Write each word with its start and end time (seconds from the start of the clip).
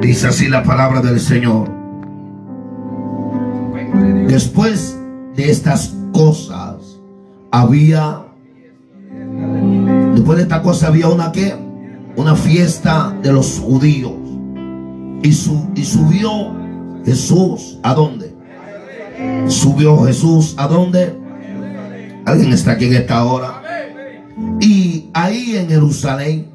Dice 0.00 0.28
así 0.28 0.48
la 0.48 0.62
palabra 0.62 1.00
del 1.00 1.18
Señor. 1.18 1.68
Después 4.28 4.96
de 5.34 5.50
estas 5.50 5.94
cosas, 6.12 7.00
había, 7.50 8.22
después 10.14 10.36
de 10.36 10.42
esta 10.42 10.62
cosa 10.62 10.88
había 10.88 11.08
una 11.08 11.32
que, 11.32 11.52
una 12.16 12.36
fiesta 12.36 13.16
de 13.22 13.32
los 13.32 13.58
judíos. 13.58 14.12
Y, 15.22 15.28
y 15.30 15.84
subió 15.84 16.54
Jesús, 17.04 17.78
¿a 17.82 17.92
dónde? 17.92 18.32
Subió 19.48 20.04
Jesús, 20.04 20.54
¿a 20.58 20.68
dónde? 20.68 21.18
Alguien 22.24 22.52
está 22.52 22.72
aquí 22.72 22.84
en 22.84 22.94
esta 22.94 23.24
hora. 23.24 23.62
Y 24.60 25.10
ahí 25.12 25.56
en 25.56 25.68
Jerusalén, 25.68 26.50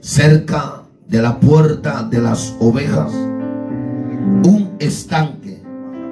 cerca 0.00 0.84
de 1.08 1.22
la 1.22 1.40
puerta 1.40 2.02
de 2.02 2.20
las 2.20 2.54
ovejas, 2.60 3.12
un 3.12 4.76
estanque 4.78 5.62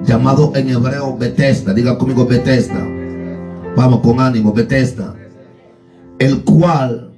llamado 0.03 0.51
en 0.55 0.69
hebreo 0.69 1.15
Bethesda. 1.17 1.73
Diga 1.73 1.97
conmigo 1.97 2.25
Bethesda. 2.25 2.83
Vamos 3.75 4.01
con 4.01 4.19
ánimo, 4.19 4.53
Bethesda. 4.53 5.15
El 6.17 6.43
cual, 6.43 7.11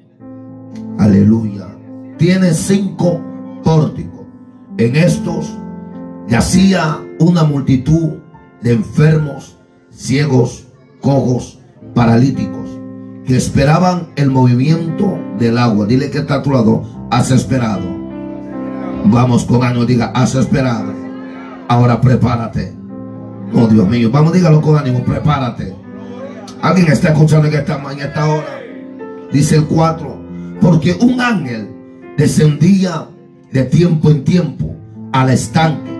aleluya, 0.97 1.67
tiene 2.17 2.53
cinco 2.53 3.21
pórticos. 3.63 4.25
En 4.77 4.95
estos 4.95 5.57
yacía 6.27 6.99
una 7.19 7.43
multitud 7.43 8.17
de 8.61 8.73
enfermos, 8.73 9.57
ciegos, 9.89 10.67
cojos, 11.01 11.59
paralíticos, 11.93 12.58
que 13.29 13.37
esperaban 13.37 14.07
el 14.15 14.31
movimiento 14.31 15.19
del 15.37 15.59
agua. 15.59 15.85
Dile 15.85 16.09
que 16.09 16.17
está 16.17 16.41
a 16.41 16.81
has 17.11 17.29
esperado. 17.29 17.85
Vamos 19.05 19.45
con 19.45 19.63
ánimo, 19.63 19.85
diga, 19.85 20.07
has 20.15 20.33
esperado. 20.33 20.91
Ahora 21.67 22.01
prepárate. 22.01 22.73
Oh 23.53 23.67
Dios 23.67 23.87
mío, 23.87 24.09
vamos, 24.09 24.33
dígalo 24.33 24.63
con 24.63 24.79
ánimo, 24.79 25.03
prepárate. 25.03 25.75
Alguien 26.63 26.91
está 26.91 27.09
escuchando 27.09 27.47
en 27.47 27.53
esta, 27.53 27.79
en 27.91 27.99
esta 27.99 28.27
hora. 28.27 28.61
Dice 29.31 29.57
el 29.57 29.65
4, 29.65 30.21
porque 30.59 30.97
un 30.99 31.21
ángel 31.21 31.69
descendía 32.17 33.09
de 33.51 33.63
tiempo 33.65 34.09
en 34.09 34.23
tiempo 34.23 34.75
al 35.11 35.29
estanque 35.29 35.91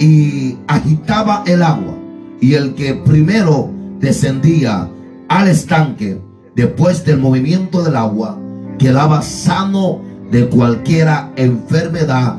y 0.00 0.58
agitaba 0.66 1.44
el 1.46 1.62
agua. 1.62 1.94
Y 2.40 2.54
el 2.54 2.74
que 2.74 2.94
primero 2.94 3.70
descendía 4.00 4.90
al 5.28 5.46
estanque, 5.46 6.20
después 6.54 7.04
del 7.04 7.18
movimiento 7.18 7.82
del 7.82 7.96
agua, 7.96 8.38
quedaba 8.78 9.22
sano 9.22 10.00
de 10.30 10.48
cualquiera 10.48 11.32
enfermedad 11.36 12.36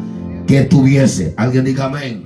que 0.48 0.62
tuviese. 0.62 1.34
Alguien 1.38 1.66
diga 1.66 1.86
amén. 1.86 2.26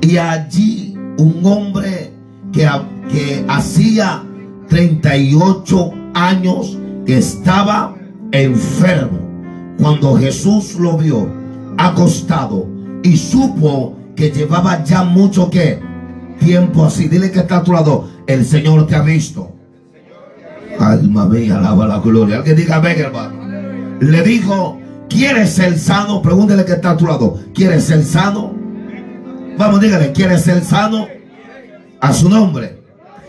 Y 0.00 0.16
allí 0.16 0.96
un 1.18 1.40
hombre 1.44 2.12
que, 2.52 2.68
que 3.10 3.44
hacía 3.48 4.22
38 4.68 5.92
años 6.14 6.78
que 7.06 7.18
estaba 7.18 7.94
enfermo. 8.32 9.18
Cuando 9.78 10.16
Jesús 10.16 10.74
lo 10.76 10.96
vio 10.98 11.28
acostado 11.76 12.66
y 13.02 13.16
supo 13.16 13.96
que 14.14 14.30
llevaba 14.30 14.84
ya 14.84 15.02
mucho 15.02 15.50
que 15.50 15.80
tiempo 16.38 16.84
así. 16.84 17.08
Dile 17.08 17.30
que 17.30 17.40
está 17.40 17.58
a 17.58 17.64
tu 17.64 17.72
lado. 17.72 18.08
El 18.26 18.44
Señor 18.44 18.86
te 18.86 18.94
ha 18.96 19.02
visto. 19.02 19.53
Alma 20.92 21.26
mía, 21.26 21.58
alaba 21.58 21.86
la 21.86 21.98
gloria. 21.98 22.36
Alguien 22.36 22.56
diga, 22.56 22.78
ven 22.80 22.98
hermano. 22.98 23.44
Le 24.00 24.22
dijo, 24.22 24.78
¿quieres 25.08 25.50
ser 25.50 25.78
sano? 25.78 26.20
Pregúntele 26.20 26.64
que 26.64 26.72
está 26.72 26.90
a 26.90 26.96
tu 26.96 27.06
lado. 27.06 27.38
¿Quieres 27.54 27.84
ser 27.84 28.04
sano? 28.04 28.54
Vamos, 29.56 29.80
dígale, 29.80 30.12
¿quieres 30.12 30.42
ser 30.42 30.62
sano? 30.64 31.06
A 32.00 32.12
su 32.12 32.28
nombre. 32.28 32.82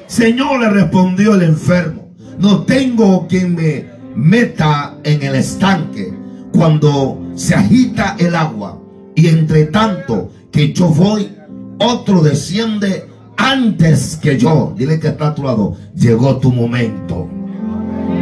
Señor 0.08 0.60
le 0.60 0.70
respondió 0.70 1.36
el 1.36 1.44
enfermo. 1.44 2.10
No 2.40 2.64
tengo 2.64 3.28
quien 3.28 3.56
me 3.56 3.86
meta 4.16 4.96
en 5.04 5.24
el 5.24 5.36
estanque 5.36 6.14
cuando 6.52 7.22
se 7.36 7.56
agita 7.56 8.16
el 8.20 8.36
agua. 8.36 8.80
Y 9.16 9.28
entre 9.28 9.66
tanto 9.66 10.32
que 10.52 10.74
yo 10.74 10.88
voy, 10.88 11.32
otro 11.80 12.22
desciende 12.22 13.08
antes 13.38 14.18
que 14.18 14.38
yo. 14.38 14.74
Dile 14.78 15.00
que 15.00 15.10
está 15.10 15.28
a 15.28 15.36
tu 15.36 15.44
lado. 15.44 15.78
Llegó 15.96 16.38
tu 16.38 16.52
momento. 16.52 17.30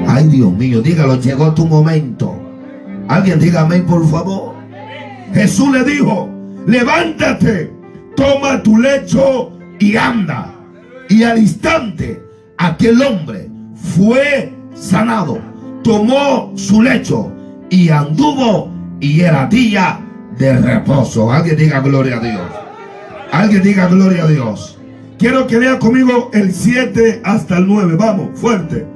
Ay, 0.07 0.27
Dios 0.27 0.51
mío, 0.53 0.81
dígalo, 0.81 1.19
llegó 1.19 1.53
tu 1.53 1.65
momento. 1.65 2.35
Alguien 3.07 3.39
dígame, 3.39 3.79
por 3.79 4.07
favor. 4.09 4.55
Jesús 5.33 5.71
le 5.71 5.83
dijo, 5.83 6.29
levántate, 6.67 7.73
toma 8.15 8.61
tu 8.61 8.77
lecho 8.77 9.51
y 9.79 9.95
anda. 9.95 10.53
Y 11.09 11.23
al 11.23 11.39
instante, 11.39 12.23
aquel 12.57 13.01
hombre 13.01 13.49
fue 13.75 14.53
sanado, 14.73 15.39
tomó 15.83 16.51
su 16.55 16.81
lecho 16.81 17.31
y 17.69 17.89
anduvo 17.89 18.71
y 18.99 19.21
era 19.21 19.47
día 19.47 19.99
de 20.37 20.57
reposo. 20.57 21.31
Alguien 21.31 21.57
diga 21.57 21.79
gloria 21.81 22.17
a 22.17 22.19
Dios. 22.19 22.51
Alguien 23.31 23.63
diga 23.63 23.87
gloria 23.87 24.23
a 24.23 24.27
Dios. 24.27 24.77
Quiero 25.17 25.47
que 25.47 25.57
vea 25.57 25.79
conmigo 25.79 26.29
el 26.33 26.53
7 26.53 27.21
hasta 27.23 27.57
el 27.57 27.67
9. 27.67 27.95
Vamos, 27.95 28.39
fuerte. 28.39 28.92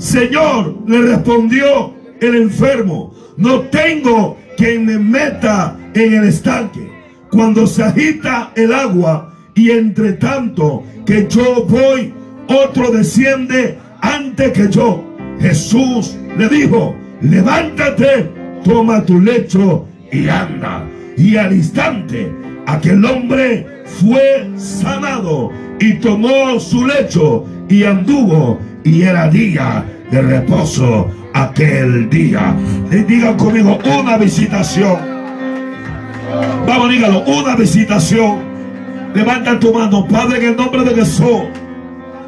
Señor, 0.00 0.78
le 0.86 1.02
respondió 1.02 1.92
el 2.22 2.34
enfermo, 2.34 3.14
no 3.36 3.60
tengo 3.60 4.38
quien 4.56 4.86
me 4.86 4.98
meta 4.98 5.76
en 5.92 6.14
el 6.14 6.24
estanque. 6.24 6.90
Cuando 7.30 7.66
se 7.66 7.82
agita 7.82 8.50
el 8.56 8.72
agua 8.72 9.34
y 9.54 9.72
entre 9.72 10.14
tanto 10.14 10.82
que 11.04 11.28
yo 11.28 11.66
voy, 11.66 12.14
otro 12.48 12.90
desciende 12.90 13.78
antes 14.00 14.52
que 14.52 14.70
yo. 14.70 15.04
Jesús 15.38 16.16
le 16.38 16.48
dijo, 16.48 16.94
levántate, 17.20 18.30
toma 18.64 19.04
tu 19.04 19.20
lecho 19.20 19.86
y 20.10 20.28
anda. 20.28 20.82
Y 21.18 21.36
al 21.36 21.52
instante 21.52 22.32
aquel 22.66 23.04
hombre 23.04 23.66
fue 23.84 24.50
sanado 24.56 25.52
y 25.78 25.92
tomó 25.94 26.58
su 26.58 26.86
lecho 26.86 27.44
y 27.68 27.84
anduvo 27.84 28.58
y 28.84 29.02
era 29.02 29.28
día 29.28 29.84
de 30.10 30.22
reposo 30.22 31.10
aquel 31.32 32.08
día. 32.10 32.54
Digan 32.90 33.36
conmigo 33.36 33.78
una 33.98 34.16
visitación. 34.16 34.98
Vamos, 36.66 36.90
dígalo, 36.90 37.24
una 37.24 37.56
visitación. 37.56 38.38
Levanta 39.14 39.58
tu 39.58 39.72
mano, 39.74 40.06
Padre, 40.06 40.38
en 40.38 40.44
el 40.50 40.56
nombre 40.56 40.84
de 40.84 40.94
Jesús. 40.94 41.42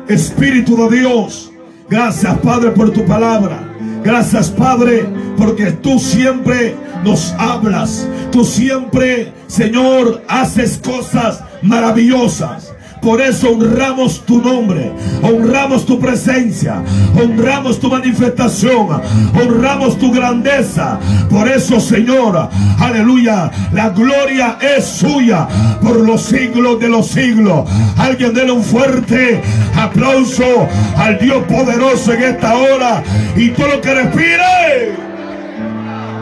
Espíritu 0.09 0.77
de 0.77 0.99
Dios. 0.99 1.53
Gracias, 1.89 2.39
Padre, 2.39 2.71
por 2.71 2.91
tu 2.91 3.05
palabra. 3.05 3.61
Gracias, 4.03 4.51
Padre, 4.51 5.05
porque 5.37 5.73
tú 5.73 5.99
siempre 5.99 6.75
nos 7.05 7.33
hablas. 7.39 8.09
Tú 8.31 8.45
siempre, 8.45 9.33
Señor, 9.47 10.23
haces 10.29 10.81
cosas 10.83 11.45
maravillosas. 11.63 12.73
Por 13.03 13.21
eso 13.21 13.51
honramos 13.51 14.25
tu 14.25 14.41
nombre, 14.41 14.93
honramos 15.23 15.85
tu 15.85 15.99
presencia, 15.99 16.85
honramos 17.21 17.81
tu 17.81 17.91
manifestación, 17.91 19.03
honramos 19.35 19.99
tu 19.99 20.13
grandeza. 20.13 21.01
Por 21.29 21.49
eso, 21.49 21.81
Señor, 21.81 22.49
aleluya, 22.79 23.51
la 23.73 23.91
gloria 23.91 24.57
es 24.61 24.85
suya 24.85 25.49
por 25.83 25.97
los 25.97 26.23
siglos 26.23 26.79
de 26.79 26.89
los 26.89 27.09
siglos. 27.09 27.69
Alguien 27.99 28.33
déle 28.35 28.53
un 28.53 28.63
fuerte 28.63 29.43
aplauso 29.75 30.69
al 30.97 31.19
Dios 31.19 31.43
poderoso 31.49 32.13
en 32.13 32.23
esta 32.23 32.57
hora 32.57 33.03
y 33.35 33.49
todo 33.49 33.67
lo 33.67 33.81
que 33.81 33.95
respire. 33.95 34.93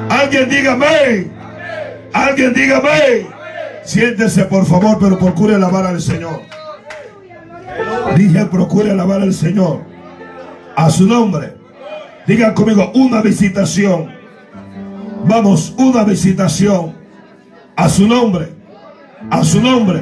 Alguien 0.09 0.49
dígame. 0.49 1.27
Alguien 2.15 2.55
dígame. 2.55 3.27
Siéntese 3.85 4.47
por 4.47 4.65
favor, 4.65 4.97
pero 4.99 5.19
procure 5.19 5.57
alabar 5.57 5.85
al 5.85 6.01
Señor. 6.01 6.60
Dije, 8.17 8.47
procure 8.47 8.91
alabar 8.91 9.23
al 9.23 9.33
Señor. 9.33 9.83
A 10.77 10.91
su 10.91 11.07
nombre. 11.07 11.55
Digan 12.27 12.55
conmigo, 12.55 12.91
una 12.95 13.23
visitación. 13.23 14.09
Vamos, 15.27 15.75
una 15.79 16.05
visitación. 16.05 16.95
A 17.77 17.89
su 17.89 18.07
nombre. 18.07 18.49
A 19.31 19.45
su 19.45 19.61
nombre. 19.61 20.01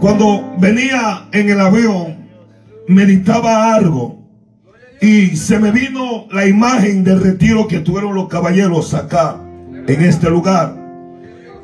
Cuando 0.00 0.54
venía 0.58 1.28
en 1.32 1.50
el 1.50 1.60
avión, 1.60 2.28
meditaba 2.88 3.74
algo. 3.74 4.22
Y 5.00 5.36
se 5.36 5.58
me 5.58 5.70
vino 5.70 6.26
la 6.30 6.46
imagen 6.46 7.04
del 7.04 7.20
retiro 7.20 7.66
que 7.66 7.80
tuvieron 7.80 8.14
los 8.14 8.28
caballeros 8.28 8.94
acá, 8.94 9.36
en 9.86 10.02
este 10.02 10.30
lugar. 10.30 10.76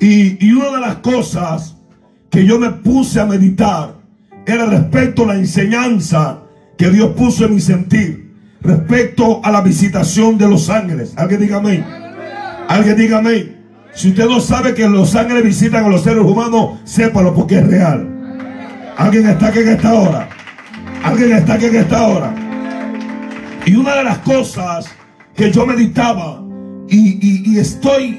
Y, 0.00 0.44
y 0.44 0.52
una 0.52 0.70
de 0.72 0.80
las 0.80 0.96
cosas 0.96 1.76
que 2.30 2.44
yo 2.44 2.58
me 2.58 2.70
puse 2.70 3.20
a 3.20 3.26
meditar 3.26 3.97
era 4.48 4.64
respecto 4.64 5.24
a 5.24 5.26
la 5.26 5.34
enseñanza 5.34 6.40
que 6.78 6.88
Dios 6.88 7.10
puso 7.10 7.44
en 7.44 7.54
mi 7.54 7.60
sentir 7.60 8.32
respecto 8.62 9.44
a 9.44 9.50
la 9.50 9.60
visitación 9.60 10.38
de 10.38 10.48
los 10.48 10.70
ángeles. 10.70 11.12
Alguien 11.16 11.40
diga 11.42 11.58
amén. 11.58 11.84
Alguien 12.66 12.96
diga 12.96 13.18
amén. 13.18 13.56
Si 13.92 14.08
usted 14.08 14.24
no 14.24 14.40
sabe 14.40 14.72
que 14.74 14.88
los 14.88 15.14
ángeles 15.14 15.44
visitan 15.44 15.84
a 15.84 15.88
los 15.88 16.02
seres 16.02 16.22
humanos, 16.22 16.78
sépalo 16.84 17.34
porque 17.34 17.58
es 17.58 17.66
real. 17.66 18.08
Alguien 18.96 19.28
está 19.28 19.48
aquí 19.48 19.58
en 19.58 19.68
esta 19.68 19.92
hora. 19.92 20.28
Alguien 21.04 21.32
está 21.32 21.54
aquí 21.54 21.66
en 21.66 21.76
esta 21.76 22.06
hora. 22.06 22.34
Y 23.66 23.76
una 23.76 23.96
de 23.96 24.04
las 24.04 24.18
cosas 24.18 24.86
que 25.36 25.52
yo 25.52 25.66
meditaba 25.66 26.42
y, 26.88 27.52
y 27.52 27.58
estoy 27.58 28.18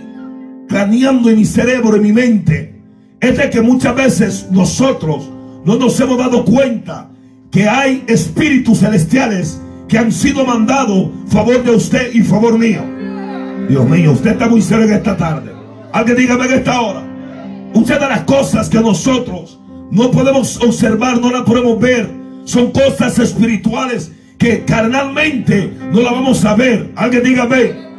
planeando 0.68 1.32
en 1.32 1.38
mi 1.38 1.46
cerebro, 1.46 1.96
en 1.96 2.04
mi 2.04 2.14
mente, 2.14 2.80
es 3.20 3.36
de 3.36 3.50
que 3.50 3.62
muchas 3.62 3.96
veces 3.96 4.48
nosotros 4.52 5.39
no 5.66 5.78
nos 5.78 6.00
hemos 6.00 6.18
dado 6.18 6.46
cuenta 6.46 7.10
que 7.52 7.68
hay 7.68 8.04
espíritus 8.08 8.80
celestiales 8.80 9.62
que 9.88 9.98
han 9.98 10.12
sido 10.12 10.46
mandados 10.46 11.10
favor 11.28 11.64
de 11.64 11.72
usted 11.72 12.14
y 12.14 12.22
favor 12.22 12.58
mío. 12.58 12.84
Dios 13.68 13.88
mío, 13.90 14.14
usted 14.14 14.32
está 14.32 14.48
muy 14.48 14.62
serio 14.62 14.86
en 14.86 14.94
esta 14.94 15.18
tarde. 15.18 15.52
Alguien 15.92 16.18
dígame 16.18 16.46
en 16.46 16.54
esta 16.54 16.82
hora. 16.82 17.04
Muchas 17.74 18.00
de 18.00 18.08
las 18.08 18.22
cosas 18.22 18.70
que 18.70 18.80
nosotros 18.80 19.60
no 19.92 20.12
podemos 20.12 20.62
observar, 20.64 21.20
no 21.20 21.32
las 21.32 21.42
podemos 21.42 21.80
ver, 21.80 22.10
son 22.46 22.72
cosas 22.72 23.18
espirituales 23.20 24.12
que 24.38 24.64
carnalmente 24.64 25.72
no 25.92 26.02
las 26.02 26.12
vamos 26.12 26.46
a 26.46 26.56
ver. 26.56 26.92
Alguien 26.96 27.24
dígame. 27.24 27.90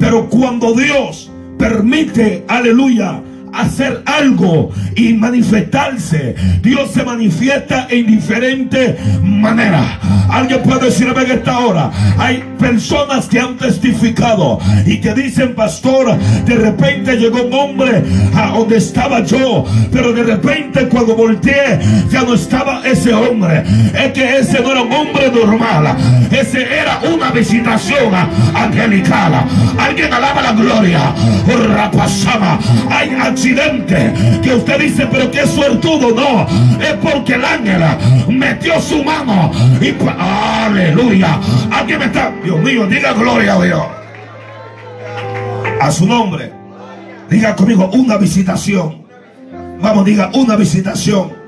Pero 0.00 0.28
cuando 0.28 0.74
Dios 0.74 1.30
permite, 1.58 2.44
aleluya, 2.48 3.22
hacer 3.54 4.02
algo 4.06 4.70
y 4.96 5.14
manifestarse. 5.14 6.34
Dios 6.62 6.90
se 6.92 7.04
manifiesta 7.04 7.86
en 7.90 8.06
diferentes 8.06 8.96
maneras. 9.22 9.84
Alguien 10.30 10.62
puede 10.62 10.86
decirme 10.86 11.22
en 11.22 11.30
esta 11.30 11.58
hora. 11.58 11.90
Hay 12.18 12.42
personas 12.58 13.26
que 13.26 13.38
han 13.38 13.56
testificado 13.56 14.58
y 14.84 14.98
que 14.98 15.14
dicen, 15.14 15.54
pastor, 15.54 16.16
de 16.44 16.54
repente 16.56 17.16
llegó 17.16 17.42
un 17.42 17.52
hombre 17.52 18.02
a 18.34 18.48
donde 18.48 18.78
estaba 18.78 19.22
yo, 19.22 19.64
pero 19.92 20.12
de 20.12 20.22
repente 20.24 20.88
cuando 20.88 21.14
volteé 21.14 21.78
ya 22.10 22.22
no 22.22 22.34
estaba 22.34 22.82
ese 22.84 23.12
hombre. 23.12 23.64
Es 23.94 24.12
que 24.12 24.38
ese 24.38 24.60
no 24.60 24.72
era 24.72 24.82
un 24.82 24.92
hombre 24.92 25.30
normal. 25.30 25.96
Ese 26.30 26.62
era 26.62 27.00
una 27.12 27.30
visitación 27.30 28.12
angelical. 28.54 29.32
Alguien 29.78 30.12
alaba 30.12 30.42
la 30.42 30.52
gloria. 30.52 31.14
Rapasama. 31.74 32.58
Que 34.42 34.54
usted 34.54 34.78
dice, 34.78 35.06
pero 35.10 35.30
qué 35.30 35.46
suertudo. 35.46 36.14
No, 36.14 36.46
es 36.80 36.94
porque 37.02 37.34
el 37.34 37.44
ángel 37.44 37.82
metió 38.28 38.80
su 38.80 39.04
mano 39.04 39.50
y 39.80 39.94
aleluya. 40.18 41.38
Alguien 41.70 41.98
me 41.98 42.04
está, 42.06 42.32
Dios 42.42 42.58
mío, 42.60 42.86
diga 42.86 43.12
gloria 43.12 43.54
a 43.54 43.64
Dios. 43.64 43.84
A 45.80 45.90
su 45.90 46.06
nombre. 46.06 46.52
Diga 47.28 47.54
conmigo 47.54 47.90
una 47.92 48.16
visitación. 48.16 49.04
Vamos, 49.80 50.04
diga 50.04 50.30
una 50.34 50.56
visitación. 50.56 51.43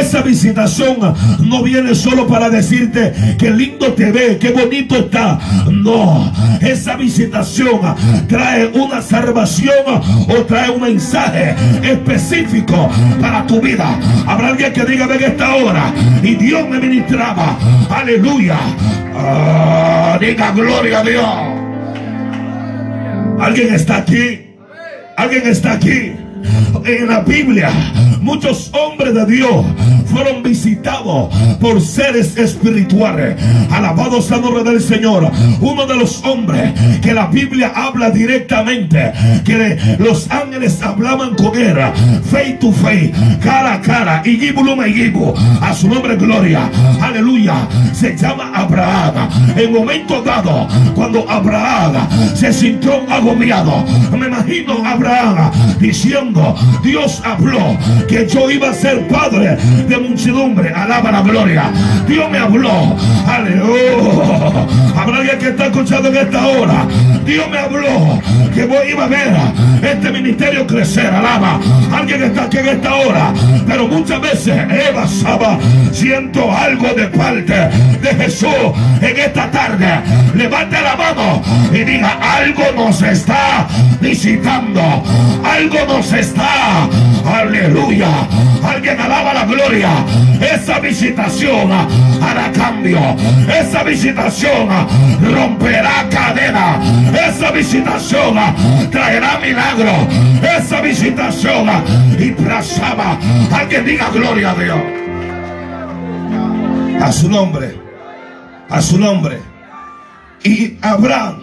Esa 0.00 0.22
visitación 0.22 0.96
no 1.40 1.62
viene 1.62 1.94
solo 1.94 2.26
para 2.26 2.50
decirte 2.50 3.12
que 3.38 3.50
lindo 3.50 3.92
te 3.92 4.10
ve, 4.10 4.38
qué 4.40 4.50
bonito 4.50 4.96
está. 4.96 5.38
No, 5.70 6.32
esa 6.60 6.96
visitación 6.96 7.80
trae 8.28 8.66
una 8.68 9.00
salvación 9.00 10.02
o 10.28 10.34
trae 10.46 10.70
un 10.70 10.82
mensaje 10.82 11.54
específico 11.82 12.90
para 13.20 13.46
tu 13.46 13.60
vida. 13.60 13.98
Habrá 14.26 14.48
alguien 14.48 14.72
que 14.72 14.84
diga, 14.84 15.06
ven 15.06 15.22
esta 15.22 15.54
hora 15.54 15.92
y 16.22 16.34
Dios 16.34 16.68
me 16.68 16.78
ministraba. 16.78 17.56
Aleluya. 17.90 18.58
Ah, 19.16 20.18
diga 20.20 20.50
gloria 20.52 21.00
a 21.00 21.02
Dios. 21.04 21.26
Alguien 23.40 23.74
está 23.74 23.98
aquí. 23.98 24.40
Alguien 25.16 25.46
está 25.46 25.72
aquí 25.72 26.12
en 26.84 27.08
la 27.08 27.20
Biblia 27.20 27.70
muchos 28.24 28.72
hombres 28.72 29.14
de 29.14 29.26
Dios 29.26 29.64
fueron 30.14 30.42
visitados 30.42 31.34
por 31.60 31.80
seres 31.80 32.36
espirituales. 32.36 33.36
Alabado 33.70 34.22
sea 34.22 34.36
el 34.36 34.42
nombre 34.42 34.62
del 34.62 34.80
Señor. 34.80 35.30
Uno 35.60 35.86
de 35.86 35.96
los 35.96 36.22
hombres 36.24 36.72
que 37.02 37.12
la 37.12 37.26
Biblia 37.26 37.72
habla 37.74 38.10
directamente, 38.10 39.12
que 39.44 39.96
los 39.98 40.30
ángeles 40.30 40.80
hablaban 40.82 41.34
con 41.34 41.56
él, 41.58 41.76
face 42.30 42.58
to 42.60 42.70
face, 42.72 43.12
cara 43.42 43.74
a 43.74 43.80
cara, 43.80 44.22
y 44.24 44.36
gibulume 44.36 44.88
y 44.88 45.12
a 45.60 45.74
su 45.74 45.88
nombre 45.88 46.16
gloria. 46.16 46.70
Aleluya. 47.00 47.68
Se 47.92 48.16
llama 48.16 48.52
Abraham. 48.54 49.28
En 49.56 49.72
momento 49.72 50.22
dado, 50.22 50.68
cuando 50.94 51.28
Abraham 51.28 51.94
se 52.34 52.52
sintió 52.52 53.02
agobiado, 53.10 53.84
me 54.16 54.26
imagino 54.26 54.84
Abraham 54.86 55.50
diciendo, 55.80 56.54
Dios 56.82 57.20
habló 57.24 57.76
que 58.08 58.26
yo 58.28 58.50
iba 58.50 58.70
a 58.70 58.74
ser 58.74 59.06
padre 59.08 59.56
de 59.88 59.98
muchedumbre. 60.08 60.72
Alaba 60.72 61.10
la 61.10 61.22
gloria. 61.22 61.70
Dios 62.06 62.30
me 62.30 62.38
habló. 62.38 62.96
Aleluya. 63.26 64.66
Habrá 64.96 65.16
alguien 65.18 65.38
que 65.38 65.48
está 65.48 65.66
escuchando 65.66 66.08
en 66.08 66.16
esta 66.16 66.46
hora. 66.46 66.86
Dios 67.24 67.48
me 67.50 67.58
habló 67.58 68.20
que 68.54 68.64
voy 68.66 68.90
iba 68.90 69.04
a 69.04 69.08
ver 69.08 69.34
este 69.82 70.10
ministerio 70.10 70.66
crecer. 70.66 71.06
Alaba. 71.06 71.58
Alguien 71.92 72.22
está 72.22 72.44
aquí 72.44 72.58
en 72.58 72.68
esta 72.68 72.94
hora. 72.94 73.32
Pero 73.66 73.88
muchas 73.88 74.20
veces 74.20 74.56
Eva 74.88 75.06
Saba 75.06 75.58
siento 75.92 76.50
algo 76.52 76.88
de 76.94 77.08
parte 77.08 77.54
de 78.02 78.14
Jesús 78.14 78.72
en 79.00 79.16
esta 79.16 79.50
tarde. 79.50 80.00
Levante 80.34 80.80
la 80.80 80.96
mano 80.96 81.42
y 81.72 81.84
diga 81.84 82.18
algo 82.36 82.64
nos 82.76 83.02
está 83.02 83.66
visitando. 84.00 84.80
Algo 85.44 85.78
nos 85.88 86.12
está. 86.12 86.88
Aleluya. 87.26 88.08
Alguien 88.62 89.00
alaba 89.00 89.34
la 89.34 89.44
gloria. 89.44 89.83
Esa 90.40 90.78
visitación 90.80 91.70
hará 91.72 92.52
cambio. 92.52 92.98
Esa 93.48 93.82
visitación 93.82 94.68
romperá 95.20 96.06
cadena. 96.10 96.80
Esa 97.28 97.50
visitación 97.50 98.36
traerá 98.90 99.38
milagro. 99.38 99.92
Esa 100.58 100.80
visitación 100.80 101.68
y 102.18 102.30
plasama. 102.32 103.18
Alguien 103.52 103.84
diga 103.84 104.10
gloria 104.10 104.50
a 104.50 104.54
Dios. 104.54 104.80
A 107.02 107.12
su 107.12 107.28
nombre. 107.28 107.74
A 108.70 108.80
su 108.80 108.98
nombre. 108.98 109.38
Y 110.44 110.76
Abraham, 110.82 111.38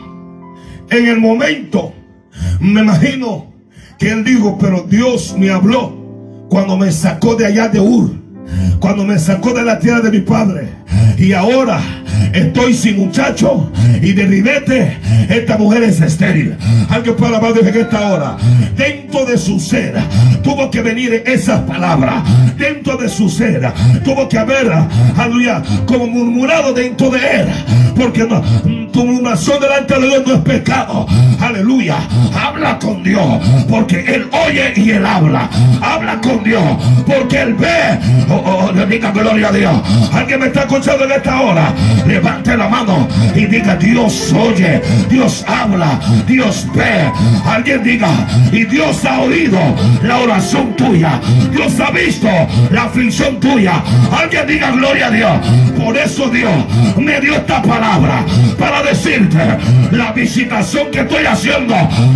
en 0.90 1.08
el 1.08 1.20
momento, 1.20 1.94
me 2.60 2.82
imagino 2.82 3.52
que 3.98 4.10
él 4.10 4.24
dijo, 4.24 4.58
pero 4.60 4.82
Dios 4.84 5.36
me 5.38 5.50
habló 5.50 6.02
cuando 6.50 6.76
me 6.76 6.92
sacó 6.92 7.36
de 7.36 7.46
allá 7.46 7.70
de 7.70 7.80
Ur, 7.80 8.12
cuando 8.80 9.04
me 9.04 9.20
sacó 9.20 9.54
de 9.54 9.64
la 9.64 9.80
tierra 9.80 10.02
de 10.02 10.12
mi 10.12 10.22
padre. 10.22 10.70
Y 11.18 11.34
ahora 11.34 11.80
estoy 12.34 12.74
sin 12.74 12.98
muchacho 12.98 13.72
y 14.02 14.14
de 14.14 14.26
ribete 14.26 14.98
esta 15.30 15.58
mujer 15.58 15.84
es 15.84 16.02
estéril. 16.02 16.56
Alguien 16.90 17.16
puede 17.16 17.36
alabar 17.36 17.54
desde 17.54 17.82
esta 17.82 18.08
hora. 18.08 18.38
Dentro 18.76 19.26
de 19.26 19.38
su 19.38 19.60
ser 19.60 19.96
tuvo 20.44 20.70
que 20.70 20.82
venir 20.82 21.24
esas 21.26 21.62
palabras. 21.62 22.24
Dentro 22.58 22.98
de 22.98 23.08
su 23.10 23.30
ser 23.30 23.72
tuvo 24.04 24.28
que 24.28 24.38
haber, 24.38 24.72
aleluya, 25.18 25.62
como 25.86 26.08
murmurado 26.08 26.74
dentro 26.74 27.10
de 27.10 27.20
él. 27.20 27.48
Porque 27.96 28.28
tu 28.92 29.06
murmuración 29.06 29.60
delante 29.60 30.00
de 30.00 30.08
Dios 30.08 30.24
no 30.28 30.34
es 30.34 30.42
pecado. 30.42 31.06
Aleluya. 31.40 31.98
Habla 32.34 32.78
con 32.80 33.04
Dios. 33.04 33.42
Porque 33.70 34.00
Él 34.00 34.28
oye 34.48 34.74
y 34.76 34.92
Él 34.92 35.06
habla. 35.06 35.50
Habla 35.82 36.20
con 36.22 36.44
Dios. 36.44 36.64
Porque 37.06 37.42
Él 37.42 37.54
ve. 37.54 38.00
Oh, 38.30 38.70
oh, 38.70 38.86
diga 38.86 39.12
gloria 39.12 39.50
a 39.50 39.52
Dios. 39.52 39.82
Alguien 40.12 40.40
me 40.40 40.48
está 40.48 40.68
en 40.88 41.12
esta 41.12 41.42
hora. 41.42 41.74
Levante 42.08 42.58
la 42.58 42.68
mano 42.68 43.08
y 43.36 43.46
diga 43.46 43.76
Dios 43.76 44.34
oye. 44.34 44.82
Dios 45.10 45.46
habla. 45.48 46.00
Dios 46.26 46.68
ve. 46.74 47.12
Alguien 47.46 47.84
diga. 47.84 48.10
Y 48.52 48.66
Dios 48.66 49.06
ha 49.06 49.20
oído 49.20 49.60
la 50.02 50.20
oración 50.20 50.76
tuya. 50.76 51.20
Dios 51.52 51.80
ha 51.80 51.92
visto 51.92 52.28
la 52.72 52.84
aflicción 52.84 53.40
tuya. 53.40 53.84
Alguien 54.12 54.48
diga 54.48 54.72
gloria 54.72 55.08
a 55.08 55.12
Dios. 55.12 55.32
Por 55.78 55.98
eso 55.98 56.30
Dios 56.30 56.52
me 56.98 57.22
dio 57.22 57.36
esta 57.36 57.62
palabra. 57.62 58.26
Para 58.58 58.82
decirte, 58.84 59.40
la 59.92 60.12
visitación 60.14 60.90
que 60.92 61.02
estoy 61.02 61.26
haciendo 61.26 61.76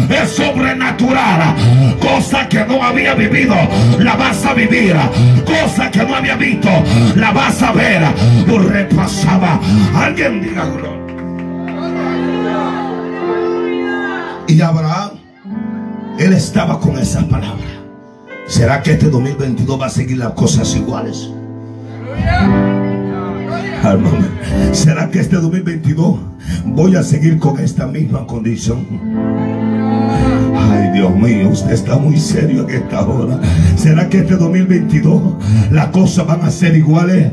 es 0.10 0.32
sobrenatural. 0.32 1.56
Cosa 2.00 2.48
que 2.50 2.66
no 2.66 2.84
había 2.84 3.14
vivido, 3.14 3.56
la 4.00 4.16
vas 4.16 4.44
a 4.46 4.54
vivir. 4.54 4.96
Cosa 5.46 5.92
que 5.92 6.04
no 6.04 6.16
había 6.16 6.36
visto, 6.36 6.70
la 7.16 7.32
vas 7.32 7.62
a 7.62 7.72
ver. 7.72 8.02
Repasaba. 8.58 9.60
Alguien 9.96 10.42
diga 10.42 10.68
Y 14.48 14.62
Abraham, 14.62 15.12
él 16.20 16.34
estaba 16.34 16.80
con 16.80 16.98
esa 16.98 17.28
palabra. 17.28 17.66
¿Será 18.48 18.82
que 18.84 18.92
este 18.92 19.10
2022 19.10 19.82
va 19.82 19.88
a 19.88 19.90
seguir 19.90 20.18
las 20.18 20.34
cosas 20.34 20.76
iguales? 20.76 21.32
¿Será 24.72 25.10
que 25.10 25.20
este 25.20 25.36
2022 25.38 26.20
voy 26.66 26.96
a 26.96 27.04
seguir 27.04 27.40
con 27.40 27.60
esta 27.60 27.88
misma 27.88 28.26
condición? 28.28 29.55
Ay, 30.72 30.92
Dios 30.94 31.16
mío, 31.16 31.50
usted 31.50 31.72
está 31.72 31.98
muy 31.98 32.18
serio 32.20 32.68
en 32.68 32.76
esta 32.76 33.06
hora. 33.06 33.40
¿Será 33.76 34.10
que 34.10 34.20
este 34.20 34.36
2022 34.36 35.34
las 35.72 35.88
cosas 35.88 36.28
van 36.28 36.42
a 36.42 36.52
ser 36.52 36.76
iguales? 36.76 37.32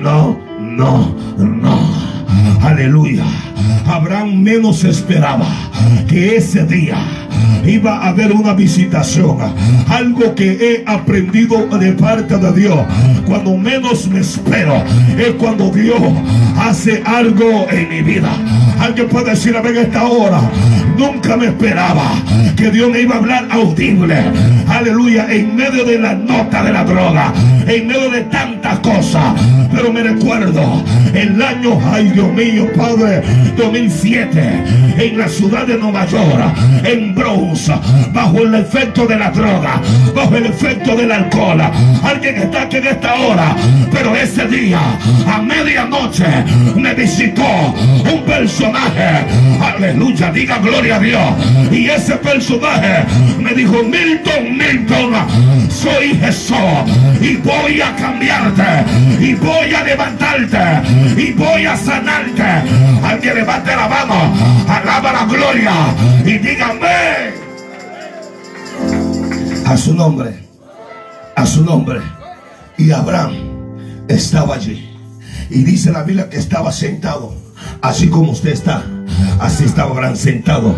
No, 0.00 0.38
no, 0.60 1.14
no. 1.38 1.78
Aleluya. 2.62 3.24
Abraham 3.86 4.42
menos 4.42 4.84
esperaba 4.84 5.46
que 6.06 6.36
ese 6.36 6.64
día 6.64 6.98
iba 7.66 7.98
a 7.98 8.08
haber 8.08 8.32
una 8.32 8.54
visitación. 8.54 9.38
Algo 9.88 10.34
que 10.34 10.52
he 10.52 10.90
aprendido 10.90 11.66
de 11.78 11.92
parte 11.92 12.36
de 12.36 12.52
Dios. 12.52 12.78
Cuando 13.26 13.56
menos 13.56 14.08
me 14.08 14.20
espero 14.20 14.82
es 15.18 15.32
cuando 15.38 15.70
Dios 15.70 16.00
hace 16.58 17.02
algo 17.04 17.66
en 17.70 17.88
mi 17.88 18.02
vida. 18.02 18.30
Alguien 18.80 19.08
puede 19.08 19.30
decir 19.30 19.56
a 19.56 19.60
ver 19.60 19.76
esta 19.76 20.06
hora. 20.06 20.40
Nunca 20.96 21.36
me 21.36 21.46
esperaba 21.46 22.10
que 22.56 22.70
Dios 22.70 22.90
me 22.90 23.02
iba 23.02 23.16
a 23.16 23.18
hablar 23.18 23.48
audible. 23.50 24.16
Aleluya. 24.66 25.26
En 25.30 25.56
medio 25.56 25.84
de 25.84 25.98
la 25.98 26.14
nota 26.14 26.62
de 26.62 26.72
la 26.72 26.84
droga. 26.84 27.32
En 27.66 27.86
medio 27.86 28.10
de 28.10 28.22
tantas 28.22 28.78
cosas. 28.80 29.34
Pero 29.72 29.92
me 29.92 30.02
recuerdo 30.02 30.82
el 31.14 31.40
año, 31.40 31.78
ay 31.92 32.08
Dios 32.08 32.32
mío, 32.32 32.66
Padre, 32.76 33.22
2007. 33.56 34.40
En 34.98 35.18
la 35.18 35.28
ciudad 35.28 35.66
de 35.66 35.76
Nueva 35.76 36.06
York. 36.06 36.56
En 36.84 37.14
Bronx. 37.14 37.70
Bajo 38.12 38.38
el 38.38 38.54
efecto 38.54 39.06
de 39.06 39.16
la 39.16 39.30
droga. 39.30 39.80
Bajo 40.14 40.36
el 40.36 40.46
efecto 40.46 40.96
del 40.96 41.12
alcohol. 41.12 41.60
Alguien 42.02 42.36
está 42.36 42.62
aquí 42.62 42.76
en 42.76 42.86
esta 42.86 43.14
hora. 43.14 43.56
Pero 43.92 44.14
ese 44.14 44.46
día, 44.48 44.80
a 45.26 45.42
medianoche, 45.42 46.26
me 46.76 46.94
visitó 46.94 47.74
un 48.12 48.22
personaje. 48.24 49.24
Aleluya. 49.60 50.30
Diga 50.30 50.58
gloria 50.58 50.96
a 50.96 51.00
Dios. 51.00 51.32
Y 51.70 51.88
ese 51.88 52.14
personaje 52.16 53.04
me 53.38 53.52
dijo, 53.54 53.82
Milton, 53.82 54.56
Milton, 54.56 55.12
soy 55.70 56.16
Jesús 56.18 56.56
y 57.20 57.36
voy 57.36 57.80
a 57.80 57.94
cambiarte 57.96 58.84
y 59.20 59.34
voy 59.34 59.74
a 59.74 59.84
levantarte 59.84 60.58
y 61.16 61.32
voy 61.32 61.66
a 61.66 61.76
sanarte. 61.76 62.42
Alguien 63.02 63.37
levante 63.38 63.76
la 63.76 63.88
mano, 63.88 64.14
alaba 64.68 65.12
la 65.12 65.24
gloria 65.24 65.72
y 66.24 66.38
dígame 66.38 67.32
a 69.64 69.76
su 69.76 69.94
nombre, 69.94 70.44
a 71.36 71.46
su 71.46 71.64
nombre. 71.64 72.00
Y 72.76 72.90
Abraham 72.90 73.34
estaba 74.08 74.56
allí. 74.56 74.90
Y 75.50 75.62
dice 75.62 75.92
la 75.92 76.02
Biblia 76.02 76.28
que 76.28 76.36
estaba 76.36 76.72
sentado, 76.72 77.32
así 77.80 78.08
como 78.08 78.32
usted 78.32 78.50
está. 78.50 78.82
Así 79.40 79.64
estaba 79.64 79.92
Abraham 79.92 80.16
sentado. 80.16 80.74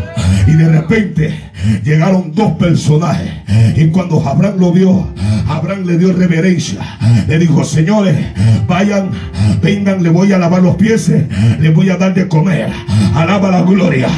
Y 0.47 0.52
de 0.52 0.69
repente 0.69 1.50
llegaron 1.85 2.33
dos 2.35 2.52
personajes. 2.52 3.31
Y 3.76 3.87
cuando 3.87 4.26
Abraham 4.26 4.59
lo 4.59 4.73
vio, 4.73 5.07
Abraham 5.49 5.85
le 5.87 5.99
dio 5.99 6.12
reverencia. 6.12 6.81
Le 7.26 7.38
dijo, 7.38 7.64
señores, 7.64 8.17
vayan, 8.67 9.11
vengan, 9.62 10.02
le 10.02 10.11
voy 10.11 10.33
a 10.33 10.38
lavar 10.38 10.62
los 10.62 10.76
pies, 10.76 11.11
le 11.61 11.71
voy 11.71 11.90
a 11.90 11.97
dar 11.97 12.14
de 12.14 12.29
comer. 12.29 12.71
Alaba 13.14 13.50
la 13.50 13.62
gloria. 13.62 14.09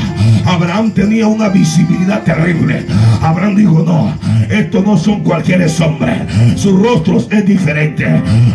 Abraham 0.44 0.90
tenía 0.90 1.26
una 1.26 1.48
visibilidad 1.48 2.22
terrible. 2.22 2.84
Abraham 3.22 3.56
dijo, 3.56 3.82
no, 3.84 4.12
estos 4.50 4.84
no 4.84 4.96
son 4.96 5.20
cualquier 5.22 5.66
hombres. 5.80 6.18
Sus 6.56 6.78
rostros 6.80 7.28
es 7.30 7.46
diferente. 7.46 8.06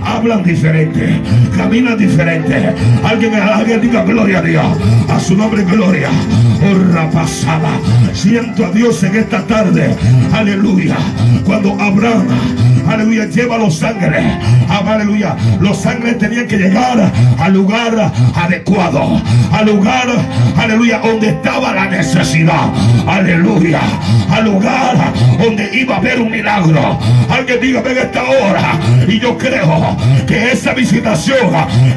Hablan 0.04 0.44
diferente. 0.44 1.22
Caminan 1.56 1.98
diferente. 1.98 2.74
Alguien, 3.04 3.34
alguien 3.36 3.82
diga 3.82 4.04
gloria 4.04 4.40
a 4.40 4.42
Dios. 4.42 4.66
A 5.10 5.20
su 5.20 5.36
nombre 5.36 5.64
gloria. 5.64 6.10
Oh, 6.10 7.12
pasada. 7.12 7.80
Siento 8.14 8.66
a 8.66 8.72
Dios 8.78 9.02
en 9.02 9.16
esta 9.16 9.42
tarde. 9.48 9.96
Aleluya. 10.32 10.96
Cuando 11.44 11.74
Abraham 11.82 12.28
aleluya, 12.88 13.26
lleva 13.26 13.58
los 13.58 13.78
sangres. 13.78 14.26
Aleluya, 14.70 15.36
los 15.60 15.78
sangres 15.78 16.18
tenían 16.18 16.48
que 16.48 16.58
llegar 16.58 17.12
al 17.40 17.54
lugar 17.54 18.12
adecuado, 18.36 19.22
al 19.52 19.66
lugar, 19.66 20.08
aleluya, 20.58 21.00
donde 21.00 21.30
estaba 21.30 21.74
la 21.74 21.88
necesidad. 21.88 22.70
Aleluya, 23.08 23.82
al 24.32 24.46
lugar 24.46 25.14
donde 25.38 25.70
iba 25.78 25.96
a 25.96 25.98
haber 25.98 26.22
un 26.22 26.32
milagro. 26.32 27.00
Alguien 27.30 27.60
diga, 27.62 27.82
ven 27.82 27.98
esta 27.98 28.24
hora. 28.24 28.80
Y 29.08 29.20
yo 29.20 29.38
creo 29.38 29.98
que 30.26 30.52
esa 30.52 30.74
visitación 30.74 31.38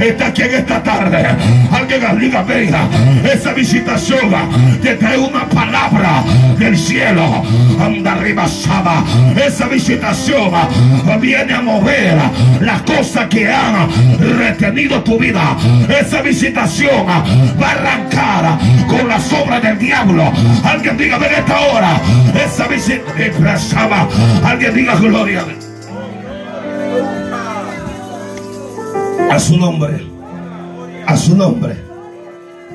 está 0.01 0.27
aquí 0.27 0.43
en 0.43 0.55
esta 0.55 0.83
tarde. 0.83 1.27
Alguien 1.73 2.19
diga, 2.19 2.43
venga, 2.43 2.89
esa 3.33 3.53
visitación 3.53 4.31
te 4.83 4.95
trae 4.95 5.19
una 5.19 5.49
palabra 5.49 6.23
del 6.59 6.77
cielo. 6.77 7.43
Anda 7.81 8.13
arriba, 8.13 8.47
Esa 9.47 9.69
visitación 9.69 10.51
viene 11.21 11.53
a 11.53 11.61
mover 11.61 12.17
las 12.61 12.83
cosas 12.83 13.27
que 13.29 13.51
han 13.51 13.89
retenido 14.39 15.03
tu 15.03 15.19
vida. 15.19 15.57
Esa 15.89 16.23
visitación 16.23 17.07
va 17.07 17.69
a 17.69 17.73
arrancar 17.73 18.59
con 18.89 19.09
la 19.09 19.21
sombra 19.21 19.61
del 19.61 19.79
diablo. 19.79 20.33
Alguien 20.65 20.97
diga, 20.97 21.19
ven 21.19 21.33
esta 21.37 21.61
hora. 21.61 22.01
Esa 22.35 22.67
visita 22.69 23.03
Alguien 24.45 24.75
diga 24.75 24.97
gloria. 24.97 25.45
A 29.31 29.39
su 29.39 29.57
nombre. 29.57 30.07
A 31.07 31.17
su 31.17 31.37
nombre. 31.37 31.77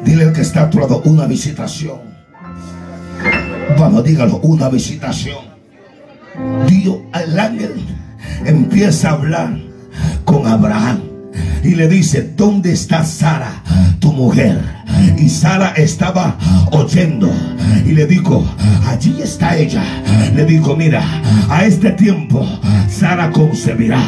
Dile 0.03 0.25
al 0.25 0.33
que 0.33 0.41
está 0.41 0.63
a 0.63 0.69
una 1.03 1.25
visitación. 1.25 1.99
Vamos, 3.77 4.03
dígalo, 4.03 4.37
una 4.37 4.69
visitación. 4.69 5.54
Dios, 6.67 6.97
al 7.11 7.39
ángel 7.39 7.73
empieza 8.45 9.09
a 9.09 9.13
hablar 9.13 9.57
con 10.23 10.47
Abraham 10.47 10.99
y 11.63 11.75
le 11.75 11.87
dice, 11.87 12.33
¿dónde 12.35 12.73
está 12.73 13.03
Sara, 13.03 13.63
tu 13.99 14.11
mujer? 14.11 14.59
Y 15.17 15.29
Sara 15.29 15.73
estaba 15.75 16.37
oyendo 16.71 17.31
y 17.85 17.91
le 17.91 18.05
dijo, 18.05 18.45
allí 18.87 19.21
está 19.21 19.57
ella. 19.57 19.83
Le 20.35 20.45
dijo, 20.45 20.75
mira, 20.75 21.03
a 21.49 21.65
este 21.65 21.91
tiempo 21.91 22.47
Sara 22.89 23.31
concebirá. 23.31 24.01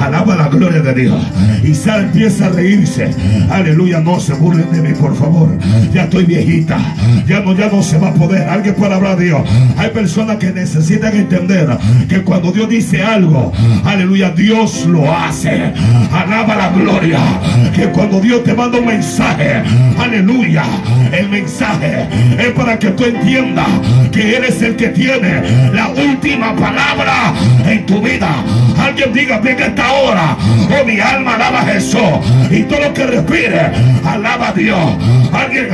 Alaba 0.00 0.36
la 0.36 0.48
gloria 0.48 0.80
de 0.82 0.94
Dios. 0.94 1.20
Y 1.62 1.74
Sara 1.74 2.02
empieza 2.02 2.46
a 2.46 2.48
reírse. 2.50 3.10
Aleluya, 3.50 4.00
no 4.00 4.20
se 4.20 4.34
burlen 4.34 4.70
de 4.72 4.82
mí, 4.82 4.94
por 4.98 5.16
favor. 5.16 5.48
Ya 5.92 6.04
estoy 6.04 6.24
viejita. 6.24 6.78
Ya 7.26 7.40
no, 7.40 7.54
ya 7.56 7.68
no 7.68 7.82
se 7.82 7.98
va 7.98 8.08
a 8.08 8.14
poder. 8.14 8.48
Alguien 8.48 8.74
puede 8.74 8.94
hablar 8.94 9.16
de 9.16 9.26
Dios. 9.26 9.42
Hay 9.76 9.90
personas 9.90 10.36
que 10.36 10.52
necesitan 10.52 11.16
entender 11.16 11.68
que 12.08 12.22
cuando 12.22 12.52
Dios 12.52 12.68
dice 12.68 13.02
algo, 13.02 13.52
aleluya, 13.84 14.30
Dios 14.30 14.84
lo 14.86 15.10
hace. 15.10 15.72
Alaba 16.12 16.56
la 16.56 16.70
gloria. 16.70 17.18
Que 17.74 17.86
cuando 17.88 18.20
Dios 18.20 18.44
te 18.44 18.54
manda 18.54 18.78
un 18.78 18.86
mensaje, 18.86 19.62
aleluya, 19.98 20.15
el 20.16 21.28
mensaje 21.28 22.08
es 22.38 22.48
para 22.52 22.78
que 22.78 22.88
tú 22.90 23.04
entiendas 23.04 23.68
que 24.10 24.36
eres 24.36 24.62
el 24.62 24.74
que 24.74 24.88
tiene 24.88 25.42
la 25.74 25.88
última 25.88 26.56
palabra 26.56 27.34
en 27.66 27.84
tu 27.84 28.00
vida. 28.00 28.28
Alguien 28.78 29.12
diga, 29.12 29.38
venga 29.40 29.66
esta 29.66 29.92
hora, 29.92 30.36
oh 30.70 30.84
mi 30.86 30.98
alma 31.00 31.34
alaba 31.34 31.60
a 31.60 31.66
Jesús 31.66 32.00
y 32.50 32.62
todo 32.62 32.80
lo 32.80 32.94
que 32.94 33.06
respire, 33.06 33.60
alaba 34.04 34.48
a 34.48 34.52
Dios. 34.52 34.78
Alguien, 35.34 35.68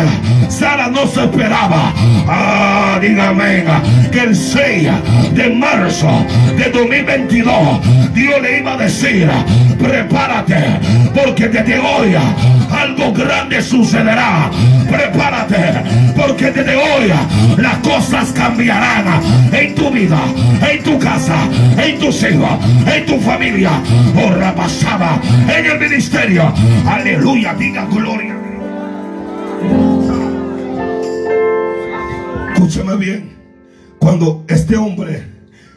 Sara 0.48 0.88
no 0.88 1.06
se 1.06 1.22
esperaba, 1.22 1.92
ah, 2.26 2.98
dígame, 3.00 3.64
que 4.10 4.20
el 4.20 4.34
6 4.34 4.88
de 5.34 5.50
marzo 5.50 6.26
de 6.56 6.68
2022 6.70 8.12
Dios 8.12 8.42
le 8.42 8.58
iba 8.58 8.74
a 8.74 8.76
decir, 8.76 9.30
prepárate, 9.78 10.80
porque 11.14 11.48
desde 11.48 11.78
hoy 11.78 12.16
algo 12.72 13.12
grande 13.12 13.62
sucederá. 13.62 14.31
Prepárate, 14.90 16.12
porque 16.16 16.50
desde 16.50 16.76
hoy 16.76 17.12
las 17.56 17.76
cosas 17.78 18.32
cambiarán 18.32 19.22
en 19.52 19.74
tu 19.74 19.90
vida, 19.90 20.20
en 20.70 20.82
tu 20.82 20.98
casa, 20.98 21.36
en 21.78 21.98
tus 21.98 22.22
hijos, 22.22 22.50
en 22.86 23.06
tu 23.06 23.18
familia. 23.20 23.70
Oh, 24.16 24.56
pasaba 24.56 25.20
en 25.48 25.66
el 25.66 25.78
ministerio. 25.78 26.52
Aleluya, 26.86 27.54
diga 27.54 27.86
gloria. 27.86 28.36
Escúchame 32.54 32.96
bien. 32.96 33.32
Cuando 33.98 34.44
este 34.48 34.76
hombre 34.76 35.24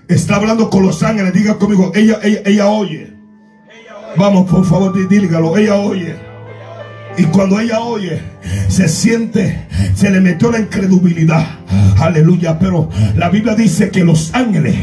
está 0.08 0.36
hablando 0.36 0.70
con 0.70 0.84
los 0.84 1.02
ángeles, 1.04 1.34
diga 1.34 1.58
conmigo, 1.58 1.92
ella, 1.96 2.20
ella, 2.24 2.40
ella 2.46 2.68
oye. 2.68 3.14
Vamos, 4.18 4.50
por 4.50 4.66
favor, 4.66 5.08
dígalo, 5.10 5.58
ella 5.58 5.76
oye. 5.76 6.25
Y 7.18 7.24
cuando 7.26 7.60
ella 7.60 7.80
oye, 7.80 8.22
se 8.68 8.88
siente, 8.88 9.66
se 9.96 10.10
le 10.10 10.20
metió 10.22 10.52
la 10.52 10.60
incredulidad. 10.60 11.46
Aleluya. 12.00 12.60
Pero 12.60 12.90
la 13.16 13.30
Biblia 13.30 13.56
dice 13.56 13.90
que 13.90 14.04
los 14.04 14.34
ángeles 14.34 14.76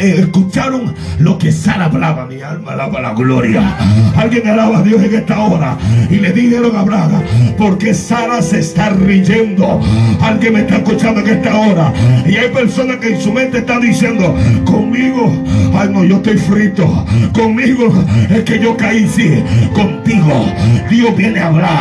eh, 0.00 0.16
escucharon 0.18 0.94
lo 1.18 1.38
que 1.38 1.50
Sara 1.52 1.86
hablaba. 1.86 2.26
Mi 2.26 2.40
alma 2.40 2.72
alaba 2.72 3.00
la 3.00 3.14
gloria. 3.14 3.76
Alguien 4.16 4.48
alaba 4.48 4.78
a 4.78 4.82
Dios 4.82 5.02
en 5.02 5.14
esta 5.14 5.40
hora. 5.40 5.76
Y 6.10 6.16
le 6.16 6.32
dijeron 6.32 6.76
a 6.76 6.80
Abraham, 6.80 7.22
porque 7.58 7.94
Sara 7.94 8.42
se 8.42 8.60
está 8.60 8.90
riendo. 8.90 9.80
Alguien 10.20 10.54
me 10.54 10.60
está 10.60 10.76
escuchando 10.76 11.20
en 11.20 11.28
esta 11.28 11.56
hora. 11.56 11.92
Y 12.26 12.36
hay 12.36 12.50
personas 12.50 12.96
que 12.96 13.14
en 13.14 13.20
su 13.20 13.32
mente 13.32 13.58
están 13.58 13.80
diciendo, 13.80 14.34
conmigo, 14.64 15.32
ay 15.74 15.88
no, 15.92 16.04
yo 16.04 16.16
estoy 16.16 16.38
frito. 16.38 17.06
Conmigo 17.32 17.92
es 18.30 18.42
que 18.44 18.60
yo 18.60 18.76
caí, 18.76 19.08
sí. 19.08 19.42
Contigo 19.74 20.46
Dios 20.90 21.16
viene 21.16 21.40
a 21.40 21.48
hablar. 21.48 21.71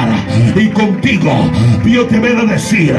Y 0.56 0.68
contigo 0.68 1.32
Dios 1.84 2.08
te 2.08 2.20
viene 2.20 2.42
a 2.42 2.46
decir, 2.46 2.96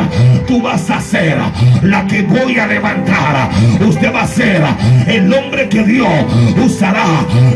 tú 0.46 0.62
vas 0.62 0.90
a 0.90 1.00
ser 1.00 1.38
la 1.82 2.06
que 2.06 2.22
voy 2.22 2.58
a 2.58 2.66
levantar. 2.66 3.50
Usted 3.86 4.12
va 4.12 4.22
a 4.22 4.26
ser 4.26 4.62
el 5.06 5.32
hombre 5.32 5.68
que 5.68 5.82
Dios 5.84 6.08
usará 6.56 7.04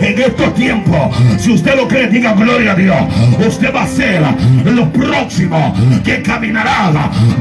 en 0.00 0.20
estos 0.20 0.54
tiempos. 0.54 1.16
Si 1.38 1.52
usted 1.52 1.76
lo 1.76 1.88
cree, 1.88 2.08
diga 2.08 2.34
gloria 2.34 2.72
a 2.72 2.74
Dios. 2.74 2.96
Usted 3.46 3.74
va 3.74 3.82
a 3.82 3.88
ser 3.88 4.22
lo 4.64 4.90
próximo 4.92 5.74
que 6.04 6.22
caminará 6.22 6.90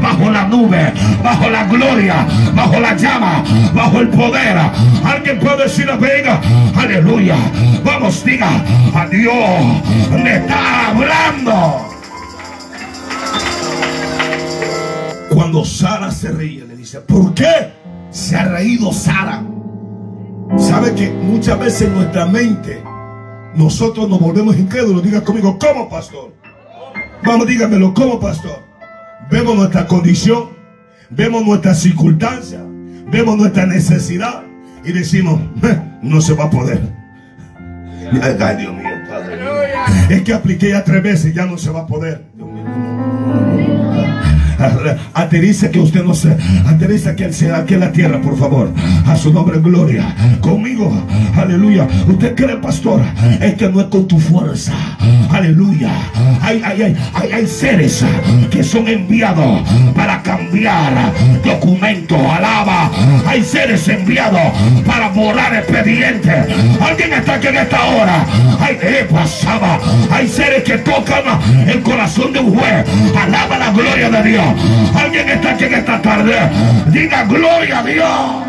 bajo 0.02 0.30
la 0.30 0.48
nube, 0.48 0.94
bajo 1.24 1.50
la 1.50 1.66
gloria, 1.66 2.26
bajo 2.54 2.80
la 2.80 2.96
llama, 2.96 3.44
bajo 3.74 4.00
el 4.02 4.10
poder. 4.10 4.58
Alguien 5.04 5.40
puede 5.40 5.64
decir, 5.64 5.90
venga, 6.00 6.40
aleluya. 6.76 7.36
Vamos, 7.84 8.24
diga, 8.24 8.50
a 8.94 9.08
Dios 9.08 9.34
me 10.12 10.36
está 10.36 10.90
hablando. 10.90 11.35
Sara 15.66 16.12
se 16.12 16.32
ríe, 16.32 16.66
le 16.66 16.78
dice, 16.78 17.02
¿por 17.02 17.34
qué 17.34 17.74
se 18.12 18.36
ha 18.36 18.46
reído 18.46 18.94
Sara? 18.94 19.44
Sabe 20.58 20.94
que 20.94 21.10
muchas 21.10 21.60
veces 21.60 21.82
en 21.88 21.96
nuestra 21.96 22.26
mente 22.26 22.82
nosotros 23.56 24.08
nos 24.08 24.20
volvemos 24.20 24.58
incrédulos. 24.58 25.04
Diga 25.04 25.22
conmigo, 25.22 25.58
¿cómo 25.60 25.90
pastor? 25.90 26.34
Vamos, 27.24 27.48
dígamelo, 27.48 27.94
¿cómo 27.94 28.20
pastor? 28.20 28.64
Vemos 29.30 29.56
nuestra 29.56 29.88
condición, 29.88 30.50
vemos 31.10 31.44
nuestras 31.44 31.80
circunstancias, 31.80 32.62
vemos 33.12 33.36
nuestra 33.38 33.66
necesidad 33.66 34.44
y 34.84 34.92
decimos, 34.92 35.42
no 36.02 36.22
se 36.22 36.34
va 36.34 36.46
a 36.46 36.50
poder. 36.50 36.80
Ay, 38.22 38.58
Dios 38.58 38.74
mío, 38.74 38.90
Padre. 39.10 39.40
Es 40.10 40.22
que 40.22 40.34
apliqué 40.34 40.70
ya 40.70 40.84
tres 40.84 41.02
veces 41.02 41.34
ya 41.34 41.46
no 41.46 41.58
se 41.58 41.72
va 41.72 41.82
a 41.82 41.88
poder. 41.88 42.26
Dios 42.36 42.48
mío, 42.48 42.55
Aterriza 45.14 45.72
que 45.72 45.80
usted 45.80 46.04
no 46.04 46.14
se. 46.14 46.36
Aterriza 46.66 47.16
que 47.16 47.32
sea 47.32 47.58
aquí 47.58 47.74
en 47.74 47.80
la 47.82 47.92
tierra, 47.92 48.22
por 48.22 48.38
favor. 48.38 48.72
A 49.06 49.16
su 49.16 49.34
nombre, 49.34 49.60
gloria. 49.60 50.16
Conmigo, 50.42 50.92
aleluya. 51.36 51.88
Usted 52.08 52.36
cree, 52.36 52.58
pastor, 52.58 53.02
es 53.42 53.56
que 53.56 53.70
no 53.70 53.82
es 53.82 53.88
con 53.88 54.08
tu 54.08 54.20
fuerza. 54.20 54.74
Aleluya. 55.32 55.92
Hay, 56.42 56.62
hay, 56.64 56.82
hay, 57.14 57.32
hay, 57.32 57.48
seres 57.48 58.04
que 58.52 58.64
son 58.64 58.88
enviados 58.88 59.62
para 59.96 60.22
cambiar 60.22 60.94
documentos. 61.44 62.18
Alaba. 62.18 62.92
Hay 63.28 63.44
seres 63.44 63.88
enviados 63.88 64.42
para 64.86 65.10
borrar 65.10 65.56
expedientes. 65.56 66.36
Alguien 66.80 67.14
está 67.14 67.36
aquí 67.36 67.48
en 67.48 67.58
esta 67.58 67.84
hora. 67.86 68.26
Hay, 68.60 68.78
eh, 68.82 69.08
pasaba. 69.12 69.80
Hay 70.12 70.28
seres 70.28 70.64
que 70.64 70.78
tocan 70.80 71.24
el 71.68 71.82
corazón 71.82 72.34
de 72.34 72.40
un 72.40 72.56
juez. 72.56 72.86
Alaba 73.16 73.58
la 73.58 73.72
gloria 73.72 74.10
de 74.10 74.30
Dios. 74.30 74.46
Alguien 74.96 75.30
está 75.30 75.52
aquí 75.52 75.66
en 75.66 75.74
esta 75.74 76.02
tarde. 76.02 76.36
Diga 76.88 77.24
gloria 77.26 77.80
a 77.80 77.84
Dios. 77.84 78.46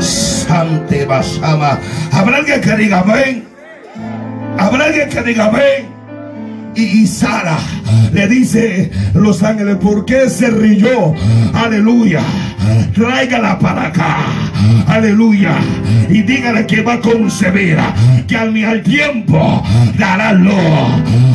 Sante 0.00 1.04
Basama. 1.04 1.78
Habrá 2.12 2.38
alguien 2.38 2.60
que 2.60 2.76
diga 2.76 3.00
amén. 3.00 3.48
Habrá 4.58 4.84
alguien 4.86 5.08
que 5.08 5.22
diga 5.22 5.46
amén. 5.46 5.99
Y, 6.74 7.06
Sara 7.06 7.58
le 8.12 8.28
dice 8.28 8.90
los 9.14 9.42
ángeles, 9.42 9.76
¿por 9.76 10.04
qué 10.04 10.28
se 10.30 10.50
rió? 10.50 11.14
Aleluya. 11.52 12.20
Tráigala 12.94 13.58
para 13.58 13.88
acá. 13.88 14.18
Aleluya. 14.86 15.56
Y 16.08 16.22
dígale 16.22 16.66
que 16.66 16.82
va 16.82 16.94
a 16.94 17.00
concebir. 17.00 17.78
Que 18.26 18.36
al, 18.36 18.64
al 18.64 18.82
tiempo 18.82 19.62
dará 19.98 20.32
luz. 20.32 20.54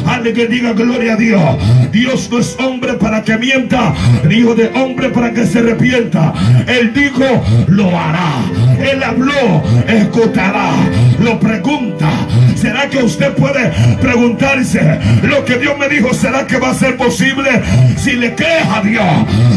Ale 0.08 0.34
que 0.34 0.48
diga 0.48 0.74
gloria 0.74 1.14
a 1.14 1.18
Dios. 1.18 1.92
Dios 1.92 2.30
no 2.32 2.40
es 2.40 2.56
hombre 2.60 2.94
para 2.94 3.22
que 3.22 3.38
mienta. 3.38 3.94
Hijo 4.30 4.56
de 4.56 4.68
hombre 4.70 5.10
para 5.10 5.32
que 5.32 5.46
se 5.46 5.60
arrepienta. 5.60 6.34
Él 6.68 6.94
dijo, 6.94 7.26
lo 7.68 7.88
hará. 7.98 8.32
Él 8.80 9.04
habló, 9.04 9.64
escuchará. 9.88 10.72
Lo 11.20 11.40
pregunta. 11.40 12.10
¿Será 12.56 12.90
que 12.90 13.04
usted 13.04 13.34
puede 13.34 13.72
preguntarse 14.02 15.00
lo 15.26 15.46
que 15.46 15.58
Dios 15.58 15.78
me 15.78 15.88
dijo? 15.90 16.14
¿Será 16.14 16.46
que 16.46 16.58
va 16.58 16.72
a 16.72 16.74
ser 16.74 16.98
posible? 16.98 17.50
Si 17.98 18.14
le 18.14 18.36
crees 18.36 18.68
a 18.68 18.82
Dios, 18.82 19.06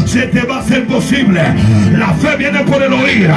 se 0.05 0.27
te 0.27 0.41
va 0.41 0.59
a 0.59 0.63
ser 0.63 0.85
posible. 0.85 1.41
La 1.97 2.13
fe 2.13 2.35
viene 2.37 2.59
por 2.61 2.81
el 2.81 2.93
oír 2.93 3.29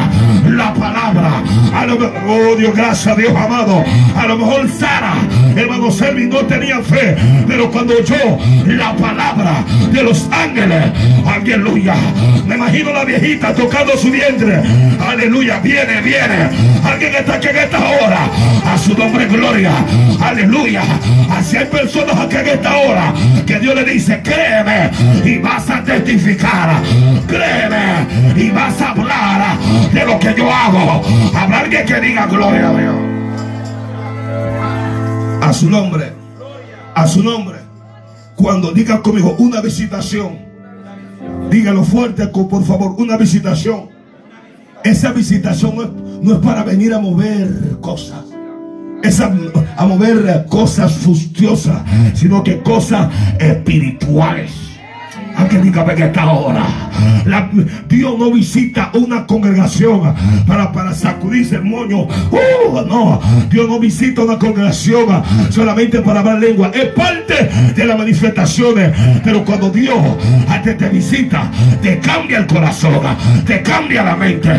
la 0.46 0.74
palabra. 0.74 1.42
A 1.74 1.86
lo 1.86 1.94
oh 1.94 2.56
Dios, 2.56 2.74
gracias 2.74 3.06
a 3.08 3.16
Dios 3.16 3.34
amado. 3.36 3.84
A 4.16 4.26
lo 4.26 4.38
mejor 4.38 4.68
Sara, 4.68 5.14
hermano 5.60 5.90
Servi, 5.90 6.26
no 6.26 6.38
tenía 6.38 6.80
fe, 6.80 7.16
pero 7.46 7.70
cuando 7.70 7.94
oyó 7.94 8.38
la 8.66 8.94
palabra 8.96 9.64
de 9.92 10.02
los 10.02 10.28
ángeles, 10.30 10.84
aleluya. 11.26 11.94
Me 12.46 12.56
imagino 12.56 12.92
la 12.92 13.04
viejita 13.04 13.54
tocando 13.54 13.96
su 13.96 14.10
vientre. 14.10 14.62
Aleluya, 15.00 15.58
viene, 15.60 16.00
viene. 16.02 16.48
Alguien 16.84 17.14
está 17.14 17.34
aquí 17.34 17.48
en 17.48 17.56
esta 17.56 17.78
hora. 17.78 18.28
A 18.66 18.78
su 18.78 18.96
nombre, 18.96 19.26
gloria. 19.26 19.72
Aleluya. 20.20 20.82
Así 21.30 21.56
hay 21.56 21.66
personas 21.66 22.18
aquí 22.18 22.36
en 22.36 22.48
esta 22.48 22.76
hora 22.76 23.12
que 23.46 23.58
Dios 23.58 23.74
le 23.74 23.84
dice, 23.84 24.20
créeme 24.22 24.90
y 25.24 25.38
vas 25.38 25.68
a 25.70 25.82
testificar. 25.82 26.70
Créeme 27.26 28.06
y 28.36 28.50
vas 28.50 28.80
a 28.80 28.90
hablar 28.90 29.58
de 29.92 30.04
lo 30.04 30.18
que 30.18 30.34
yo 30.36 30.52
hago. 30.52 31.02
Habrá 31.34 31.60
alguien 31.60 31.86
que 31.86 32.00
diga 32.00 32.26
gloria 32.26 32.68
a 32.68 32.78
Dios. 32.78 33.21
A 35.42 35.52
su 35.52 35.68
nombre. 35.68 36.12
A 36.94 37.06
su 37.06 37.22
nombre. 37.22 37.58
Cuando 38.36 38.72
diga 38.72 39.02
conmigo 39.02 39.36
una 39.38 39.60
visitación. 39.60 40.38
Dígalo 41.50 41.84
fuerte, 41.84 42.26
por 42.28 42.64
favor, 42.64 42.94
una 42.98 43.16
visitación. 43.16 43.90
Esa 44.82 45.12
visitación 45.12 46.20
no 46.22 46.34
es, 46.34 46.38
para 46.38 46.64
venir 46.64 46.94
a 46.94 46.98
mover 46.98 47.78
cosas 47.80 48.32
a, 49.76 49.86
mover 49.86 50.46
cosas 50.48 50.92
fustiosas, 50.92 51.82
sino 52.14 52.42
que 52.42 52.62
cosas 52.62 53.12
espirituales. 53.38 54.71
Alguien 55.36 55.62
diga 55.62 55.84
que 55.94 56.04
esta 56.04 56.30
hora. 56.30 56.64
Dios 57.88 58.18
no 58.18 58.30
visita 58.30 58.90
una 58.94 59.26
congregación 59.26 60.14
para, 60.46 60.72
para 60.72 60.94
sacudirse 60.94 61.56
el 61.56 61.64
moño. 61.64 62.02
Uh, 62.02 62.86
no, 62.86 63.20
Dios 63.50 63.68
no 63.68 63.78
visita 63.78 64.22
una 64.22 64.38
congregación 64.38 65.22
solamente 65.50 66.00
para 66.00 66.20
hablar 66.20 66.38
lengua. 66.38 66.70
Es 66.74 66.86
parte 66.86 67.50
de 67.74 67.84
las 67.84 67.98
manifestaciones. 67.98 68.92
Pero 69.24 69.44
cuando 69.44 69.70
Dios 69.70 69.98
te, 70.62 70.74
te 70.74 70.88
visita, 70.88 71.50
te 71.82 71.98
cambia 71.98 72.38
el 72.38 72.46
corazón, 72.46 73.00
te 73.46 73.62
cambia 73.62 74.02
la 74.04 74.16
mente, 74.16 74.50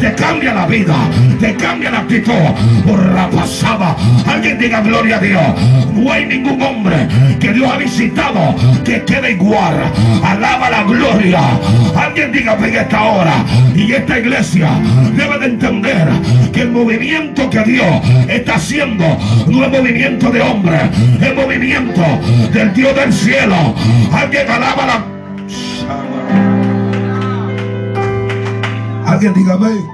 te 0.00 0.12
cambia 0.14 0.54
la 0.54 0.66
vida, 0.66 0.94
te 1.40 1.54
cambia 1.54 1.90
la 1.90 2.00
actitud. 2.00 2.32
pasaba. 3.34 3.96
Alguien 4.26 4.58
diga 4.58 4.80
gloria 4.80 5.16
a 5.16 5.20
Dios. 5.20 5.42
No 5.94 6.12
hay 6.12 6.26
ningún 6.26 6.60
hombre 6.62 7.08
que 7.38 7.52
Dios 7.52 7.70
ha 7.70 7.76
visitado 7.76 8.54
que 8.84 9.02
quede 9.04 9.32
igual 9.32 9.74
Alaba 10.22 10.70
la 10.70 10.84
gloria. 10.84 11.40
Alguien 11.96 12.32
diga 12.32 12.54
en 12.54 12.76
esta 12.76 13.02
hora. 13.02 13.44
Y 13.74 13.92
esta 13.92 14.18
iglesia 14.18 14.70
debe 15.16 15.38
de 15.38 15.46
entender 15.46 16.08
que 16.52 16.62
el 16.62 16.70
movimiento 16.70 17.50
que 17.50 17.60
Dios 17.64 17.86
está 18.28 18.54
haciendo 18.54 19.04
no 19.48 19.64
es 19.64 19.70
movimiento 19.70 20.30
de 20.30 20.40
hombre, 20.40 20.78
es 21.20 21.34
movimiento 21.34 22.02
del 22.52 22.72
Dios 22.72 22.94
del 22.94 23.12
cielo. 23.12 23.74
Alguien 24.12 24.50
alaba 24.50 24.86
la. 24.86 25.04
Alguien 29.06 29.34
diga 29.34 29.54
amén. 29.54 29.84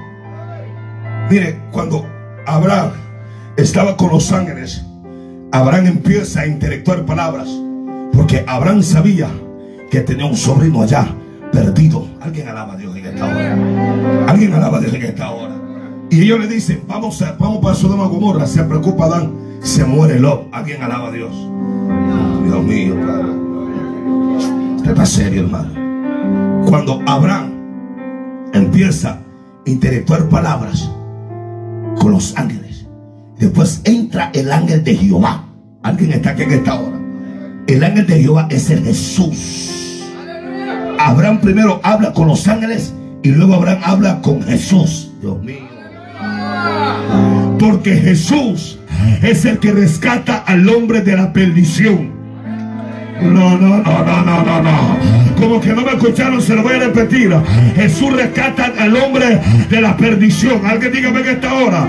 Mire, 1.29 1.59
cuando 1.71 2.07
Abraham 2.47 2.91
estaba 3.57 3.95
con 3.97 4.09
los 4.09 4.31
ángeles, 4.31 4.83
Abraham 5.51 5.87
empieza 5.87 6.41
a 6.41 6.47
intelectuar 6.47 7.05
palabras. 7.05 7.47
Porque 8.13 8.43
Abraham 8.47 8.81
sabía 8.81 9.29
que 9.89 10.01
tenía 10.01 10.25
un 10.25 10.35
sobrino 10.35 10.81
allá 10.81 11.07
perdido. 11.51 12.07
Alguien 12.21 12.47
alaba 12.47 12.73
a 12.73 12.77
Dios 12.77 12.95
en 12.95 13.05
esta 13.05 13.25
hora. 13.25 14.25
Alguien 14.27 14.53
alaba 14.53 14.77
a 14.77 14.81
Dios 14.81 14.93
en 14.93 15.03
esta 15.03 15.31
hora. 15.31 15.55
Y 16.09 16.21
ellos 16.21 16.39
le 16.39 16.47
dicen, 16.47 16.83
vamos, 16.87 17.21
a, 17.21 17.33
vamos 17.33 17.59
para 17.59 17.75
Sodoma 17.75 18.07
Gomorra. 18.07 18.45
Se 18.47 18.63
preocupa 18.63 19.05
Adán, 19.05 19.33
se 19.61 19.83
muere 19.85 20.19
Lot. 20.19 20.47
Alguien 20.51 20.81
alaba 20.81 21.09
a 21.09 21.11
Dios. 21.11 21.31
Dios 22.45 22.63
mío, 22.63 22.95
Padre. 23.05 23.31
Usted 24.75 24.91
está 24.91 25.05
serio, 25.05 25.41
hermano. 25.41 26.65
Cuando 26.67 27.01
Abraham 27.05 27.51
empieza 28.53 29.11
a 29.11 29.21
interactuar 29.65 30.29
palabras 30.29 30.89
con 31.99 32.11
los 32.11 32.35
ángeles, 32.37 32.85
después 33.37 33.81
entra 33.83 34.31
el 34.33 34.51
ángel 34.51 34.83
de 34.83 34.95
Jehová. 34.95 35.45
Alguien 35.83 36.11
está 36.11 36.31
aquí 36.31 36.43
en 36.43 36.51
esta 36.51 36.79
hora. 36.79 36.99
El 37.67 37.83
ángel 37.83 38.07
de 38.07 38.21
Jehová 38.21 38.47
es 38.49 38.69
el 38.71 38.83
Jesús. 38.83 39.78
Abraham 40.99 41.39
primero 41.39 41.79
habla 41.81 42.11
con 42.11 42.27
los 42.27 42.45
ángeles 42.47 42.93
y 43.23 43.29
luego 43.29 43.55
Abraham 43.55 43.79
habla 43.83 44.21
con 44.21 44.43
Jesús. 44.43 45.11
Dios 45.21 45.41
mío. 45.41 45.67
Porque 47.57 47.95
Jesús 47.95 48.77
es 49.21 49.45
el 49.45 49.59
que 49.59 49.71
rescata 49.71 50.43
al 50.45 50.67
hombre 50.67 51.01
de 51.01 51.15
la 51.15 51.31
perdición. 51.31 52.19
No, 53.21 53.57
no, 53.57 53.77
no, 53.77 54.05
no, 54.05 54.23
no, 54.23 54.43
no, 54.43 54.61
no. 54.61 54.97
Como 55.37 55.61
que 55.61 55.73
no 55.73 55.83
me 55.83 55.91
escucharon, 55.91 56.41
se 56.41 56.53
lo 56.53 56.63
voy 56.63 56.73
a 56.73 56.79
repetir. 56.79 57.33
Jesús 57.75 58.13
rescata 58.13 58.73
al 58.77 58.95
hombre 58.97 59.39
de 59.69 59.81
la 59.81 59.95
perdición. 59.95 60.65
Alguien 60.65 60.91
dígame 60.91 61.21
que 61.23 61.31
esta 61.31 61.53
hora 61.53 61.87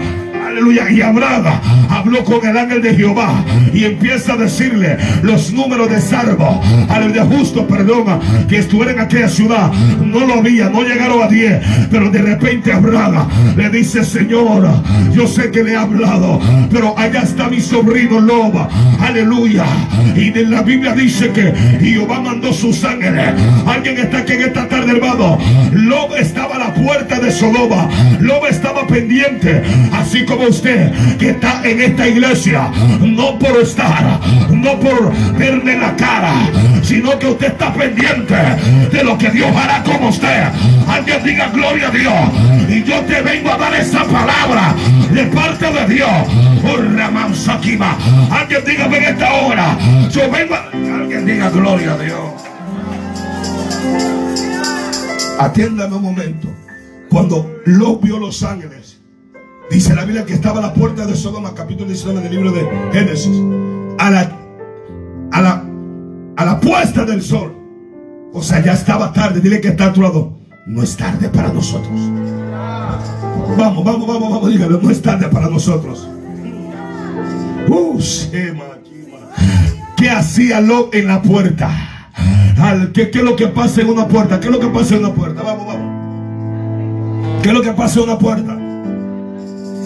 aleluya, 0.50 0.90
y 0.90 1.00
Abraham 1.00 1.44
habló 1.88 2.24
con 2.24 2.46
el 2.46 2.56
ángel 2.56 2.82
de 2.82 2.94
Jehová 2.94 3.44
y 3.72 3.84
empieza 3.84 4.34
a 4.34 4.36
decirle 4.36 4.96
los 5.22 5.52
números 5.52 5.90
de 5.90 6.00
salvo, 6.00 6.60
aleluya, 6.88 7.24
justo, 7.24 7.66
perdón, 7.66 8.20
que 8.48 8.58
estuvieron 8.58 8.94
en 8.94 9.00
aquella 9.00 9.28
ciudad, 9.28 9.72
no 10.04 10.20
lo 10.26 10.34
había, 10.34 10.68
no 10.68 10.82
llegaron 10.82 11.22
a 11.22 11.28
10, 11.28 11.88
pero 11.90 12.10
de 12.10 12.22
repente 12.22 12.72
Abraham 12.72 13.28
le 13.56 13.70
dice, 13.70 14.04
Señor, 14.04 14.68
yo 15.12 15.26
sé 15.26 15.50
que 15.50 15.62
le 15.62 15.72
he 15.72 15.76
hablado, 15.76 16.40
pero 16.70 16.98
allá 16.98 17.22
está 17.22 17.48
mi 17.48 17.60
sobrino 17.60 18.20
Loba, 18.20 18.68
aleluya, 19.00 19.64
y 20.16 20.28
en 20.36 20.50
la 20.50 20.62
Biblia 20.62 20.94
dice 20.94 21.30
que 21.30 21.52
Jehová 21.80 22.20
mandó 22.20 22.52
sus 22.52 22.84
ángeles, 22.84 23.34
alguien 23.66 23.98
está 23.98 24.18
aquí 24.18 24.32
en 24.32 24.42
esta 24.42 24.68
tarde, 24.68 24.92
hermano, 24.92 25.38
Loba 25.72 26.18
estaba 26.18 26.56
a 26.56 26.58
la 26.58 26.74
puerta 26.74 27.18
de 27.20 27.30
Sodoma, 27.30 27.88
Loba 28.20 28.48
estaba 28.48 28.86
pendiente, 28.86 29.62
así 29.92 30.24
como 30.24 30.39
usted 30.48 30.92
que 31.18 31.30
está 31.30 31.62
en 31.64 31.80
esta 31.80 32.08
iglesia, 32.08 32.70
no 33.00 33.38
por 33.38 33.56
estar, 33.60 34.20
no 34.50 34.78
por 34.80 35.12
verme 35.36 35.76
la 35.78 35.94
cara, 35.96 36.34
sino 36.82 37.18
que 37.18 37.26
usted 37.26 37.48
está 37.48 37.72
pendiente 37.72 38.34
de 38.90 39.04
lo 39.04 39.16
que 39.18 39.30
Dios 39.30 39.54
hará 39.56 39.82
con 39.82 40.02
usted. 40.04 40.44
Alguien 40.88 41.22
diga 41.24 41.48
gloria 41.50 41.88
a 41.88 41.90
Dios. 41.90 42.14
Y 42.68 42.82
yo 42.84 43.00
te 43.00 43.20
vengo 43.22 43.50
a 43.52 43.58
dar 43.58 43.74
esa 43.74 44.04
palabra 44.04 44.74
de 45.12 45.24
parte 45.24 45.70
de 45.72 45.94
Dios. 45.94 46.10
Por 46.62 46.80
Alguien 48.30 48.62
diga 48.64 48.86
en 48.86 49.04
esta 49.04 49.32
hora. 49.32 49.78
Yo 50.10 50.30
vengo 50.30 50.54
a... 50.54 50.70
Alguien 50.72 51.26
diga 51.26 51.50
gloria 51.50 51.94
a 51.94 51.98
Dios. 51.98 52.18
Atiéndame 55.38 55.96
un 55.96 56.02
momento. 56.02 56.48
Cuando 57.08 57.60
lo 57.64 57.96
vio 57.96 58.18
los 58.18 58.42
ángeles 58.42 58.79
Dice 59.70 59.94
la 59.94 60.04
Biblia 60.04 60.26
que 60.26 60.34
estaba 60.34 60.58
a 60.58 60.62
la 60.62 60.74
puerta 60.74 61.06
de 61.06 61.14
Sodoma, 61.14 61.54
capítulo 61.54 61.86
19 61.86 62.22
del 62.22 62.32
libro 62.32 62.50
de 62.50 62.68
Génesis. 62.92 63.40
A 63.98 64.10
la, 64.10 64.36
a 65.30 65.40
la, 65.40 65.64
a 66.36 66.44
la 66.44 66.58
puesta 66.58 67.04
del 67.04 67.22
sol. 67.22 67.54
O 68.32 68.42
sea, 68.42 68.60
ya 68.64 68.72
estaba 68.72 69.12
tarde. 69.12 69.40
Dile 69.40 69.60
que 69.60 69.68
está 69.68 69.86
a 69.86 69.92
tu 69.92 70.02
lado. 70.02 70.36
No 70.66 70.82
es 70.82 70.96
tarde 70.96 71.28
para 71.28 71.52
nosotros. 71.52 71.92
Vamos, 73.56 73.84
vamos, 73.84 74.08
vamos, 74.08 74.30
vamos. 74.30 74.48
Dígale, 74.50 74.76
no 74.82 74.90
es 74.90 75.00
tarde 75.00 75.28
para 75.28 75.48
nosotros. 75.48 76.08
Uh, 77.68 78.00
¿Qué 79.96 80.10
hacía 80.10 80.60
Lot 80.60 80.92
en 80.96 81.06
la 81.06 81.22
puerta? 81.22 81.70
¿Qué, 82.92 83.10
¿Qué 83.10 83.18
es 83.18 83.24
lo 83.24 83.36
que 83.36 83.46
pasa 83.46 83.82
en 83.82 83.90
una 83.90 84.08
puerta? 84.08 84.40
¿Qué 84.40 84.48
es 84.48 84.52
lo 84.52 84.58
que 84.58 84.66
pasa 84.66 84.96
en 84.96 85.04
una 85.04 85.14
puerta? 85.14 85.42
Vamos, 85.42 85.64
vamos. 85.64 87.40
¿Qué 87.40 87.50
es 87.50 87.54
lo 87.54 87.62
que 87.62 87.70
pasa 87.70 88.00
en 88.00 88.04
una 88.06 88.18
puerta? 88.18 88.69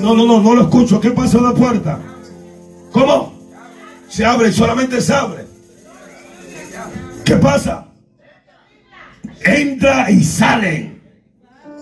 No, 0.04 0.14
no, 0.14 0.26
no, 0.26 0.38
no 0.42 0.54
lo 0.54 0.62
escucho. 0.62 1.00
¿Qué 1.00 1.12
pasa 1.12 1.38
en 1.38 1.44
la 1.44 1.54
puerta? 1.54 1.98
¿Cómo? 2.92 3.32
Se 4.06 4.22
abre 4.22 4.50
y 4.50 4.52
solamente 4.52 5.00
se 5.00 5.14
abre. 5.14 5.46
¿Qué 7.24 7.36
pasa? 7.36 7.86
Entra 9.42 10.10
y 10.10 10.22
salen. 10.22 11.02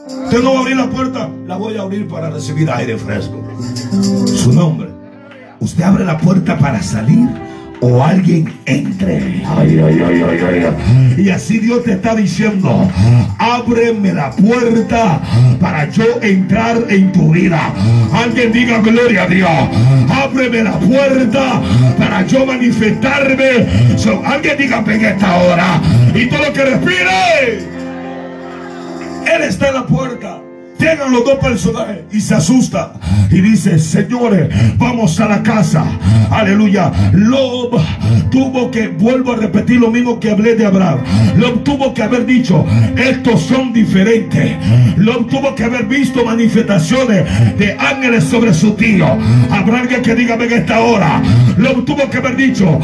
Usted 0.06 0.40
no 0.40 0.52
va 0.52 0.58
a 0.58 0.60
abrir 0.60 0.76
la 0.76 0.88
puerta, 0.88 1.28
la 1.46 1.56
voy 1.56 1.76
a 1.76 1.82
abrir 1.82 2.06
para 2.06 2.30
recibir 2.30 2.70
aire 2.70 2.96
fresco. 2.96 3.42
Su 4.26 4.52
nombre. 4.52 4.88
Usted 5.58 5.82
abre 5.82 6.04
la 6.04 6.16
puerta 6.16 6.56
para 6.56 6.80
salir 6.80 7.28
o 7.82 8.02
alguien 8.02 8.48
entre. 8.66 9.42
y 11.18 11.30
así 11.30 11.58
Dios 11.58 11.82
te 11.82 11.94
está 11.94 12.14
diciendo, 12.14 12.88
ábreme 13.38 14.14
la 14.14 14.30
puerta 14.30 15.20
para 15.60 15.90
yo 15.90 16.04
entrar 16.22 16.84
en 16.88 17.10
tu 17.10 17.32
vida. 17.32 17.74
Alguien 18.12 18.52
diga 18.52 18.78
gloria 18.78 19.24
a 19.24 19.26
Dios. 19.26 19.50
Ábreme 20.10 20.62
la 20.62 20.78
puerta 20.78 21.60
para 21.98 22.24
yo 22.24 22.46
manifestarme. 22.46 23.66
alguien 24.24 24.56
diga 24.58 24.84
en 24.86 25.04
esta 25.04 25.36
hora. 25.38 25.80
Y 26.14 26.26
todo 26.26 26.44
lo 26.46 26.52
que 26.52 26.64
respire. 26.64 27.72
Él 29.26 29.42
está 29.42 29.68
en 29.68 29.74
la 29.74 29.86
puerta. 29.86 30.41
Llegan 30.82 31.12
los 31.12 31.24
dos 31.24 31.38
personajes 31.38 32.00
y 32.10 32.20
se 32.20 32.34
asusta 32.34 32.94
y 33.30 33.40
dice, 33.40 33.78
señores, 33.78 34.48
vamos 34.78 35.20
a 35.20 35.28
la 35.28 35.40
casa. 35.40 35.84
Aleluya. 36.28 36.90
Lob 37.12 37.80
tuvo 38.32 38.68
que, 38.68 38.88
vuelvo 38.88 39.32
a 39.32 39.36
repetir 39.36 39.78
lo 39.78 39.92
mismo 39.92 40.18
que 40.18 40.32
hablé 40.32 40.56
de 40.56 40.66
Abraham. 40.66 40.98
Lob 41.36 41.62
tuvo 41.62 41.94
que 41.94 42.02
haber 42.02 42.26
dicho, 42.26 42.66
estos 42.96 43.42
son 43.42 43.72
diferentes. 43.72 44.56
Lob 44.96 45.28
tuvo 45.28 45.54
que 45.54 45.62
haber 45.62 45.84
visto 45.84 46.24
manifestaciones 46.24 47.26
de 47.56 47.76
ángeles 47.78 48.24
sobre 48.24 48.52
su 48.52 48.72
tío. 48.72 49.06
Habrá 49.52 49.82
alguien 49.82 50.02
que 50.02 50.16
diga 50.16 50.34
en 50.34 50.52
esta 50.52 50.80
hora. 50.80 51.22
Lob 51.58 51.84
tuvo 51.84 52.10
que 52.10 52.16
haber 52.16 52.34
dicho, 52.34 52.80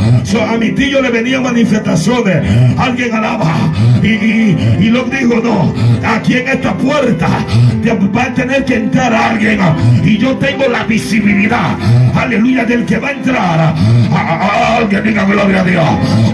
a 0.49 0.57
mi 0.57 0.71
tío 0.71 1.03
le 1.03 1.11
venían 1.11 1.43
manifestaciones. 1.43 2.49
Alguien 2.79 3.13
alaba. 3.13 3.57
Y, 4.05 4.07
y, 4.07 4.57
y 4.83 4.91
Lob 4.91 5.11
dijo, 5.11 5.41
no, 5.43 5.75
aquí 6.07 6.35
en 6.35 6.47
esta 6.47 6.75
puerta 6.75 7.45
va 7.93 8.25
a 8.25 8.35
tener 8.35 8.65
que 8.65 8.77
entrar 8.77 9.13
alguien 9.13 9.61
y 10.05 10.19
yo 10.19 10.37
tengo 10.37 10.69
la 10.69 10.85
visibilidad, 10.85 11.77
aleluya, 12.15 12.65
del 12.65 12.85
que 12.85 12.99
va 12.99 13.09
a 13.09 13.13
entrar. 13.13 13.75
Alguien 14.79 15.05
diga 15.05 15.25
gloria 15.25 15.61
a 15.61 15.65
Dios. 15.65 15.85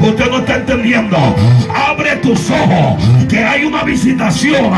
Usted 0.00 0.30
no 0.30 0.38
está 0.38 0.56
entendiendo. 0.56 1.16
Abre 1.74 2.16
tus 2.16 2.50
ojos, 2.50 3.02
que 3.28 3.38
hay 3.38 3.64
una 3.64 3.82
visitación 3.82 4.72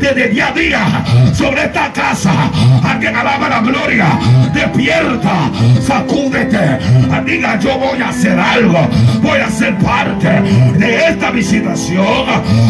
desde 0.00 0.28
día 0.28 0.48
a 0.48 0.52
día 0.52 1.04
sobre 1.34 1.64
esta 1.64 1.92
casa. 1.92 2.32
Alguien 2.82 3.14
alaba 3.14 3.48
la 3.48 3.60
gloria. 3.60 4.06
Despierta, 4.52 5.50
sacúdete. 5.80 6.78
Diga, 7.24 7.58
yo 7.60 7.78
voy 7.78 8.00
a 8.00 8.08
hacer 8.08 8.38
algo. 8.38 8.88
Voy 9.20 9.40
a 9.40 9.50
ser 9.50 9.76
parte 9.78 10.28
de 10.78 11.08
esta 11.08 11.30
visitación. 11.30 12.26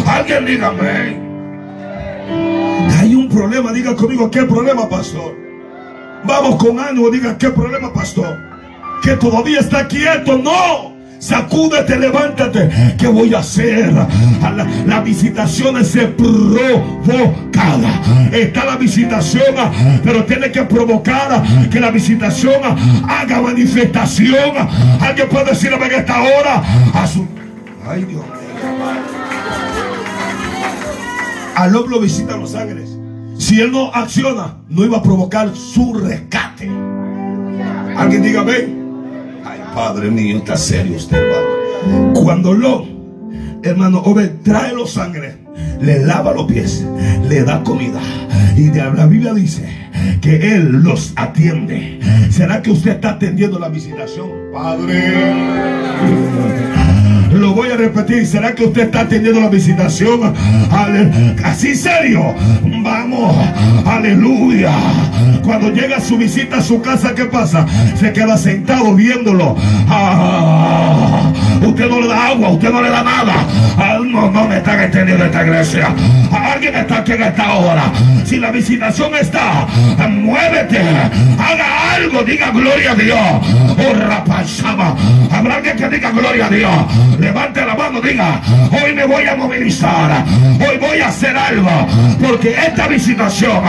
Alguien 0.07 0.47
dígame 0.47 1.30
problema, 3.31 3.73
diga 3.73 3.97
conmigo, 3.97 4.31
¿qué 4.31 4.43
problema, 4.43 4.89
pastor? 4.89 5.37
Vamos 6.25 6.57
con 6.57 6.79
ánimo, 6.79 7.09
diga, 7.11 7.39
¿qué 7.39 7.49
problema, 7.51 7.93
pastor? 7.93 8.39
Que 9.03 9.17
todavía 9.17 9.61
está 9.61 9.89
quieto, 9.89 10.37
no. 10.37 10.91
Sacúdete, 11.19 11.99
levántate. 11.99 12.97
¿Qué 12.99 13.07
voy 13.07 13.35
a 13.35 13.41
hacer? 13.41 13.93
La, 13.93 14.67
la 14.87 15.01
visitación 15.01 15.77
es 15.77 15.97
provocada. 16.17 18.01
Está 18.33 18.65
la 18.65 18.77
visitación, 18.77 19.55
pero 20.03 20.25
tiene 20.25 20.51
que 20.51 20.63
provocar 20.63 21.43
que 21.71 21.81
la 21.81 21.91
visitación 21.91 22.63
haga 23.09 23.41
manifestación. 23.41 24.55
Alguien 25.01 25.29
puede 25.29 25.47
decirme 25.47 25.87
en 25.87 25.93
esta 25.93 26.23
hora. 26.23 26.63
A 26.95 27.07
su... 27.07 27.27
Ay, 27.87 28.05
Dios 28.05 28.23
mío. 28.23 29.20
Al 31.55 31.73
lo 31.73 32.01
visitan 32.01 32.41
los 32.41 32.55
ángeles. 32.55 32.97
Si 33.39 33.61
él 33.61 33.73
no 33.73 33.93
acciona, 33.95 34.57
no 34.69 34.85
iba 34.85 34.99
a 34.99 35.03
provocar 35.03 35.55
su 35.55 35.95
rescate. 35.95 36.71
Alguien 37.97 38.23
diga, 38.23 38.43
ven. 38.43 39.41
Ay, 39.45 39.61
Padre 39.75 40.11
mío, 40.11 40.39
está 40.39 40.57
serio 40.57 40.97
usted, 40.97 41.17
hermano. 41.17 42.13
Cuando 42.15 42.53
lo, 42.53 42.87
hermano, 43.63 44.01
Obed 44.01 44.43
trae 44.43 44.75
los 44.75 44.93
sangres, 44.93 45.37
le 45.81 46.05
lava 46.05 46.33
los 46.33 46.47
pies, 46.47 46.87
le 47.29 47.43
da 47.43 47.63
comida. 47.63 48.01
Y 48.57 48.65
de 48.65 48.85
la 48.93 49.07
Biblia 49.07 49.33
dice 49.33 49.69
que 50.21 50.55
Él 50.55 50.83
los 50.83 51.13
atiende. 51.17 52.01
¿Será 52.31 52.63
que 52.63 52.71
usted 52.71 52.93
está 52.93 53.11
atendiendo 53.11 53.59
la 53.59 53.69
visitación? 53.69 54.31
Padre. 54.53 55.15
Lo 57.41 57.55
voy 57.55 57.71
a 57.71 57.77
repetir. 57.77 58.27
¿Será 58.27 58.55
que 58.55 58.65
usted 58.65 58.83
está 58.83 59.01
atendiendo 59.01 59.41
la 59.41 59.49
visitación? 59.49 60.35
Así 61.43 61.75
serio. 61.75 62.35
Vamos, 62.83 63.35
aleluya. 63.87 64.73
Cuando 65.43 65.71
llega 65.71 66.01
su 66.01 66.19
visita 66.19 66.59
a 66.59 66.61
su 66.61 66.83
casa, 66.83 67.15
¿qué 67.15 67.25
pasa? 67.25 67.67
Se 67.99 68.13
queda 68.13 68.37
sentado 68.37 68.95
viéndolo. 68.95 69.57
Ah, 69.89 71.33
usted 71.63 71.89
no 71.89 72.01
le 72.01 72.09
da 72.09 72.27
agua, 72.29 72.49
usted 72.51 72.71
no 72.71 72.83
le 72.83 72.91
da 72.91 73.03
nada. 73.03 73.35
Ah, 73.79 73.99
no, 74.05 74.31
no 74.31 74.45
me 74.47 74.57
están 74.57 74.81
entendiendo 74.81 75.25
esta 75.25 75.45
iglesia. 75.45 75.95
Alguien 76.33 76.75
está 76.75 76.99
aquí 76.99 77.13
en 77.13 77.23
esta 77.23 77.55
hora. 77.55 77.93
Si 78.25 78.37
la 78.37 78.51
visitación 78.51 79.15
está, 79.15 79.67
muévete, 80.09 80.79
haga 80.79 81.95
algo, 81.95 82.23
diga 82.23 82.51
gloria 82.51 82.93
a 82.93 82.95
Dios. 82.95 83.19
Oh, 83.19 83.95
rapazaba. 83.95 84.95
Habrá 85.33 85.57
alguien 85.57 85.77
que 85.77 85.89
diga 85.89 86.11
gloria 86.11 86.47
a 86.47 86.49
Dios. 86.51 87.19
Levante 87.19 87.65
la 87.65 87.75
mano, 87.75 88.01
diga, 88.01 88.41
hoy 88.71 88.93
me 88.95 89.05
voy 89.05 89.27
a 89.27 89.35
movilizar. 89.35 90.25
Hoy 90.61 90.79
voy 90.79 91.01
a 91.01 91.09
hacer 91.09 91.37
algo. 91.37 91.71
Porque 92.21 92.51
esta 92.51 92.87
visitación 92.87 93.63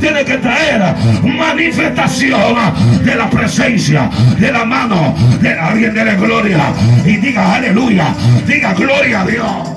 tiene 0.00 0.24
que 0.24 0.38
traer 0.38 0.82
manifestación 1.22 2.56
de 3.04 3.14
la 3.14 3.30
presencia, 3.30 4.10
de 4.38 4.52
la 4.52 4.64
mano 4.64 5.14
de 5.40 5.52
alguien 5.52 5.94
de 5.94 6.04
la 6.04 6.14
gloria. 6.14 6.58
Y 7.04 7.16
diga 7.16 7.37
aleluya, 7.38 8.14
diga 8.46 8.74
gloria 8.74 9.22
a 9.22 9.26
Dios. 9.26 9.68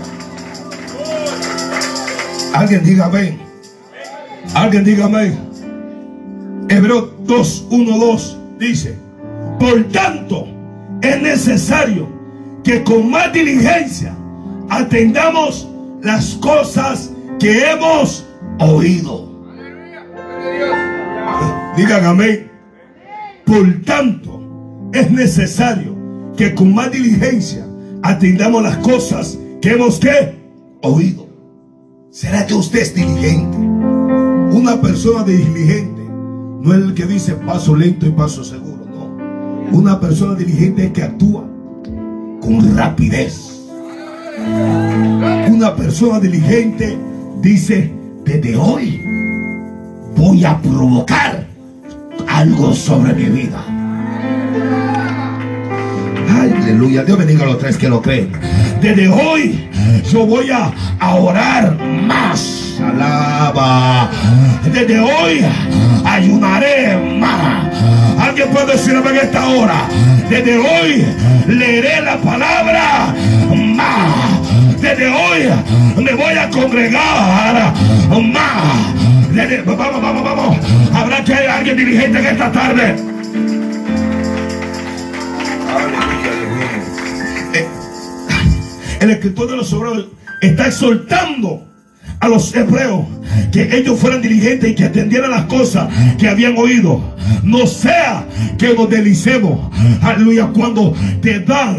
Alguien 2.53 2.83
diga 2.83 3.05
amén. 3.05 3.39
Alguien 4.53 4.83
diga 4.83 5.05
amén. 5.05 5.39
Hebreo 6.69 7.13
2, 7.23 7.67
1, 7.69 7.97
2 7.97 8.37
dice, 8.59 8.97
por 9.59 9.83
tanto, 9.91 10.47
es 11.01 11.21
necesario 11.21 12.07
que 12.63 12.83
con 12.83 13.09
más 13.09 13.31
diligencia 13.33 14.15
atendamos 14.69 15.67
las 16.01 16.35
cosas 16.35 17.11
que 17.39 17.71
hemos 17.71 18.25
oído. 18.59 19.29
Digan 21.75 22.05
amén. 22.05 22.51
Por 23.45 23.81
tanto, 23.83 24.89
es 24.93 25.09
necesario 25.11 25.90
que 26.37 26.55
con 26.55 26.73
más 26.73 26.91
diligencia 26.91 27.65
atendamos 28.03 28.63
las 28.63 28.77
cosas 28.77 29.37
que 29.61 29.71
hemos 29.71 29.99
¿qué? 29.99 30.39
oído. 30.81 31.27
¿Será 32.09 32.45
que 32.45 32.53
usted 32.53 32.81
es 32.81 32.95
diligente? 32.95 33.57
Una 33.57 34.81
persona 34.81 35.23
diligente 35.23 36.01
no 36.61 36.73
es 36.73 36.79
el 36.79 36.93
que 36.93 37.05
dice 37.05 37.33
paso 37.35 37.75
lento 37.75 38.05
y 38.05 38.11
paso 38.11 38.43
seguro, 38.43 38.85
no. 38.85 39.77
Una 39.77 39.99
persona 39.99 40.35
diligente 40.35 40.85
es 40.85 40.91
que 40.91 41.03
actúa 41.03 41.45
con 42.41 42.75
rapidez. 42.75 43.61
Una 45.49 45.75
persona 45.75 46.19
diligente 46.19 46.97
dice, 47.41 47.93
desde 48.25 48.55
hoy 48.55 48.99
voy 50.15 50.43
a 50.43 50.59
provocar 50.61 51.47
algo 52.27 52.73
sobre 52.73 53.13
mi 53.13 53.25
vida. 53.25 53.80
Aleluya. 56.41 57.03
Dios 57.03 57.17
bendiga 57.19 57.43
a 57.43 57.47
los 57.47 57.59
tres 57.59 57.77
que 57.77 57.87
lo 57.87 58.01
creen. 58.01 58.31
Desde 58.81 59.07
hoy 59.07 59.69
yo 60.11 60.25
voy 60.25 60.49
a, 60.49 60.71
orar 61.15 61.77
más. 61.77 62.79
Alaba. 62.83 64.09
Desde 64.65 64.99
hoy 64.99 65.45
ayunaré 66.03 66.97
más. 67.19 67.65
Alguien 68.19 68.49
puede 68.49 68.73
decirme 68.73 69.07
en 69.11 69.17
esta 69.17 69.47
hora. 69.49 69.87
Desde 70.29 70.57
hoy 70.57 71.05
leeré 71.47 72.01
la 72.01 72.17
palabra 72.17 73.13
más. 73.55 74.81
Desde 74.81 75.07
hoy 75.09 76.03
me 76.03 76.13
voy 76.13 76.33
a 76.33 76.49
congregar 76.49 77.73
más. 78.09 79.65
vamos, 79.65 80.01
vamos, 80.01 80.23
vamos. 80.23 80.57
Habrá 80.91 81.23
que 81.23 81.33
alguien 81.33 81.77
dirigente 81.77 82.17
en 82.17 82.25
esta 82.25 82.51
tarde. 82.51 83.11
El 89.01 89.09
escritor 89.09 89.49
de 89.49 89.57
los 89.57 89.73
obreros 89.73 90.07
está 90.41 90.67
exhortando 90.67 91.67
a 92.19 92.27
los 92.27 92.55
hebreos 92.55 93.05
que 93.51 93.75
ellos 93.75 93.99
fueran 93.99 94.21
diligentes 94.21 94.69
y 94.69 94.75
que 94.75 94.85
atendieran 94.85 95.31
las 95.31 95.45
cosas 95.45 95.89
que 96.17 96.29
habían 96.29 96.55
oído. 96.57 97.15
No 97.43 97.65
sea 97.65 98.25
que 98.57 98.73
nos 98.75 98.89
delicemos, 98.89 99.71
aleluya, 100.01 100.47
cuando 100.53 100.93
te 101.21 101.39
dan 101.39 101.77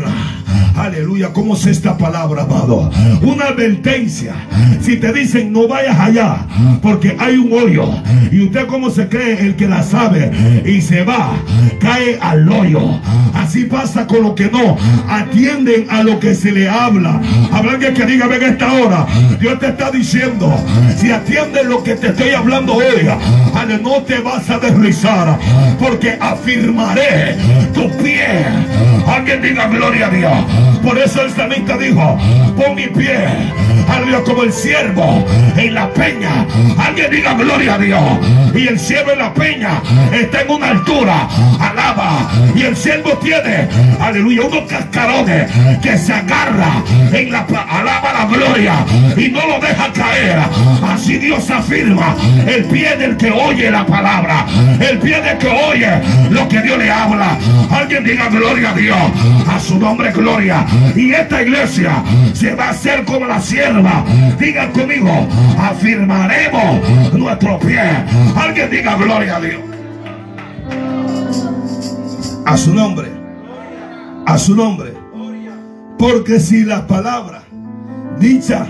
Aleluya, 0.83 1.33
¿cómo 1.33 1.55
es 1.55 1.65
esta 1.67 1.97
palabra, 1.97 2.43
amado? 2.43 2.91
Una 3.23 3.45
advertencia. 3.47 4.35
Si 4.81 4.97
te 4.97 5.13
dicen 5.13 5.53
no 5.53 5.69
vayas 5.69 5.97
allá, 5.97 6.39
porque 6.83 7.17
hay 7.21 7.37
un 7.37 7.53
hoyo, 7.53 7.89
y 8.33 8.41
usted 8.41 8.67
como 8.67 8.91
se 8.91 9.09
cree 9.09 9.47
el 9.47 9.55
que 9.55 9.69
la 9.69 9.85
sabe, 9.85 10.63
y 10.67 10.81
se 10.81 11.05
va, 11.05 11.35
cae 11.79 12.19
al 12.21 12.49
hoyo. 12.49 12.81
Así 13.33 13.65
pasa 13.65 14.09
con 14.09 14.23
lo 14.23 14.35
que 14.35 14.51
no 14.51 14.77
atienden 15.09 15.87
a 15.89 16.03
lo 16.03 16.19
que 16.19 16.35
se 16.35 16.51
le 16.51 16.69
habla. 16.69 17.21
Habrá 17.53 17.79
que 17.79 17.95
que 17.95 18.05
diga, 18.05 18.27
ven 18.27 18.43
esta 18.43 18.73
hora. 18.73 19.07
Dios 19.39 19.61
te 19.61 19.69
está 19.69 19.89
diciendo, 19.93 20.53
si 20.97 21.13
atiendes 21.13 21.65
lo 21.65 21.85
que 21.85 21.95
te 21.95 22.09
estoy 22.09 22.31
hablando 22.31 22.75
hoy, 22.75 23.07
no 23.83 24.03
te 24.03 24.19
vas 24.19 24.49
a 24.51 24.59
deslizar, 24.59 25.39
porque 25.79 26.17
afirmaré 26.21 27.37
tu 27.73 27.89
pie. 27.99 28.27
Alguien 29.07 29.43
diga 29.43 29.69
gloria 29.69 30.07
a 30.07 30.11
Dios. 30.11 30.72
Por 30.83 30.99
eso 30.99 31.23
el 31.23 31.31
salmista 31.31 31.77
dijo, 31.77 32.19
pon 32.57 32.75
mi 32.75 32.87
pie, 32.87 33.27
aleluya, 33.89 34.23
como 34.25 34.43
el 34.43 34.53
siervo 34.53 35.25
en 35.57 35.75
la 35.75 35.89
peña. 35.91 36.47
Alguien 36.79 37.11
diga 37.11 37.35
gloria 37.35 37.75
a 37.75 37.79
Dios. 37.79 38.03
Y 38.55 38.69
el 38.69 38.79
siervo 38.79 39.13
en 39.13 39.19
la 39.19 39.33
peña 39.33 39.83
está 40.13 40.43
en 40.43 40.51
una 40.51 40.69
altura, 40.71 41.29
alaba. 41.61 42.31
Y 42.55 42.63
el 42.63 42.77
siervo 42.77 43.11
tiene, 43.19 43.69
aleluya, 44.01 44.43
unos 44.43 44.69
cascarones 44.69 45.51
que 45.81 45.97
se 45.97 46.13
agarra 46.13 46.83
en 47.13 47.33
la, 47.33 47.47
alaba 47.69 48.13
la 48.13 48.27
gloria 48.27 48.75
y 49.17 49.29
no 49.29 49.47
lo 49.47 49.59
deja 49.61 49.93
caer. 49.93 50.39
Así 50.87 51.19
Dios 51.19 51.51
afirma 51.51 52.17
el 52.47 52.65
pie 52.65 52.97
del 52.97 53.17
que 53.17 53.31
oye 53.31 53.71
la 53.71 53.87
palabra, 53.87 54.47
el 54.81 54.99
pie 54.99 55.21
del 55.21 55.39
que 55.39 55.49
oye 55.49 55.91
lo 56.31 56.49
que 56.49 56.61
Dios 56.61 56.79
le 56.79 56.91
habla. 56.91 57.39
Alguien 57.71 58.05
diga 58.05 58.29
gloria 58.29 58.71
a 58.71 58.75
Dios, 58.75 58.99
a 59.49 59.61
su 59.61 59.79
nombre 59.79 60.13
gloria. 60.13 60.52
Y 60.95 61.13
esta 61.13 61.43
iglesia 61.43 62.03
se 62.33 62.55
va 62.55 62.67
a 62.67 62.71
hacer 62.71 63.05
como 63.05 63.27
la 63.27 63.41
sierva. 63.41 64.05
Digan 64.39 64.73
conmigo, 64.73 65.11
afirmaremos 65.59 67.13
nuestro 67.13 67.59
pie. 67.59 67.81
Alguien 68.37 68.71
diga 68.71 68.97
gloria 68.97 69.37
a 69.37 69.41
Dios. 69.41 69.61
A 72.45 72.57
su 72.57 72.75
nombre. 72.75 73.09
A 74.27 74.39
su 74.39 74.55
nombre. 74.55 74.93
Porque 75.99 76.41
si 76.41 76.65
la 76.65 76.87
palabra 76.87 77.43
dicha 78.19 78.67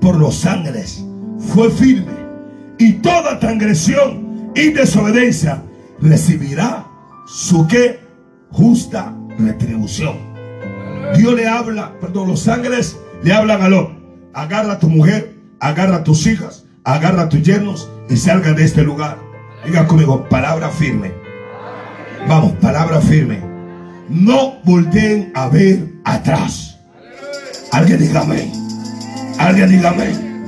por 0.00 0.16
los 0.16 0.44
ángeles 0.44 1.04
fue 1.38 1.70
firme 1.70 2.12
y 2.78 2.94
toda 2.94 3.38
transgresión 3.38 4.52
y 4.54 4.70
desobediencia 4.70 5.62
recibirá 6.00 6.86
su 7.26 7.66
que 7.66 8.00
justa 8.50 9.14
retribución. 9.38 10.35
Dios 11.16 11.34
le 11.34 11.46
habla, 11.48 11.92
perdón, 12.00 12.28
los 12.28 12.46
ángeles 12.48 12.98
le 13.22 13.32
hablan 13.32 13.62
a 13.62 13.68
lo. 13.68 13.96
Agarra 14.34 14.74
a 14.74 14.78
tu 14.78 14.88
mujer, 14.88 15.36
agarra 15.60 15.96
a 15.96 16.04
tus 16.04 16.26
hijas, 16.26 16.66
agarra 16.84 17.22
a 17.22 17.28
tus 17.28 17.42
yernos 17.42 17.88
y 18.08 18.16
salga 18.16 18.52
de 18.52 18.64
este 18.64 18.82
lugar. 18.82 19.18
Diga 19.64 19.86
conmigo, 19.86 20.28
palabra 20.28 20.68
firme. 20.70 21.12
Vamos, 22.28 22.52
palabra 22.60 23.00
firme. 23.00 23.40
No 24.08 24.54
volteen 24.64 25.32
a 25.34 25.48
ver 25.48 25.94
atrás. 26.04 26.78
Alguien 27.72 27.98
diga 27.98 28.20
amén. 28.20 28.52
Alguien 29.38 29.68
diga 29.68 29.90
amén. 29.90 30.44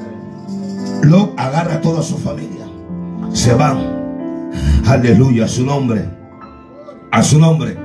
Lo 1.03 1.35
agarra 1.37 1.75
a 1.75 1.81
toda 1.81 2.03
su 2.03 2.19
familia. 2.19 2.67
Se 3.33 3.55
van. 3.55 3.99
Aleluya, 4.87 5.45
a 5.45 5.49
su 5.49 5.65
nombre. 5.65 6.09
A 7.11 7.23
su 7.23 7.39
nombre. 7.39 7.77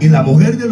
Y 0.00 0.08
la 0.08 0.22
mujer 0.22 0.56
de 0.56 0.68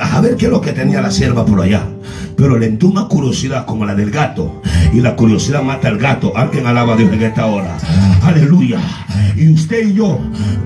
a, 0.00 0.20
ver 0.20 0.36
qué 0.36 0.46
es 0.46 0.50
lo 0.50 0.60
que 0.60 0.72
tenía 0.72 1.00
la 1.00 1.10
sierva 1.10 1.44
por 1.44 1.60
allá. 1.60 1.86
Pero 2.36 2.58
le 2.58 2.66
entró 2.66 2.88
una 2.88 3.06
curiosidad 3.06 3.64
como 3.66 3.84
la 3.84 3.94
del 3.94 4.10
gato. 4.10 4.62
Y 4.92 5.00
la 5.00 5.16
curiosidad 5.16 5.62
mata 5.62 5.88
al 5.88 5.98
gato. 5.98 6.36
Alguien 6.36 6.66
alaba 6.66 6.94
a 6.94 6.96
Dios 6.96 7.12
en 7.12 7.22
esta 7.22 7.46
hora. 7.46 7.76
Aleluya. 8.22 8.80
Y 9.36 9.48
usted 9.52 9.88
y 9.88 9.94
yo 9.94 10.18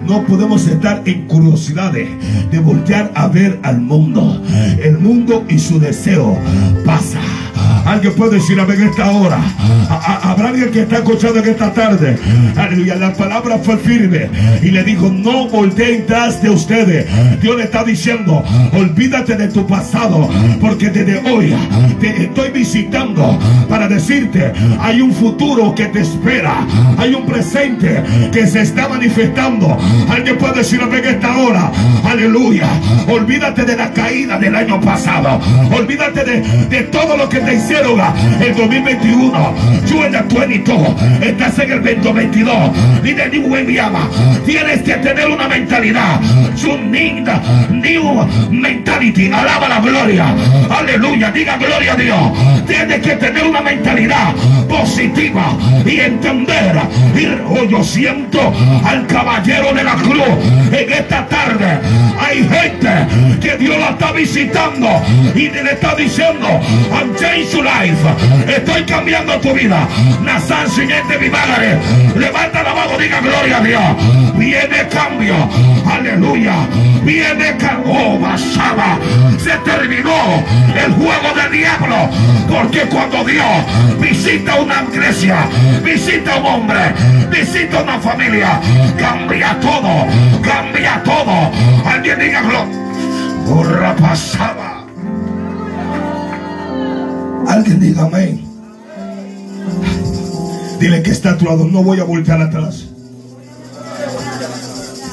no 0.06 0.24
podemos 0.24 0.66
estar 0.66 1.02
en 1.04 1.26
curiosidades 1.26 2.09
de 2.50 2.59
voltear 2.59 3.12
a 3.14 3.28
ver 3.28 3.59
al 3.62 3.80
mundo. 3.80 4.42
El 4.83 4.98
mundo 4.98 5.44
y 5.48 5.59
su 5.59 5.78
deseo 5.78 6.38
pasa. 6.85 7.20
Alguien 7.85 8.14
puede 8.14 8.37
decir 8.37 8.59
a 8.61 8.64
ver 8.64 8.80
esta 8.80 9.11
hora. 9.11 9.40
Habrá 10.22 10.50
Alguien 10.50 10.70
que 10.70 10.80
está 10.80 10.96
escuchando 10.96 11.38
en 11.38 11.48
esta 11.48 11.72
tarde. 11.72 12.18
Aleluya. 12.56 12.96
La 12.96 13.14
palabra 13.14 13.59
fue 13.59 13.76
firme. 13.78 14.28
Y 14.62 14.70
le 14.70 14.83
dijo, 14.83 15.09
no 15.09 15.48
volteen 15.48 16.06
tras 16.06 16.42
de 16.42 16.50
ustedes. 16.50 17.06
Dios 17.40 17.56
le 17.56 17.64
está 17.64 17.85
diciendo, 17.85 18.42
olvídate 18.72 19.37
de 19.37 19.46
tu 19.48 19.66
pasado. 19.66 20.28
Porque 20.61 20.90
desde 20.90 21.18
hoy 21.30 21.54
te 22.01 22.25
estoy 22.25 22.51
visitando 22.51 23.38
para 23.68 23.88
decirte, 23.88 24.53
hay 24.81 25.01
un 25.01 25.12
futuro 25.12 25.75
que 25.75 25.87
te 25.87 26.01
espera. 26.01 26.66
Hay 26.99 27.14
un 27.14 27.27
presente 27.27 28.03
que 28.33 28.46
se 28.46 28.62
está 28.62 28.88
manifestando. 28.88 29.77
Alguien 30.09 30.38
puede 30.38 30.59
decir 30.59 30.81
en 30.81 31.05
esta 31.05 31.37
hora. 31.37 31.70
Aleluya. 32.05 32.68
Olvídate 33.09 33.64
de 33.64 33.77
la 33.77 33.92
caída 33.92 34.38
del 34.38 34.55
año 34.55 34.81
pasado. 34.81 35.40
Olvídate 35.77 36.25
de, 36.25 36.40
de 36.68 36.83
todo 36.85 37.16
lo 37.16 37.29
que 37.29 37.38
te 37.38 37.55
hicieron 37.55 37.81
el 38.40 38.55
2021. 38.55 39.55
You 39.87 40.05
en 40.05 40.14
el 40.14 40.25
22. 40.25 40.79
Estás 41.23 41.59
en 41.59 41.73
el 41.73 41.83
2022. 41.83 43.03
Dile 43.03 43.29
New 43.29 43.57
llama. 43.70 44.09
Tienes 44.44 44.83
que 44.83 44.94
tener 44.94 45.29
una 45.29 45.49
mentalidad. 45.49 46.20
You 46.57 46.77
need 46.79 47.29
new 47.70 48.25
mentality. 48.51 49.31
Alaba 49.33 49.68
la 49.68 49.81
gloria. 49.81 50.35
Aleluya. 50.70 51.31
Diga 51.31 51.50
gloria 51.57 51.93
a 51.93 51.97
Dios. 51.97 52.67
Tienes 52.67 53.01
que 53.01 53.17
tener 53.17 53.45
una 53.45 53.61
mentalidad 53.61 54.35
positiva 54.69 55.57
y 55.85 56.01
entender. 56.01 56.77
Y 57.15 57.27
oh, 57.47 57.65
yo 57.65 57.83
siento 57.83 58.53
al 58.85 59.07
caballero 59.07 59.73
de 59.73 59.85
la 59.85 59.95
cruz 59.95 60.29
en 60.73 60.93
esta 60.93 61.27
tarde. 61.27 61.81
Hay 62.21 62.49
gente 62.49 63.39
que 63.41 63.57
Dios 63.57 63.79
la 63.79 63.91
está 63.91 64.13
visitando 64.13 64.89
y 65.35 65.49
le 65.49 65.73
está 65.73 65.95
diciendo, 65.95 66.47
I'm 66.93 67.15
changing 67.17 67.51
your 67.51 67.65
life. 67.65 67.97
Estoy 68.47 68.85
cambiando 68.85 69.39
tu 69.41 69.53
vida. 69.53 69.87
Nazar 70.23 70.69
siguiente 70.69 71.19
mi 71.19 71.29
madre. 71.29 71.79
Levanta 72.17 72.63
la 72.63 72.75
mano, 72.75 72.99
diga 72.99 73.21
gloria 73.21 73.59
a 73.59 73.61
Dios. 73.61 74.37
Viene 74.37 74.89
cambio. 74.89 75.35
Aleluya. 75.91 76.55
Viene 77.03 77.57
cambio. 77.57 77.93
Oh, 77.93 78.19
basaba. 78.19 78.99
Se 79.39 79.53
terminó 79.65 80.45
el 80.77 80.93
juego 80.93 81.35
diablo. 81.48 82.09
Porque 82.48 82.81
cuando 82.88 83.24
Dios 83.24 83.46
visita 84.00 84.61
una 84.61 84.83
iglesia, 84.83 85.48
visita 85.83 86.37
un 86.37 86.46
hombre, 86.46 86.94
visita 87.31 87.83
una 87.83 87.98
familia, 87.98 88.61
cambia 88.98 89.59
todo. 89.61 90.07
Cambia 90.42 91.03
todo. 91.05 91.50
Alguien 91.85 92.18
diga 92.18 92.42
gloria. 92.42 93.96
Pasaba. 93.96 94.85
Alguien 97.48 97.81
diga 97.81 98.03
amén. 98.03 98.44
Dile 100.79 101.03
que 101.03 101.11
está 101.11 101.31
a 101.31 101.37
tu 101.37 101.44
lado, 101.44 101.66
no 101.66 101.83
voy 101.83 102.00
a 102.00 102.05
voltear 102.05 102.40
atrás. 102.40 102.87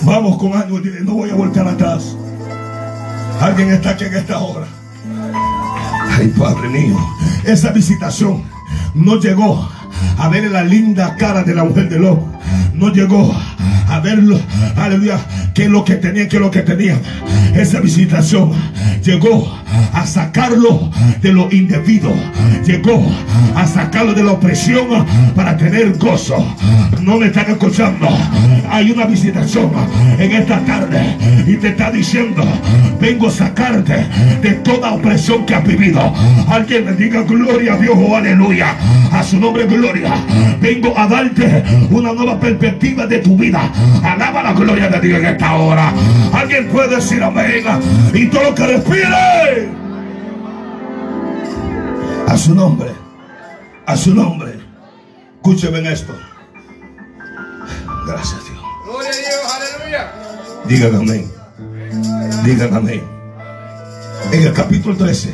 Vamos 0.03 0.37
con 0.37 0.53
algo, 0.53 0.79
dile, 0.79 1.01
no 1.01 1.13
voy 1.15 1.29
a 1.29 1.35
voltear 1.35 1.67
atrás. 1.67 2.15
Alguien 3.41 3.71
está 3.71 3.89
aquí 3.91 4.05
en 4.05 4.15
esta 4.15 4.39
hora. 4.39 4.67
Ay, 6.17 6.33
Padre 6.35 6.67
mío, 6.69 6.97
esa 7.43 7.71
visitación 7.71 8.41
no 8.95 9.19
llegó 9.19 9.69
a 10.17 10.29
ver 10.29 10.49
la 10.49 10.63
linda 10.63 11.15
cara 11.15 11.43
de 11.43 11.53
la 11.53 11.63
mujer 11.63 11.89
de 11.89 11.99
lobo. 11.99 12.27
No 12.73 12.89
llegó 12.91 13.35
verlo, 13.99 14.39
aleluya, 14.75 15.19
que 15.53 15.67
lo 15.67 15.83
que 15.83 15.95
tenía, 15.95 16.27
que 16.27 16.39
lo 16.39 16.51
que 16.51 16.61
tenía. 16.61 16.99
Esa 17.55 17.79
visitación 17.79 18.51
llegó 19.03 19.51
a 19.93 20.05
sacarlo 20.05 20.91
de 21.21 21.33
lo 21.33 21.51
indebido. 21.51 22.13
Llegó 22.65 23.03
a 23.55 23.65
sacarlo 23.65 24.13
de 24.13 24.23
la 24.23 24.33
opresión 24.33 24.87
para 25.35 25.57
tener 25.57 25.97
gozo. 25.97 26.35
No 27.01 27.17
me 27.17 27.27
están 27.27 27.49
escuchando. 27.49 28.07
Hay 28.69 28.91
una 28.91 29.05
visitación 29.05 29.71
en 30.19 30.31
esta 30.31 30.59
tarde 30.65 31.17
y 31.47 31.55
te 31.55 31.69
está 31.69 31.91
diciendo, 31.91 32.43
vengo 32.99 33.27
a 33.27 33.31
sacarte 33.31 34.05
de 34.41 34.51
toda 34.63 34.93
opresión 34.93 35.45
que 35.45 35.55
has 35.55 35.65
vivido. 35.65 36.13
Alguien 36.47 36.85
me 36.85 36.93
diga 36.93 37.23
gloria 37.23 37.73
a 37.73 37.77
Dios 37.77 37.95
o 37.97 38.15
aleluya. 38.15 38.75
A 39.11 39.23
su 39.23 39.39
nombre 39.39 39.65
gloria. 39.65 40.13
Vengo 40.61 40.93
a 40.97 41.07
darte 41.07 41.63
una 41.89 42.13
nueva 42.13 42.39
perspectiva 42.39 43.07
de 43.07 43.19
tu 43.19 43.37
vida. 43.37 43.71
Alaba 44.03 44.43
la 44.43 44.53
gloria 44.53 44.89
de 44.89 44.99
Dios 44.99 45.19
en 45.19 45.25
esta 45.25 45.55
hora. 45.55 45.93
Alguien 46.33 46.67
puede 46.69 46.95
decir 46.95 47.23
amén. 47.23 47.63
Y 48.13 48.27
todo 48.27 48.43
lo 48.43 48.55
que 48.55 48.67
respire. 48.67 49.69
A 52.27 52.37
su 52.37 52.53
nombre. 52.53 52.91
A 53.85 53.95
su 53.95 54.13
nombre. 54.13 54.59
Escúcheme 55.35 55.79
en 55.79 55.87
esto. 55.87 56.13
Gracias 58.07 58.41
Dios. 58.45 58.59
Gloria 58.85 59.09
a 59.09 59.13
Dios. 59.13 59.37
Aleluya. 59.55 60.11
Digan 60.67 60.95
amén. 60.95 61.31
Digan 62.43 62.73
amén. 62.73 63.03
En 64.31 64.43
el 64.43 64.53
capítulo 64.53 64.95
13 64.97 65.33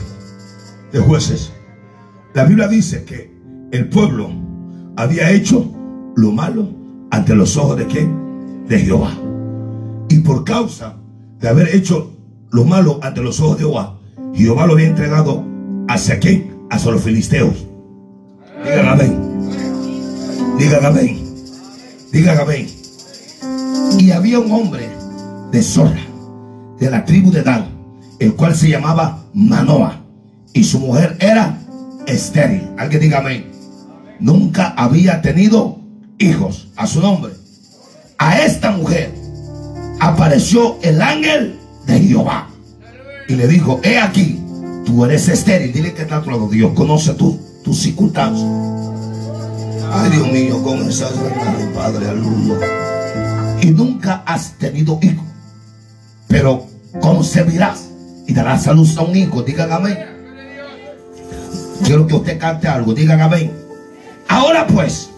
de 0.92 1.00
jueces, 1.00 1.52
la 2.34 2.44
Biblia 2.44 2.68
dice 2.68 3.04
que 3.06 3.34
el 3.72 3.90
pueblo 3.90 4.30
había 4.96 5.32
hecho 5.32 5.72
lo 6.16 6.32
malo 6.32 6.70
ante 7.12 7.36
los 7.36 7.58
ojos 7.58 7.78
de 7.78 7.88
quién? 7.88 8.23
De 8.68 8.80
Jehová. 8.80 9.12
Y 10.10 10.20
por 10.20 10.44
causa 10.44 10.96
de 11.40 11.48
haber 11.50 11.76
hecho 11.76 12.12
lo 12.52 12.66
malo 12.66 13.00
ante 13.02 13.22
los 13.22 13.40
ojos 13.40 13.58
de 13.58 13.64
Jehová, 13.64 14.00
Jehová 14.34 14.66
lo 14.66 14.74
había 14.74 14.88
entregado 14.88 15.44
hacia 15.88 16.20
quién? 16.20 16.56
Hacia 16.70 16.92
los 16.92 17.02
filisteos. 17.02 17.68
Digan 18.64 18.88
amén. 18.88 19.34
Digan 20.58 20.86
amén. 20.86 21.20
Digan 22.12 22.40
amén. 22.40 22.68
Y 24.00 24.12
había 24.12 24.40
un 24.40 24.52
hombre 24.52 24.90
de 25.52 25.62
Zorra, 25.62 26.02
de 26.80 26.90
la 26.90 27.06
tribu 27.06 27.32
de 27.32 27.44
Dan, 27.44 27.68
el 28.20 28.34
cual 28.36 28.56
se 28.56 28.70
llamaba 28.70 29.24
Manoa. 29.34 30.02
Y 30.54 30.64
su 30.64 30.80
mujer 30.80 31.18
era 31.20 31.60
estéril. 32.08 32.70
Alguien 32.78 33.02
diga 33.02 33.20
amén. 33.20 33.52
Nunca 34.20 34.70
había 34.78 35.22
tenido 35.22 35.80
hijos 36.18 36.70
a 36.76 36.88
su 36.88 37.02
nombre. 37.02 37.34
A 38.18 38.40
esta 38.40 38.72
mujer 38.72 39.14
apareció 40.00 40.78
el 40.82 41.02
ángel 41.02 41.60
de 41.86 42.00
Jehová 42.00 42.50
y 43.28 43.36
le 43.36 43.48
dijo, 43.48 43.80
he 43.84 44.00
aquí, 44.00 44.40
tú 44.86 45.06
eres 45.06 45.28
estéril, 45.28 45.74
dile 45.74 45.94
que 45.94 46.04
está 46.04 46.18
a 46.18 46.22
tu 46.22 46.32
lado, 46.32 46.48
Dios 46.50 46.74
conoce 46.74 47.14
tu, 47.14 47.40
tus 47.64 47.80
circunstancias. 47.80 48.48
Ay 49.92 50.12
Dios 50.12 50.32
mío, 50.32 50.64
con 50.64 50.82
esas 50.90 51.20
verdades, 51.22 51.68
Padre, 51.76 52.10
aleluya. 52.10 52.68
Y 53.62 53.68
nunca 53.68 54.24
has 54.26 54.54
tenido 54.58 55.00
hijo, 55.02 55.24
pero 56.28 56.66
concebirás 57.00 57.90
y 58.28 58.34
darás 58.34 58.68
a 58.68 58.74
luz 58.74 58.98
a 58.98 59.02
un 59.02 59.16
hijo, 59.16 59.44
digan 59.44 59.72
amén. 59.72 59.98
Quiero 61.84 62.08
que 62.08 62.16
usted 62.16 62.40
cante 62.40 62.68
algo, 62.68 62.94
digan 62.94 63.22
amén. 63.22 63.52
Ahora 64.28 64.66
pues, 64.68 65.10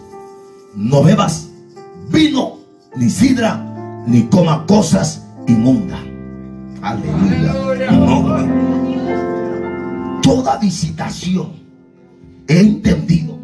no 0.74 1.02
bebas 1.02 1.46
vino, 2.08 2.55
ni 2.96 3.10
sidra, 3.10 3.62
ni 4.06 4.22
coma 4.22 4.64
cosas 4.66 5.26
inmundas. 5.46 6.00
Aleluya. 6.82 7.52
Toda 10.22 10.58
visitación 10.58 11.52
he 12.48 12.60
entendido 12.60 13.38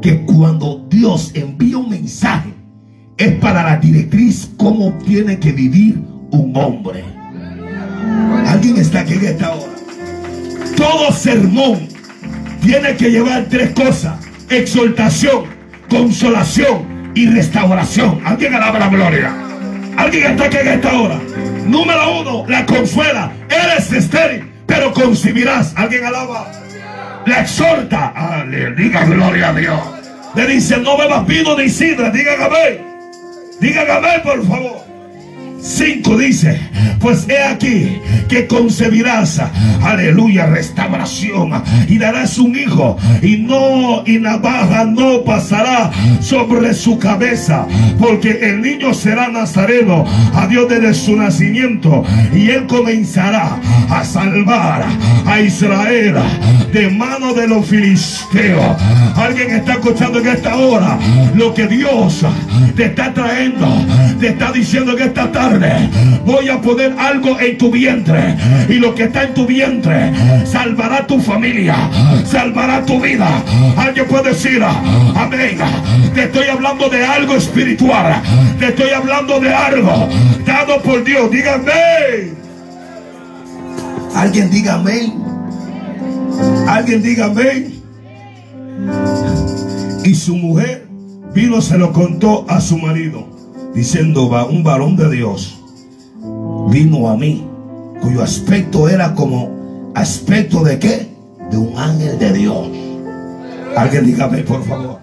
que 0.00 0.24
cuando 0.24 0.84
Dios 0.90 1.30
envía 1.34 1.78
un 1.78 1.90
mensaje 1.90 2.52
es 3.16 3.32
para 3.36 3.62
la 3.62 3.76
directriz 3.76 4.50
cómo 4.56 4.92
tiene 5.04 5.38
que 5.38 5.52
vivir 5.52 6.02
un 6.30 6.56
hombre. 6.56 7.04
Alguien 8.46 8.78
está 8.78 9.00
aquí 9.00 9.14
en 9.14 9.24
esta 9.26 9.54
hora. 9.54 9.72
Todo 10.76 11.12
sermón 11.12 11.88
tiene 12.62 12.96
que 12.96 13.10
llevar 13.10 13.46
tres 13.48 13.70
cosas. 13.72 14.18
Exaltación, 14.50 15.44
consolación 15.88 16.91
y 17.14 17.26
restauración. 17.26 18.20
Alguien 18.24 18.54
alaba 18.54 18.78
la 18.78 18.88
gloria. 18.88 19.34
Alguien 19.96 20.32
está 20.32 20.44
aquí 20.44 20.56
en 20.58 20.68
esta 20.68 20.92
hora. 20.92 21.18
Número 21.66 22.20
uno, 22.20 22.44
la 22.48 22.64
consuela. 22.66 23.32
Eres 23.48 23.92
estéril, 23.92 24.50
pero 24.66 24.92
concibirás. 24.92 25.72
Alguien 25.76 26.04
alaba. 26.04 26.50
La 27.26 27.40
exhorta. 27.40 28.44
Diga 28.76 29.04
gloria 29.04 29.50
a 29.50 29.54
Dios. 29.54 29.80
Le 30.34 30.46
dice, 30.46 30.78
no 30.78 30.96
bebas 30.96 31.26
vino 31.26 31.56
ni 31.56 31.68
sidra. 31.68 32.10
Diga 32.10 32.32
amén. 32.44 32.84
Diga 33.60 33.82
amén, 33.96 34.20
por 34.22 34.46
favor. 34.46 34.91
5 35.62 36.18
dice, 36.18 36.60
pues 36.98 37.28
he 37.28 37.40
aquí 37.40 38.00
que 38.28 38.48
concebirás, 38.48 39.40
aleluya, 39.80 40.46
restauración 40.46 41.62
y 41.88 41.98
darás 41.98 42.36
un 42.38 42.58
hijo 42.58 42.96
y 43.22 43.36
no, 43.36 44.02
y 44.04 44.18
navaja 44.18 44.84
no 44.84 45.22
pasará 45.22 45.92
sobre 46.20 46.74
su 46.74 46.98
cabeza, 46.98 47.66
porque 47.98 48.40
el 48.42 48.60
niño 48.60 48.92
será 48.92 49.28
nazareno 49.28 50.04
a 50.34 50.48
Dios 50.48 50.68
desde 50.68 50.94
su 50.94 51.14
nacimiento 51.14 52.04
y 52.34 52.50
él 52.50 52.66
comenzará 52.66 53.60
a 53.88 54.04
salvar 54.04 54.84
a 55.26 55.40
Israel 55.40 56.16
de 56.72 56.88
mano 56.88 57.34
de 57.34 57.46
los 57.46 57.66
filisteos. 57.66 58.76
Alguien 59.16 59.50
está 59.50 59.74
escuchando 59.74 60.18
en 60.18 60.28
esta 60.28 60.56
hora 60.56 60.98
lo 61.34 61.52
que 61.52 61.66
Dios 61.66 62.24
te 62.74 62.86
está 62.86 63.12
trayendo, 63.12 63.68
te 64.18 64.28
está 64.28 64.50
diciendo 64.52 64.96
en 64.96 65.08
esta 65.08 65.30
tarde. 65.30 65.90
Voy 66.24 66.48
a 66.48 66.60
poner 66.60 66.94
algo 66.98 67.38
en 67.38 67.58
tu 67.58 67.70
vientre 67.70 68.36
y 68.68 68.74
lo 68.74 68.94
que 68.94 69.04
está 69.04 69.24
en 69.24 69.34
tu 69.34 69.46
vientre 69.46 70.12
salvará 70.46 71.06
tu 71.06 71.20
familia, 71.20 71.76
salvará 72.24 72.84
tu 72.84 73.00
vida. 73.00 73.28
Alguien 73.76 74.06
puede 74.06 74.30
decir, 74.30 74.62
amén. 74.64 75.58
Te 76.14 76.24
estoy 76.24 76.48
hablando 76.48 76.88
de 76.88 77.04
algo 77.04 77.36
espiritual, 77.36 78.22
te 78.58 78.68
estoy 78.68 78.90
hablando 78.90 79.38
de 79.40 79.52
algo 79.52 80.08
dado 80.46 80.80
por 80.82 81.04
Dios. 81.04 81.30
Dígame. 81.30 82.42
Alguien 84.14 84.50
diga 84.50 84.74
amén. 84.74 85.22
Alguien 86.66 87.02
diga 87.02 87.26
amén. 87.26 87.82
Y 90.04 90.14
su 90.14 90.36
mujer 90.36 90.88
vino, 91.34 91.60
se 91.60 91.78
lo 91.78 91.92
contó 91.92 92.44
a 92.48 92.60
su 92.60 92.78
marido, 92.78 93.26
diciendo, 93.74 94.28
va 94.28 94.44
un 94.46 94.62
varón 94.64 94.96
de 94.96 95.10
Dios 95.10 95.58
vino 96.72 97.08
a 97.08 97.16
mí, 97.16 97.46
cuyo 98.00 98.22
aspecto 98.22 98.88
era 98.88 99.14
como 99.14 99.92
aspecto 99.94 100.64
de 100.64 100.78
qué? 100.78 101.08
De 101.50 101.56
un 101.58 101.76
ángel 101.76 102.18
de 102.18 102.32
Dios. 102.32 102.68
Alguien 103.76 104.06
diga 104.06 104.24
amén, 104.24 104.44
por 104.46 104.64
favor. 104.64 104.98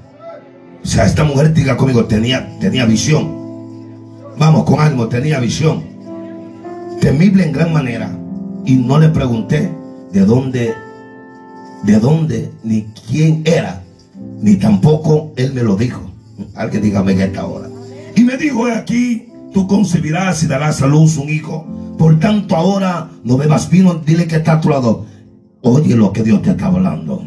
O 0.84 0.88
sea, 0.88 1.06
esta 1.06 1.24
mujer 1.24 1.54
diga 1.54 1.78
conmigo, 1.78 2.06
tenía, 2.06 2.58
tenía 2.60 2.86
visión. 2.86 3.38
Vamos, 4.38 4.64
con 4.64 4.80
ánimo, 4.80 5.08
tenía 5.08 5.40
visión. 5.40 5.84
Temible 7.00 7.46
en 7.46 7.52
gran 7.52 7.72
manera. 7.72 8.12
Y 8.66 8.76
no 8.76 9.00
le 9.00 9.10
pregunté 9.10 9.72
de 10.12 10.26
dónde, 10.26 10.74
de 11.84 12.00
dónde, 12.00 12.52
ni 12.64 12.88
quién 13.08 13.44
era, 13.46 13.84
ni 14.42 14.56
tampoco 14.56 15.34
él 15.38 15.54
me 15.54 15.64
lo 15.64 15.76
dijo. 15.76 16.12
Alguien 16.56 16.84
dígame 16.84 17.14
en 17.14 17.22
esta 17.22 17.46
hora. 17.46 17.70
Y 18.16 18.24
me 18.24 18.38
dijo 18.38 18.66
aquí, 18.68 19.28
tú 19.54 19.68
concebirás 19.68 20.44
y 20.44 20.48
darás 20.48 20.82
a 20.82 20.88
luz 20.88 21.18
un 21.18 21.30
hijo. 21.30 21.66
Por 21.98 22.20
tanto, 22.20 22.56
ahora 22.56 23.10
no 23.24 23.38
bebas 23.38 23.70
vino, 23.70 23.96
dile 23.96 24.28
que 24.28 24.38
está 24.38 24.54
a 24.54 24.62
tu 24.62 24.70
lado. 24.70 25.06
Oye 25.62 25.96
lo 25.96 26.14
que 26.14 26.24
Dios 26.24 26.42
te 26.42 26.52
está 26.52 26.68
hablando. 26.68 27.22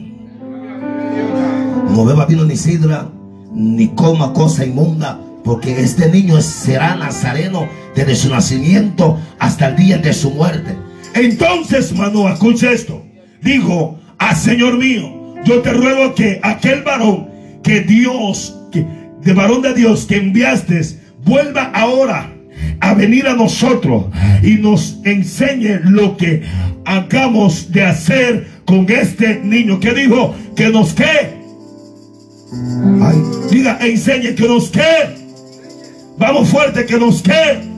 No 1.94 2.06
beba 2.06 2.24
vino 2.24 2.44
ni 2.46 2.56
sidra, 2.56 3.10
ni 3.54 3.88
coma 3.88 4.32
cosa 4.32 4.64
inmunda, 4.64 5.20
porque 5.44 5.78
este 5.82 6.10
niño 6.10 6.40
será 6.40 6.96
nazareno 6.96 7.66
desde 7.94 8.16
su 8.16 8.30
nacimiento 8.30 9.18
hasta 9.38 9.68
el 9.68 9.76
día 9.76 9.98
de 9.98 10.14
su 10.14 10.30
muerte. 10.30 10.74
Entonces, 11.14 11.94
mano, 11.94 12.30
escucha 12.30 12.72
esto. 12.72 13.02
Dijo, 13.42 13.98
ah, 14.30 14.34
Señor 14.34 14.78
mío, 14.78 15.34
yo 15.44 15.60
te 15.60 15.72
ruego 15.72 16.14
que 16.14 16.40
aquel 16.42 16.82
varón 16.82 17.28
que 17.62 17.80
Dios, 17.80 18.56
que, 18.70 18.86
de 19.20 19.32
varón 19.32 19.62
de 19.62 19.74
Dios 19.74 20.06
que 20.06 20.16
enviaste, 20.16 20.80
vuelva 21.24 21.70
ahora 21.74 22.32
a 22.80 22.94
venir 22.94 23.26
a 23.26 23.34
nosotros 23.34 24.06
y 24.42 24.54
nos 24.54 24.98
enseñe 25.04 25.80
lo 25.84 26.16
que 26.16 26.42
acabamos 26.84 27.70
de 27.70 27.84
hacer 27.84 28.46
con 28.64 28.88
este 28.90 29.40
niño. 29.40 29.78
que 29.80 29.92
dijo? 29.92 30.34
Que 30.56 30.68
nos 30.68 30.92
qué. 30.92 31.40
diga, 33.50 33.78
enseñe 33.80 34.34
que 34.34 34.48
nos 34.48 34.70
qué. 34.70 35.16
Vamos 36.18 36.48
fuerte, 36.48 36.84
que 36.86 36.98
nos 36.98 37.22
qué. 37.22 37.71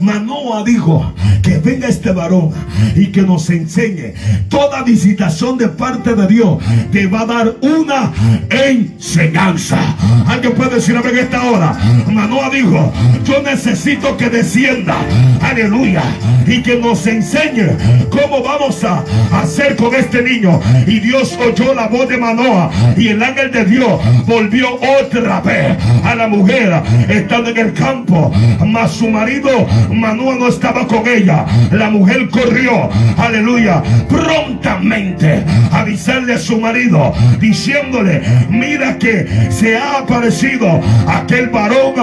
Manoa 0.00 0.62
dijo 0.64 1.12
que 1.42 1.58
venga 1.58 1.88
este 1.88 2.12
varón 2.12 2.50
y 2.94 3.06
que 3.06 3.22
nos 3.22 3.48
enseñe 3.50 4.14
toda 4.48 4.82
visitación 4.82 5.58
de 5.58 5.68
parte 5.68 6.14
de 6.14 6.26
Dios 6.26 6.58
te 6.92 7.06
va 7.06 7.22
a 7.22 7.26
dar 7.26 7.56
una 7.62 8.12
enseñanza. 8.50 9.78
Alguien 10.26 10.54
puede 10.54 10.76
decir 10.76 10.96
a 10.96 11.02
ver 11.02 11.16
esta 11.18 11.42
hora. 11.44 11.76
Manoa 12.06 12.50
dijo, 12.50 12.92
yo 13.24 13.42
necesito 13.42 14.16
que 14.16 14.30
descienda, 14.30 14.96
aleluya, 15.40 16.02
y 16.46 16.62
que 16.62 16.76
nos 16.76 17.06
enseñe 17.06 17.76
cómo 18.10 18.42
vamos 18.42 18.82
a 18.84 19.04
hacer 19.32 19.76
con 19.76 19.94
este 19.94 20.22
niño. 20.22 20.60
Y 20.86 21.00
Dios 21.00 21.36
oyó 21.44 21.74
la 21.74 21.88
voz 21.88 22.08
de 22.08 22.18
Manoa 22.18 22.70
y 22.96 23.08
el 23.08 23.22
ángel 23.22 23.50
de 23.50 23.64
Dios 23.64 24.00
volvió 24.26 24.78
otra 25.00 25.40
vez 25.40 25.76
a 26.04 26.14
la 26.14 26.28
mujer 26.28 26.82
estando 27.08 27.50
en 27.50 27.58
el 27.58 27.72
campo, 27.72 28.32
mas 28.66 28.92
su 28.92 29.08
marido 29.08 29.50
Manoa 29.92 30.36
no 30.36 30.48
estaba 30.48 30.86
con 30.86 31.06
ella. 31.06 31.44
La 31.70 31.90
mujer 31.90 32.28
corrió, 32.28 32.88
aleluya, 33.16 33.82
prontamente 34.08 35.44
a 35.72 35.80
avisarle 35.80 36.34
a 36.34 36.38
su 36.38 36.58
marido, 36.58 37.14
diciéndole, 37.40 38.22
mira 38.50 38.98
que 38.98 39.26
se 39.50 39.76
ha 39.76 39.98
aparecido 39.98 40.80
aquel 41.06 41.48
varón, 41.48 41.94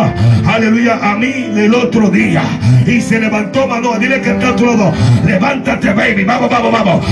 aleluya, 0.45 0.99
a 1.01 1.15
mí 1.15 1.31
el 1.55 1.73
otro 1.73 2.09
día. 2.09 2.43
Y 2.86 3.01
se 3.01 3.19
levantó 3.19 3.67
Manoa, 3.67 3.97
dile 3.99 4.21
que 4.21 4.31
está 4.31 4.49
a 4.49 4.55
tu 4.55 4.65
lado, 4.65 4.91
levántate, 5.25 5.93
baby, 5.93 6.23
vamos, 6.23 6.49
vamos, 6.49 6.71
vamos, 6.71 7.05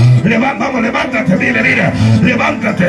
vamos, 0.58 0.82
levántate, 0.82 1.36
dile, 1.36 1.62
dile, 1.62 1.92
levántate, 2.22 2.86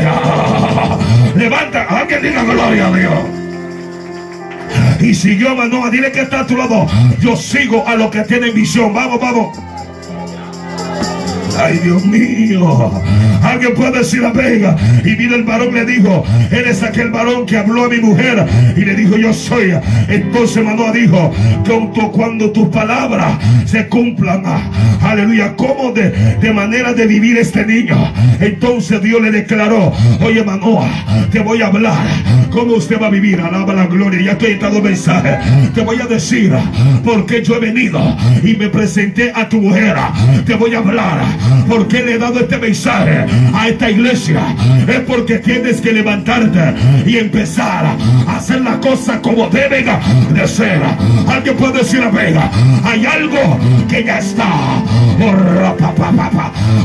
levanta, 1.35 1.83
alguien 1.83 2.21
diga 2.21 2.43
gloria 2.43 2.87
a 2.87 2.91
Dios. 2.91 3.44
Y 4.99 5.13
siguió 5.13 5.55
Manoa. 5.55 5.89
Dile 5.89 6.11
que 6.11 6.21
está 6.21 6.41
a 6.41 6.47
tu 6.47 6.57
lado. 6.57 6.87
Yo 7.19 7.35
sigo 7.35 7.87
a 7.87 7.95
los 7.95 8.09
que 8.11 8.21
tienen 8.21 8.53
visión. 8.53 8.93
Vamos, 8.93 9.19
vamos. 9.19 9.57
Ay, 11.57 11.79
Dios 11.83 12.05
mío. 12.05 12.91
Alguien 13.43 13.73
puede 13.75 13.99
decir 13.99 14.21
la 14.21 14.31
vega. 14.31 14.75
Y 15.03 15.15
vino 15.15 15.35
el 15.35 15.43
varón 15.43 15.73
le 15.73 15.85
dijo, 15.85 16.23
eres 16.51 16.83
aquel 16.83 17.11
varón 17.11 17.45
que 17.45 17.57
habló 17.57 17.85
a 17.85 17.89
mi 17.89 17.97
mujer. 17.97 18.45
Y 18.75 18.81
le 18.81 18.95
dijo, 18.95 19.17
yo 19.17 19.33
soy. 19.33 19.73
Entonces 20.07 20.63
Manoa 20.63 20.91
dijo, 20.91 21.31
cuando 22.11 22.51
tus 22.51 22.67
palabras 22.69 23.37
se 23.65 23.87
cumplan. 23.87 24.43
Aleluya. 25.01 25.55
¿Cómo 25.55 25.91
de, 25.91 26.09
de 26.41 26.53
manera 26.53 26.93
de 26.93 27.05
vivir 27.05 27.37
este 27.37 27.65
niño? 27.65 28.11
Entonces 28.39 29.01
Dios 29.01 29.21
le 29.21 29.31
declaró, 29.31 29.93
oye 30.21 30.43
Manoa, 30.43 30.89
te 31.31 31.39
voy 31.39 31.61
a 31.61 31.67
hablar. 31.67 32.05
¿Cómo 32.51 32.73
usted 32.73 32.99
va 33.01 33.07
a 33.07 33.09
vivir? 33.09 33.39
Alaba 33.39 33.73
la 33.73 33.85
gloria. 33.85 34.21
Ya 34.21 34.31
estoy 34.31 34.51
entrando 34.53 34.81
mensaje. 34.81 35.37
Te 35.73 35.81
voy 35.81 35.99
a 36.01 36.05
decir, 36.05 36.53
porque 37.03 37.43
yo 37.43 37.55
he 37.55 37.59
venido 37.59 38.17
y 38.43 38.55
me 38.55 38.69
presenté 38.69 39.31
a 39.33 39.47
tu 39.47 39.61
mujer. 39.61 39.95
Te 40.45 40.55
voy 40.55 40.73
a 40.73 40.79
hablar 40.79 41.19
¿Por 41.67 41.87
qué 41.87 42.03
le 42.03 42.13
he 42.13 42.17
dado 42.17 42.39
este 42.39 42.57
mensaje 42.57 43.25
a 43.53 43.67
esta 43.67 43.89
iglesia? 43.89 44.41
Es 44.87 44.99
porque 45.01 45.39
tienes 45.39 45.81
que 45.81 45.91
levantarte 45.91 46.75
y 47.05 47.17
empezar 47.17 47.85
a 48.27 48.37
hacer 48.37 48.61
las 48.61 48.77
cosas 48.77 49.19
como 49.21 49.49
deben 49.49 49.85
de 50.33 50.47
ser. 50.47 50.81
Alguien 51.27 51.57
puede 51.57 51.79
decir 51.79 52.01
a 52.01 52.09
Vega, 52.09 52.49
hay 52.83 53.05
algo 53.05 53.59
que 53.89 54.03
ya 54.03 54.19
está. 54.19 54.47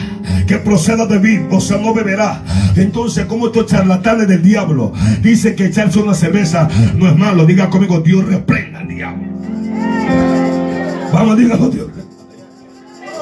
que 0.47 0.59
proceda 0.59 1.07
de 1.07 1.18
vino, 1.18 1.57
o 1.57 1.61
sea, 1.61 1.78
no 1.78 1.95
beberá. 1.95 2.43
Entonces, 2.76 3.26
como 3.26 3.47
estos 3.47 3.66
charlatanes 3.66 4.28
del 4.28 4.43
diablo 4.43 4.93
dicen 5.22 5.57
que 5.57 5.66
echarse 5.66 5.99
una 5.99 6.14
cerveza 6.14 6.68
no 6.95 7.09
es 7.09 7.16
malo, 7.16 7.47
diga 7.47 7.70
conmigo, 7.70 8.01
Dios 8.01 8.24
reprenda 8.24 8.80
al 8.80 8.89
diablo. 8.89 9.24
Vamos, 11.12 11.39
dígalo, 11.39 11.68
Dios. 11.70 11.94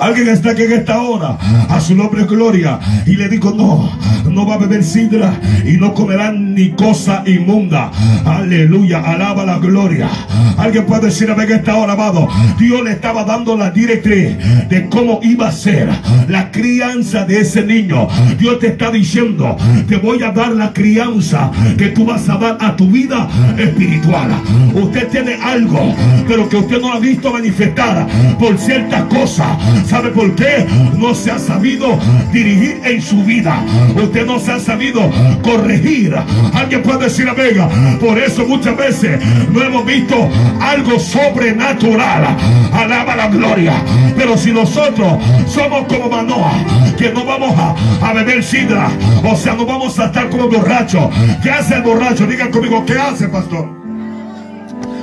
Alguien 0.03 0.31
está 0.31 0.51
aquí 0.51 0.63
en 0.63 0.73
esta 0.73 1.01
hora. 1.01 1.39
A 1.69 1.81
su 1.81 1.95
nombre 1.95 2.25
gloria. 2.25 2.81
Y 3.07 3.15
le 3.15 3.29
digo, 3.29 3.53
no, 3.53 3.89
no 4.29 4.45
va 4.45 4.55
a 4.55 4.59
beber 4.59 4.83
sidra 4.83 5.33
y 5.65 5.77
no 5.77 5.95
comerá 5.95 6.33
ni 6.33 6.71
cosa 6.71 7.23
inmunda. 7.25 7.93
Aleluya. 8.25 8.99
Alaba 8.99 9.45
la 9.45 9.59
gloria. 9.59 10.11
Alguien 10.59 10.87
puede 10.87 11.07
decir 11.07 11.31
a 11.31 11.35
ver 11.35 11.53
en 11.53 11.59
esta 11.59 11.77
hora, 11.77 11.93
amado. 11.93 12.29
Dios 12.59 12.83
le 12.83 12.91
estaba 12.91 13.23
dando 13.23 13.57
la 13.57 13.71
directriz 13.71 14.37
de 14.69 14.89
cómo 14.89 15.21
iba 15.23 15.49
a 15.49 15.53
ser 15.53 15.89
la 16.29 16.51
crianza 16.51 17.25
de 17.25 17.41
ese 17.41 17.65
niño. 17.65 18.09
Dios 18.41 18.59
te 18.59 18.69
está 18.69 18.91
diciendo, 18.91 19.57
te 19.87 19.99
voy 19.99 20.21
a 20.25 20.33
dar 20.33 20.51
la 20.53 20.73
crianza 20.73 21.53
que 21.79 21.89
tú 21.89 22.05
vas 22.05 22.29
a 22.29 22.39
dar 22.39 22.59
a 22.61 22.75
tu 22.75 22.89
vida 22.89 23.29
espiritual. 23.57 24.31
Usted 24.75 25.09
tiene 25.09 25.35
algo, 25.35 25.95
pero 26.27 26.49
que 26.49 26.57
usted 26.57 26.81
no 26.81 26.93
ha 26.93 26.99
visto 26.99 27.33
manifestar 27.33 28.07
por 28.39 28.59
ciertas 28.59 29.03
cosas 29.05 29.47
¿Sabe 29.93 30.09
por 30.09 30.35
qué? 30.35 30.67
No 30.97 31.15
se 31.15 31.31
ha 31.31 31.39
sabido 31.39 31.99
dirigir 32.33 32.81
en 32.83 33.03
su 33.03 33.23
vida. 33.25 33.63
Usted 33.95 34.25
no 34.25 34.39
se 34.39 34.53
ha 34.53 34.59
sabido 34.59 35.03
corregir. 35.43 36.17
Alguien 36.55 36.83
puede 36.83 37.05
decir 37.05 37.31
Vega. 37.37 37.69
Por 38.01 38.19
eso 38.19 38.47
muchas 38.47 38.75
veces 38.75 39.21
no 39.51 39.63
hemos 39.63 39.85
visto 39.85 40.17
algo 40.63 40.99
sobrenatural. 40.99 42.25
Alaba 42.73 43.17
la 43.17 43.29
gloria. 43.29 43.75
Pero 44.17 44.39
si 44.39 44.51
nosotros 44.51 45.23
somos 45.47 45.85
como 45.89 46.09
Manoa, 46.09 46.55
que 46.97 47.13
no 47.13 47.27
vamos 47.27 47.55
a, 48.01 48.15
beber 48.15 48.43
sidra, 48.43 48.89
o 49.23 49.37
sea, 49.37 49.53
no 49.53 49.67
vamos 49.67 49.99
a 49.99 50.07
estar 50.07 50.31
como 50.31 50.49
borrachos. 50.49 51.11
¿Qué 51.43 51.51
hace 51.51 51.75
el 51.75 51.83
borracho? 51.83 52.27
Digan 52.27 52.51
conmigo, 52.51 52.83
¿qué 52.87 52.95
hace, 52.95 53.29
pastor? 53.29 53.69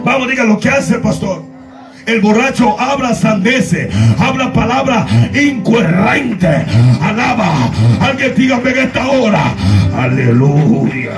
Vamos, 0.04 0.28
digan 0.28 0.50
lo 0.50 0.60
que 0.60 0.70
hace, 0.70 0.98
pastor. 0.98 1.49
El 2.10 2.22
borracho 2.22 2.80
habla 2.80 3.14
sandeces, 3.14 3.88
habla 4.18 4.52
palabras 4.52 5.06
incoherentes. 5.32 6.66
Alaba. 7.00 7.70
Alguien 8.02 8.34
diga 8.36 8.60
en 8.66 8.78
esta 8.80 9.08
hora. 9.10 9.54
Aleluya. 9.96 11.12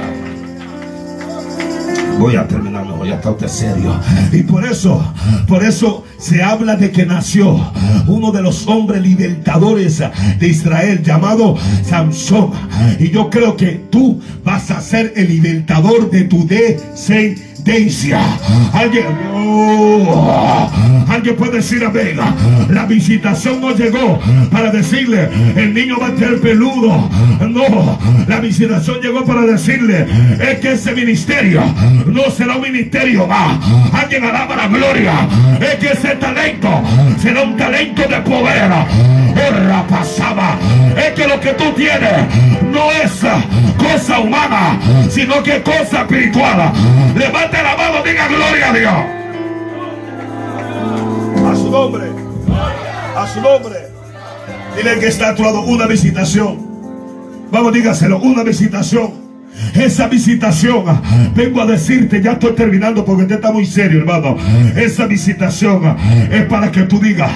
Voy 2.20 2.36
a 2.36 2.46
terminar, 2.46 2.86
no, 2.86 3.06
ya 3.06 3.16
está 3.16 3.32
usted 3.32 3.48
serio. 3.48 3.98
Y 4.34 4.44
por 4.44 4.66
eso, 4.66 5.02
por 5.48 5.64
eso 5.64 6.06
se 6.18 6.44
habla 6.44 6.76
de 6.76 6.92
que 6.92 7.06
nació 7.06 7.72
uno 8.08 8.34
de 8.34 8.42
los 8.42 8.68
hombres 8.68 9.02
libertadores 9.02 10.04
de 10.40 10.48
Israel 10.48 11.02
llamado 11.02 11.58
Samson. 11.88 12.52
Y 13.00 13.12
yo 13.12 13.30
creo 13.30 13.56
que 13.56 13.82
tú 13.90 14.22
vas 14.44 14.70
a 14.72 14.82
ser 14.82 15.14
el 15.16 15.30
libertador 15.30 16.12
de 16.12 16.26
tu 16.26 16.46
descendencia 16.46 17.51
Alguien, 18.74 19.06
oh, 19.34 20.72
alguien 21.08 21.36
puede 21.36 21.58
decir 21.58 21.84
a 21.84 21.90
Vega, 21.90 22.34
la 22.70 22.86
visitación 22.86 23.62
no 23.62 23.72
llegó 23.76 24.20
para 24.52 24.72
decirle, 24.72 25.30
el 25.56 25.74
niño 25.74 25.98
va 26.00 26.08
a 26.08 26.18
ser 26.18 26.40
peludo. 26.40 27.10
No, 27.50 28.00
la 28.28 28.40
visitación 28.40 29.00
llegó 29.02 29.26
para 29.26 29.42
decirle, 29.42 30.08
es 30.40 30.60
que 30.60 30.74
ese 30.74 30.94
ministerio 30.94 31.62
no 32.06 32.30
será 32.32 32.56
un 32.56 32.62
ministerio 32.62 33.28
más. 33.28 33.60
Alguien 33.94 34.24
alaba 34.24 34.56
la 34.56 34.68
gloria. 34.68 35.14
Es 35.60 35.76
que 35.76 35.92
ese 35.92 36.16
talento 36.16 36.70
será 37.22 37.44
un 37.44 37.58
talento 37.58 38.02
de 38.04 38.22
poder. 38.22 38.72
Horra 38.72 39.86
pasaba. 39.88 40.58
Es 40.98 41.12
que 41.12 41.28
lo 41.28 41.40
que 41.40 41.54
tú 41.54 41.72
tienes 41.74 42.26
no 42.72 42.92
es 42.92 43.12
cosa 43.78 44.20
humana, 44.20 44.80
sino 45.10 45.44
que 45.44 45.62
cosa 45.62 46.02
espiritual. 46.02 46.72
Levanta 47.16 47.51
la 47.52 47.76
mano, 47.78 48.04
diga 48.04 48.28
gloria 48.28 48.70
a 48.70 48.74
Dios. 48.74 48.94
A 51.46 51.56
su 51.56 51.70
nombre. 51.70 52.06
A 53.16 53.28
su 53.34 53.42
nombre. 53.42 53.88
Dile 54.76 55.00
que 55.00 55.08
está 55.08 55.30
actuado 55.30 55.62
una 55.62 55.86
visitación. 55.88 56.70
Vamos, 57.52 57.74
dígaselo, 57.74 58.20
una 58.20 58.44
visitación 58.44 59.21
esa 59.74 60.08
visitación, 60.08 60.84
vengo 61.36 61.62
a 61.62 61.66
decirte, 61.66 62.22
ya 62.22 62.34
estoy 62.34 62.54
terminando 62.54 63.06
porque 63.06 63.24
usted 63.24 63.36
está 63.36 63.52
muy 63.52 63.66
serio, 63.66 64.00
hermano. 64.00 64.38
Esa 64.76 65.06
visitación 65.06 65.96
es 66.32 66.46
para 66.46 66.72
que 66.72 66.84
tú 66.84 67.00
digas, 67.00 67.32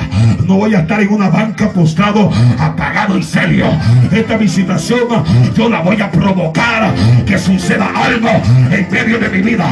no 0.46 0.58
voy 0.58 0.76
a 0.76 0.80
estar 0.80 1.02
en 1.02 1.14
una 1.14 1.30
banca 1.30 1.70
postado, 1.70 2.32
apagado 2.60 3.18
y 3.18 3.24
serio. 3.24 3.66
Esta 4.12 4.38
visitación 4.38 5.08
yo 5.56 5.70
la 5.70 5.82
voy 5.82 6.02
a 6.02 6.12
provocar 6.12 6.94
que 7.26 7.38
suceda 7.38 7.92
algo 7.96 8.30
en 8.72 8.88
medio 8.92 9.20
de 9.20 9.30
mi 9.30 9.42
vida. 9.42 9.66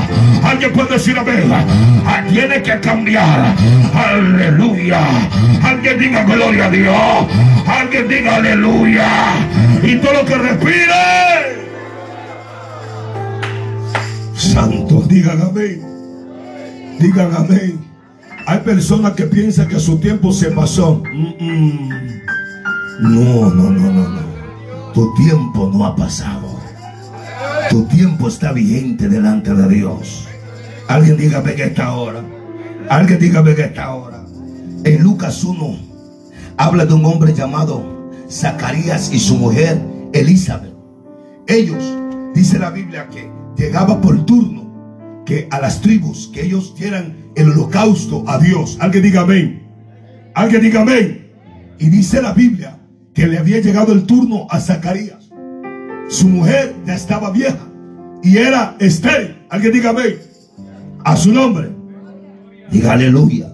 Alguien 0.44 0.72
puede 0.72 0.94
decir 0.94 1.18
a 1.18 1.24
ver, 1.24 1.44
ah, 1.52 2.24
tiene 2.30 2.62
que 2.62 2.80
cambiar. 2.80 3.56
Aleluya. 3.94 5.02
Alguien 5.64 6.00
diga 6.00 6.24
gloria 6.24 6.66
a 6.66 6.70
Dios. 6.70 6.96
Alguien 7.68 8.08
diga 8.08 8.36
aleluya. 8.36 9.08
Y 9.84 9.96
todo 9.96 10.14
lo 10.14 10.26
que 10.26 10.36
respire. 10.36 11.63
Santos, 14.44 15.08
digan 15.08 15.42
amén. 15.42 15.82
Digan 17.00 17.34
amén. 17.36 17.80
Hay 18.46 18.60
personas 18.60 19.14
que 19.14 19.24
piensan 19.24 19.68
que 19.70 19.80
su 19.80 19.98
tiempo 19.98 20.34
se 20.34 20.52
pasó. 20.52 21.02
No, 23.00 23.50
no, 23.50 23.70
no, 23.70 23.92
no, 23.92 24.10
no. 24.10 24.22
Tu 24.94 25.14
tiempo 25.16 25.72
no 25.74 25.86
ha 25.86 25.96
pasado. 25.96 26.60
Tu 27.70 27.86
tiempo 27.86 28.28
está 28.28 28.52
vigente 28.52 29.08
delante 29.08 29.54
de 29.54 29.68
Dios. 29.70 30.28
Alguien 30.88 31.18
dígame 31.18 31.56
que 31.56 31.64
esta 31.64 31.94
hora. 31.94 32.22
Alguien 32.90 33.20
dígame 33.20 33.56
que 33.56 33.64
esta 33.64 33.94
hora. 33.94 34.26
En 34.84 35.02
Lucas 35.02 35.44
1 35.44 35.78
habla 36.58 36.86
de 36.86 36.94
un 36.94 37.06
hombre 37.06 37.34
llamado 37.34 38.12
Zacarías 38.30 39.12
y 39.14 39.20
su 39.20 39.38
mujer 39.38 39.82
Elizabeth. 40.12 40.74
Ellos, 41.48 41.84
dice 42.36 42.60
la 42.60 42.70
Biblia 42.70 43.08
que 43.10 43.33
llegaba 43.56 44.02
por 44.02 44.26
turno 44.26 45.24
que 45.26 45.48
a 45.52 45.60
las 45.60 45.82
tribus 45.82 46.30
que 46.34 46.46
ellos 46.46 46.76
dieran 46.76 47.16
el 47.36 47.52
holocausto 47.52 48.24
a 48.28 48.38
Dios. 48.38 48.78
Alguien 48.80 49.04
diga 49.04 49.22
amén. 49.22 49.64
Alguien 50.34 50.62
diga 50.62 50.82
amén. 50.82 51.32
Y 51.80 51.90
dice 51.90 52.22
la 52.22 52.34
Biblia 52.34 52.80
que 53.14 53.28
le 53.28 53.38
había 53.38 53.60
llegado 53.60 53.94
el 53.94 54.04
turno 54.04 54.48
a 54.50 54.60
Zacarías. 54.60 55.30
Su 56.10 56.28
mujer 56.28 56.76
ya 56.86 56.96
estaba 56.96 57.32
vieja 57.32 57.68
y 58.22 58.38
era 58.38 58.76
estéril. 58.80 59.38
Alguien 59.50 59.74
diga 59.74 59.90
amén. 59.92 60.18
A 61.04 61.16
su 61.16 61.32
nombre. 61.32 61.70
Diga 62.72 62.94
aleluya. 62.94 63.54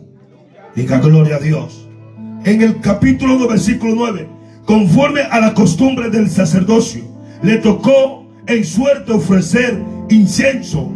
Diga 0.75 0.99
gloria 0.99 1.37
a 1.37 1.39
Dios. 1.39 1.89
En 2.45 2.61
el 2.61 2.79
capítulo 2.79 3.35
1, 3.35 3.47
versículo 3.49 3.95
9, 3.95 4.29
conforme 4.65 5.21
a 5.21 5.39
la 5.41 5.53
costumbre 5.53 6.09
del 6.09 6.29
sacerdocio, 6.29 7.03
le 7.43 7.57
tocó 7.57 8.18
en 8.49 8.65
suerte 8.65 9.11
ofrecer 9.11 9.77
incienso, 10.09 10.91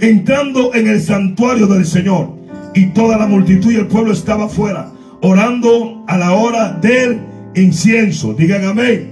entrando 0.00 0.74
en 0.74 0.86
el 0.86 1.00
santuario 1.00 1.66
del 1.66 1.86
Señor. 1.86 2.34
Y 2.74 2.86
toda 2.86 3.16
la 3.16 3.26
multitud 3.26 3.72
y 3.72 3.76
el 3.76 3.86
pueblo 3.86 4.12
estaba 4.12 4.44
afuera, 4.44 4.92
orando 5.22 6.04
a 6.06 6.18
la 6.18 6.32
hora 6.32 6.72
del 6.72 7.20
incienso. 7.54 8.34
Digan 8.34 8.64
amén. 8.64 9.10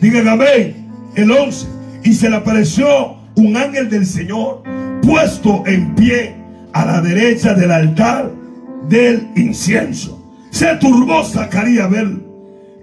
Digan 0.00 0.26
amén. 0.26 0.88
El 1.14 1.30
11. 1.30 1.66
Y 2.04 2.14
se 2.14 2.30
le 2.30 2.36
apareció 2.36 3.16
un 3.36 3.56
ángel 3.56 3.88
del 3.88 4.06
Señor 4.06 4.62
puesto 5.02 5.62
en 5.66 5.94
pie 5.94 6.34
a 6.72 6.84
la 6.84 7.00
derecha 7.00 7.54
del 7.54 7.70
altar 7.70 8.30
del 8.88 9.28
incienso. 9.36 10.14
Se 10.50 10.74
turbó 10.76 11.22
Zacarías 11.24 11.90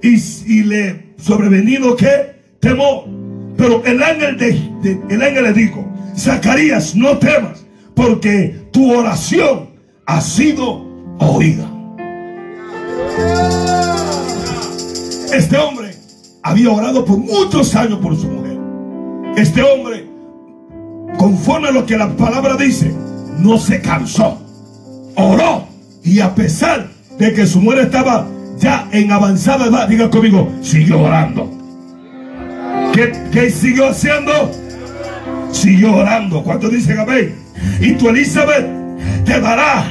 y, 0.01 0.15
y 0.45 0.63
le 0.63 1.15
sobrevenido 1.17 1.95
que 1.95 2.35
temor 2.59 3.24
pero 3.57 3.83
el 3.85 4.01
ángel, 4.03 4.37
le 4.37 5.53
dijo, 5.53 5.85
Zacarías, 6.17 6.95
no 6.95 7.17
temas, 7.17 7.65
porque 7.93 8.67
tu 8.71 8.93
oración 8.93 9.69
ha 10.05 10.21
sido 10.21 10.85
oída. 11.19 11.69
Este 15.33 15.57
hombre 15.57 15.95
había 16.43 16.71
orado 16.71 17.05
por 17.05 17.17
muchos 17.17 17.75
años 17.75 17.99
por 17.99 18.15
su 18.15 18.27
mujer. 18.27 18.57
Este 19.37 19.61
hombre, 19.61 20.05
conforme 21.17 21.69
a 21.69 21.71
lo 21.71 21.85
que 21.85 21.97
la 21.97 22.15
palabra 22.15 22.55
dice, 22.55 22.93
no 23.39 23.57
se 23.57 23.81
cansó. 23.81 24.41
Oró. 25.15 25.67
Y 26.03 26.19
a 26.19 26.35
pesar 26.35 26.87
de 27.17 27.33
que 27.33 27.47
su 27.47 27.59
mujer 27.59 27.79
estaba 27.85 28.27
ya 28.59 28.87
en 28.91 29.11
avanzada 29.11 29.65
edad, 29.67 29.87
diga 29.87 30.09
conmigo, 30.09 30.49
siguió 30.61 31.01
orando. 31.01 31.54
¿Qué, 32.95 33.49
siguió 33.51 33.89
haciendo? 33.89 34.51
Siguió 35.51 35.97
orando. 35.97 36.41
¿Cuánto 36.43 36.69
dice 36.69 36.97
amén? 36.97 37.35
Y 37.81 37.93
tu 37.93 38.09
Elizabeth 38.09 38.65
te 39.25 39.39
dará 39.39 39.85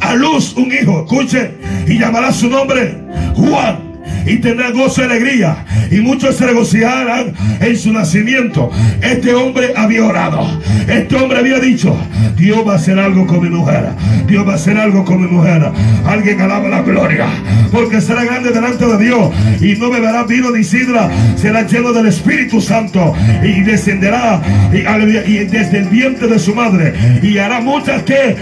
a 0.00 0.14
luz 0.14 0.54
un 0.56 0.72
hijo. 0.72 1.04
Escuche. 1.04 1.54
Y 1.86 1.98
llamará 1.98 2.32
su 2.32 2.48
nombre 2.48 3.00
Juan 3.36 3.87
y 4.26 4.36
tendrá 4.36 4.70
gozo 4.70 5.02
y 5.02 5.04
alegría. 5.04 5.64
Y 5.90 6.00
muchos 6.00 6.36
se 6.36 6.46
regocijarán 6.46 7.32
en 7.60 7.76
su 7.76 7.92
nacimiento. 7.92 8.70
Este 9.02 9.34
hombre 9.34 9.72
había 9.76 10.04
orado. 10.04 10.60
Este 10.86 11.16
hombre 11.16 11.38
había 11.38 11.58
dicho, 11.58 11.96
Dios 12.36 12.66
va 12.66 12.74
a 12.74 12.76
hacer 12.76 12.98
algo 12.98 13.26
con 13.26 13.42
mi 13.42 13.48
mujer. 13.48 13.88
Dios 14.26 14.46
va 14.46 14.52
a 14.52 14.56
hacer 14.56 14.76
algo 14.78 15.04
con 15.04 15.20
mi 15.20 15.28
mujer. 15.28 15.70
Alguien 16.06 16.40
alaba 16.40 16.68
la 16.68 16.82
gloria. 16.82 17.26
Porque 17.72 18.00
será 18.00 18.24
grande 18.24 18.50
delante 18.50 18.86
de 18.86 18.98
Dios. 18.98 19.30
Y 19.60 19.78
no 19.78 19.90
beberá 19.90 20.24
vino 20.24 20.50
ni 20.50 20.64
sidra. 20.64 21.10
Será 21.36 21.66
lleno 21.66 21.92
del 21.92 22.06
Espíritu 22.06 22.60
Santo. 22.60 23.14
Y 23.42 23.60
descenderá. 23.62 24.40
Y, 24.72 25.38
desde 25.44 25.78
el 25.78 25.88
vientre 25.88 26.28
de 26.28 26.38
su 26.38 26.54
madre. 26.54 26.94
Y 27.22 27.38
hará 27.38 27.60
muchas 27.60 28.02
que. 28.02 28.36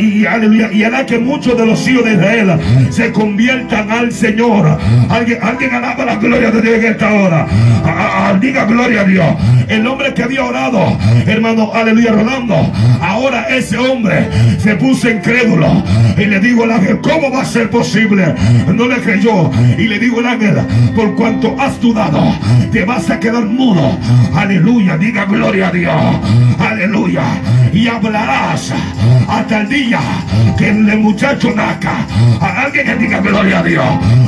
Y, 0.00 0.24
y 0.76 0.84
hará 0.84 1.06
que 1.06 1.18
muchos 1.18 1.56
de 1.56 1.66
los 1.66 1.86
hijos 1.88 2.04
de 2.04 2.14
Israel 2.14 2.58
se 2.90 3.12
conviertan 3.12 3.90
al 3.90 4.12
Señor 4.12 4.78
Alguien, 5.12 5.38
alguien 5.42 5.74
alaba 5.74 6.04
la 6.06 6.16
gloria 6.16 6.50
de 6.50 6.62
Dios 6.62 6.74
en 6.76 6.84
esta 6.92 7.12
hora. 7.12 7.46
diga 8.40 8.64
gloria 8.64 9.02
a 9.02 9.04
Dios. 9.04 9.26
El 9.68 9.86
hombre 9.86 10.14
que 10.14 10.22
había 10.22 10.44
orado, 10.44 10.98
hermano, 11.26 11.70
aleluya, 11.74 12.12
Rolando. 12.12 12.72
Ahora 13.00 13.46
ese 13.48 13.76
hombre 13.76 14.28
se 14.58 14.74
puso 14.76 15.10
incrédulo. 15.10 15.82
Y 16.16 16.24
le 16.24 16.40
digo 16.40 16.64
al 16.64 16.72
ángel, 16.72 17.00
¿cómo 17.00 17.30
va 17.30 17.42
a 17.42 17.44
ser 17.44 17.68
posible? 17.68 18.34
No 18.72 18.86
le 18.86 18.96
creyó. 19.00 19.50
Y 19.78 19.86
le 19.86 19.98
digo 19.98 20.20
al 20.20 20.26
ángel, 20.26 20.56
por 20.96 21.14
cuanto 21.14 21.60
has 21.60 21.80
dudado, 21.80 22.34
te 22.70 22.84
vas 22.84 23.10
a 23.10 23.20
quedar 23.20 23.44
mudo. 23.44 23.98
Aleluya, 24.34 24.96
diga 24.96 25.26
gloria 25.26 25.68
a 25.68 25.72
Dios. 25.72 25.94
Aleluya. 26.58 27.22
Y 27.72 27.86
hablarás 27.88 28.72
hasta 29.28 29.60
el 29.60 29.68
día 29.68 30.00
que 30.56 30.68
el 30.68 30.98
muchacho 30.98 31.50
naca. 31.54 32.06
Alguien 32.40 32.86
que 32.86 32.94
diga 32.96 33.20
gloria 33.20 33.60
a 33.60 33.62
Dios. 33.62 33.84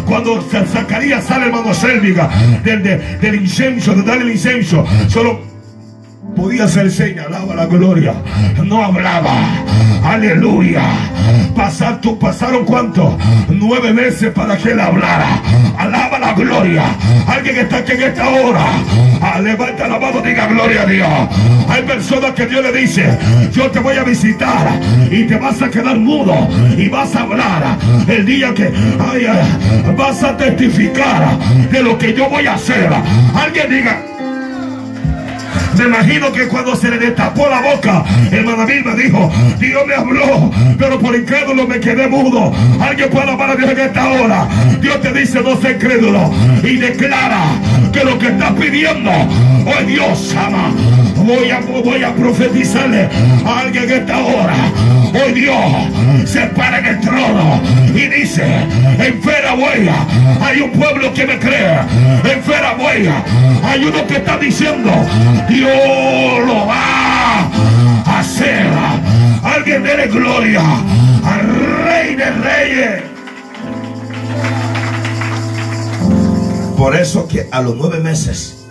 Cuando 0.06 0.42
Zacarías 0.74 1.24
sale, 1.24 1.46
hermano 1.46 1.72
Selviga, 1.72 2.28
del, 2.64 2.82
del 2.82 3.34
incenso, 3.36 3.94
de 3.94 4.02
darle 4.02 4.24
el 4.24 4.30
incenso, 4.32 4.84
solo 5.08 5.53
podía 6.34 6.68
ser 6.68 6.90
señalaba 6.90 7.54
la 7.54 7.66
gloria, 7.66 8.14
no 8.62 8.84
hablaba. 8.84 9.64
Aleluya. 10.04 10.82
Pasar, 11.56 12.00
pasaron 12.20 12.64
cuánto? 12.64 13.16
Nueve 13.48 13.92
meses 13.92 14.30
para 14.34 14.56
que 14.56 14.72
él 14.72 14.80
hablara. 14.80 15.40
Alaba 15.78 16.18
la 16.18 16.34
gloria. 16.34 16.84
Alguien 17.26 17.56
está 17.56 17.78
aquí 17.78 17.92
en 17.92 18.02
esta 18.02 18.28
hora. 18.28 18.64
Ah, 19.22 19.40
levanta 19.40 19.88
la 19.88 19.98
mano, 19.98 20.20
diga 20.20 20.46
gloria 20.46 20.82
a 20.82 20.86
Dios. 20.86 21.08
Hay 21.68 21.82
personas 21.84 22.32
que 22.32 22.46
Dios 22.46 22.62
le 22.62 22.72
dice, 22.72 23.18
yo 23.52 23.70
te 23.70 23.80
voy 23.80 23.96
a 23.96 24.04
visitar 24.04 24.78
y 25.10 25.24
te 25.24 25.36
vas 25.36 25.62
a 25.62 25.70
quedar 25.70 25.96
mudo 25.96 26.48
y 26.76 26.88
vas 26.88 27.14
a 27.16 27.22
hablar. 27.22 27.78
El 28.06 28.26
día 28.26 28.52
que 28.52 28.70
vas 29.96 30.22
a 30.22 30.36
testificar 30.36 31.38
de 31.70 31.82
lo 31.82 31.96
que 31.96 32.12
yo 32.12 32.28
voy 32.28 32.46
a 32.46 32.54
hacer. 32.54 32.90
Alguien 33.34 33.70
diga, 33.70 34.13
me 35.76 35.84
imagino 35.84 36.32
que 36.32 36.46
cuando 36.48 36.76
se 36.76 36.90
le 36.90 36.98
destapó 36.98 37.48
la 37.48 37.60
boca, 37.60 38.04
hermana 38.30 38.64
Vilma 38.64 38.94
dijo, 38.94 39.30
Dios 39.58 39.86
me 39.86 39.94
habló, 39.94 40.50
pero 40.78 40.98
por 40.98 41.14
incrédulo 41.14 41.66
me 41.66 41.80
quedé 41.80 42.06
mudo. 42.06 42.52
Alguien 42.80 43.10
puede 43.10 43.30
hablar 43.30 43.50
a 43.50 43.56
Dios 43.56 43.70
en 43.70 43.80
esta 43.80 44.08
hora. 44.08 44.48
Dios 44.80 45.00
te 45.00 45.12
dice, 45.12 45.40
no 45.42 45.56
sé 45.60 45.72
incrédulo. 45.72 46.32
Y 46.62 46.76
declara 46.76 47.42
que 47.92 48.04
lo 48.04 48.18
que 48.18 48.28
estás 48.28 48.52
pidiendo, 48.52 49.10
hoy 49.10 49.84
Dios 49.86 50.34
ama. 50.36 50.72
Voy 51.16 51.50
a, 51.50 51.60
voy 51.60 52.02
a 52.02 52.14
profetizarle 52.14 53.08
a 53.44 53.60
alguien 53.60 53.84
en 53.84 53.90
esta 53.90 54.18
hora. 54.18 54.54
Hoy 55.14 55.32
Dios 55.32 55.54
se 56.24 56.40
para 56.48 56.80
en 56.80 56.86
el 56.86 57.00
trono 57.00 57.60
y 57.94 58.06
dice, 58.08 58.44
en 58.98 59.22
Fera 59.22 59.54
Huella 59.54 59.94
hay 60.42 60.60
un 60.60 60.72
pueblo 60.72 61.14
que 61.14 61.24
me 61.24 61.38
cree. 61.38 61.78
En 62.24 62.42
Fera 62.42 62.76
Huella 62.76 63.22
hay 63.62 63.84
uno 63.84 64.04
que 64.08 64.16
está 64.16 64.36
diciendo, 64.38 64.90
Dios 65.48 66.46
lo 66.46 66.66
va 66.66 67.42
a 68.04 68.18
hacer. 68.18 68.66
Alguien 69.44 69.84
dele 69.84 70.08
gloria 70.08 70.62
al 71.24 71.84
Rey 71.84 72.16
de 72.16 72.30
Reyes. 72.30 73.02
Por 76.76 76.96
eso 76.96 77.28
que 77.28 77.46
a 77.52 77.62
los 77.62 77.76
nueve 77.76 78.00
meses 78.00 78.66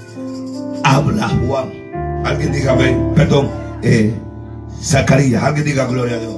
habla 0.84 1.30
Juan. 1.30 1.70
Alguien 2.26 2.52
diga, 2.52 2.76
perdón, 3.16 3.50
eh, 3.82 4.14
Zacarías, 4.84 5.42
alguien 5.42 5.66
diga 5.66 5.86
gloria 5.86 6.18
a 6.18 6.20
Dios. 6.20 6.36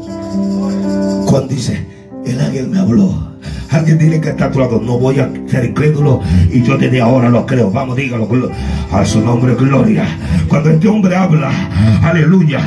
Cuando 1.26 1.48
dice, 1.48 1.86
el 2.26 2.39
ángel 2.39 2.68
me 2.68 2.80
habló 2.80 3.35
Alguien 3.76 3.97
dice 3.97 4.21
que 4.21 4.30
está 4.30 4.45
a 4.45 4.51
tu 4.51 4.59
lado. 4.59 4.82
No 4.82 4.97
voy 4.97 5.19
a 5.19 5.30
ser 5.47 5.65
incrédulo 5.65 6.21
y 6.49 6.63
yo 6.63 6.78
desde 6.78 7.01
ahora 7.01 7.30
lo 7.30 7.45
creo. 7.45 7.69
Vamos, 7.69 7.97
dígalo. 7.97 8.26
A 8.91 9.03
su 9.03 9.19
nombre, 9.19 9.53
gloria. 9.55 10.05
Cuando 10.47 10.69
este 10.69 10.88
hombre 10.88 11.13
habla, 11.15 11.51
aleluya, 12.01 12.59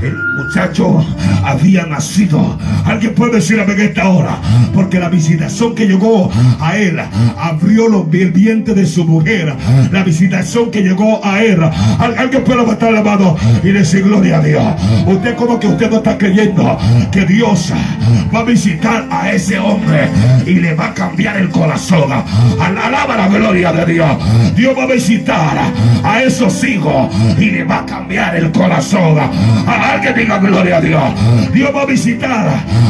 el 0.00 0.14
muchacho 0.36 1.04
había 1.44 1.86
nacido. 1.86 2.58
Alguien 2.84 3.12
puede 3.14 3.36
decir 3.36 3.58
a 3.58 3.64
esta 3.64 4.08
hora, 4.08 4.38
porque 4.72 5.00
la 5.00 5.08
visitación 5.08 5.74
que 5.74 5.86
llegó 5.86 6.30
a 6.60 6.76
él 6.76 7.00
abrió 7.38 7.88
los, 7.88 8.06
el 8.12 8.30
vientre 8.30 8.74
de 8.74 8.86
su 8.86 9.04
mujer. 9.04 9.52
La 9.90 10.04
visitación 10.04 10.70
que 10.70 10.82
llegó 10.82 11.20
a 11.24 11.42
él. 11.42 11.58
Alguien 11.98 12.44
puede 12.44 12.60
levantar 12.60 12.92
la 12.92 13.02
mano 13.02 13.36
y 13.64 13.70
decir 13.70 14.04
gloria 14.04 14.38
a 14.38 14.42
Dios. 14.42 14.62
Usted 15.06 15.34
como 15.34 15.58
que 15.58 15.66
usted 15.66 15.90
no 15.90 15.96
está 15.96 16.16
creyendo 16.16 16.78
que 17.10 17.26
Dios 17.26 17.72
va 18.32 18.40
a 18.40 18.44
visitar 18.44 19.08
a 19.10 19.32
ese 19.32 19.58
hombre 19.58 20.08
le 20.54 20.74
va 20.74 20.86
a 20.86 20.94
cambiar 20.94 21.36
el 21.36 21.50
corazón. 21.50 22.12
Alaba 22.60 23.16
la 23.16 23.28
gloria 23.28 23.72
de 23.72 23.92
Dios. 23.92 24.10
Dios 24.54 24.76
va 24.76 24.84
a 24.84 24.86
visitar 24.86 25.58
a 26.04 26.22
esos 26.22 26.62
hijos 26.64 27.14
y 27.38 27.50
le 27.50 27.64
va 27.64 27.80
a 27.80 27.86
cambiar 27.86 28.36
el 28.36 28.50
corazón. 28.52 29.18
A 29.66 29.92
alguien 29.92 30.14
diga 30.14 30.38
gloria 30.38 30.76
a 30.76 30.80
Dios. 30.80 31.02
Dios 31.52 31.70
va 31.74 31.82
a 31.82 31.86
visitar 31.86 32.46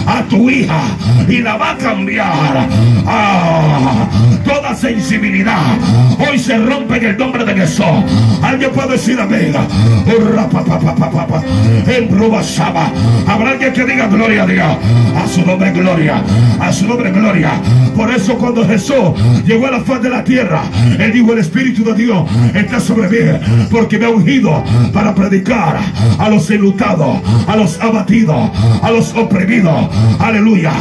a 0.06 0.22
tu 0.28 0.50
hija 0.50 0.82
y 1.28 1.38
la 1.38 1.56
va 1.56 1.72
a 1.72 1.76
cambiar. 1.76 2.68
Ah, 3.06 4.08
toda 4.44 4.74
sensibilidad 4.74 5.76
hoy 6.18 6.38
se 6.38 6.56
rompe 6.58 6.96
en 6.96 7.06
el 7.06 7.18
nombre 7.18 7.44
de 7.44 7.54
Jesús. 7.54 7.86
Alguien 8.42 8.70
puede 8.72 8.92
decir 8.92 9.20
amén. 9.20 9.54
Habrá 13.26 13.50
alguien 13.50 13.72
que 13.72 13.84
diga 13.84 14.06
gloria 14.06 14.42
a 14.42 14.46
Dios. 14.46 14.76
A 15.16 15.26
su 15.28 15.44
nombre 15.44 15.72
gloria. 15.72 16.22
A 16.60 16.72
su 16.72 16.86
nombre 16.86 17.10
gloria. 17.10 17.41
Por 17.97 18.11
eso 18.11 18.36
cuando 18.36 18.66
Jesús 18.66 19.12
llegó 19.45 19.66
a 19.66 19.72
la 19.72 19.80
faz 19.80 20.03
de 20.03 20.11
la 20.11 20.24
tierra, 20.24 20.62
Él 20.99 21.12
dijo, 21.12 21.32
el 21.32 21.38
Espíritu 21.38 21.84
de 21.84 21.95
Dios 21.95 22.28
está 22.55 22.80
sobre 22.80 23.09
mí, 23.09 23.38
porque 23.70 23.99
me 23.99 24.07
ha 24.07 24.11
ungido 24.11 24.62
para 24.93 25.14
predicar 25.14 25.78
a 26.18 26.28
los 26.28 26.51
enlutados, 26.51 27.18
a 27.47 27.57
los 27.57 27.80
abatidos, 27.80 28.51
a 28.82 28.90
los 28.90 29.14
oprimidos. 29.14 29.88
Aleluya. 30.18 30.72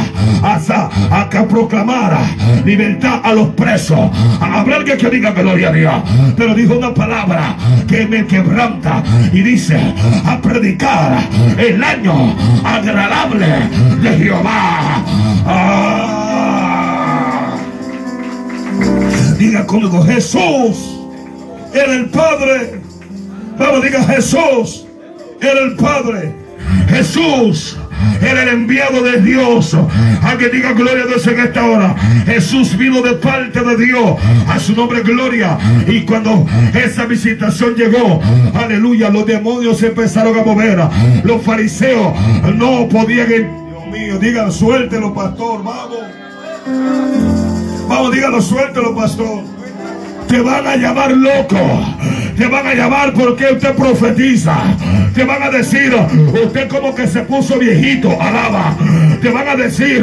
Hasta 0.42 0.90
a 1.10 1.28
que 1.28 1.40
proclamara 1.42 2.20
libertad 2.64 3.20
a 3.22 3.32
los 3.32 3.48
presos. 3.50 4.10
Alguien 4.40 4.96
que 4.98 5.10
diga 5.10 5.32
gloria 5.32 5.68
a 5.68 5.72
Dios. 5.72 5.94
Pero 6.36 6.54
dijo 6.54 6.76
una 6.76 6.94
palabra 6.94 7.56
que 7.86 8.06
me 8.06 8.26
quebranta 8.26 9.02
y 9.32 9.40
dice 9.42 9.78
a 10.24 10.40
predicar 10.40 11.18
el 11.58 11.82
año 11.82 12.34
agradable 12.64 13.46
de 14.00 14.18
Jehová. 14.18 15.04
Ah. 15.46 16.21
Diga 19.42 19.66
conmigo, 19.66 20.00
Jesús 20.04 21.00
era 21.74 21.94
el 21.94 22.08
Padre. 22.10 22.80
Vamos, 23.58 23.82
diga 23.82 24.04
Jesús 24.04 24.86
era 25.40 25.60
el 25.64 25.74
Padre. 25.74 26.32
Jesús 26.88 27.76
era 28.20 28.44
el 28.44 28.50
enviado 28.50 29.02
de 29.02 29.20
Dios. 29.20 29.76
A 30.22 30.36
que 30.38 30.48
diga 30.48 30.74
gloria 30.74 31.02
a 31.02 31.06
Dios 31.08 31.26
en 31.26 31.40
esta 31.40 31.66
hora. 31.66 31.96
Jesús 32.24 32.76
vino 32.78 33.02
de 33.02 33.14
parte 33.14 33.60
de 33.60 33.84
Dios. 33.84 34.16
A 34.46 34.60
su 34.60 34.76
nombre 34.76 35.02
gloria. 35.02 35.58
Y 35.88 36.02
cuando 36.02 36.46
esa 36.72 37.06
visitación 37.06 37.74
llegó, 37.74 38.20
aleluya, 38.54 39.10
los 39.10 39.26
demonios 39.26 39.82
empezaron 39.82 40.38
a 40.38 40.44
mover. 40.44 40.78
Los 41.24 41.42
fariseos 41.42 42.12
no 42.54 42.88
podían. 42.88 43.26
Dios 43.26 43.86
mío, 43.90 44.18
digan, 44.20 44.52
suéltelo, 44.52 45.12
pastor, 45.12 45.64
vamos. 45.64 47.41
Vamos, 47.88 48.12
dígalo, 48.12 48.40
suéltelo, 48.40 48.94
pastor. 48.94 49.42
Te 50.32 50.40
van 50.40 50.66
a 50.66 50.76
llamar 50.76 51.12
loco. 51.12 51.58
Te 52.38 52.46
van 52.46 52.66
a 52.66 52.72
llamar 52.72 53.12
porque 53.12 53.52
usted 53.52 53.74
profetiza. 53.74 54.54
Te 55.14 55.24
van 55.24 55.42
a 55.42 55.50
decir, 55.50 55.94
usted 56.42 56.68
como 56.68 56.94
que 56.94 57.06
se 57.06 57.20
puso 57.20 57.58
viejito, 57.58 58.10
alaba. 58.18 58.74
Te 59.20 59.28
van 59.28 59.46
a 59.46 59.56
decir, 59.56 60.02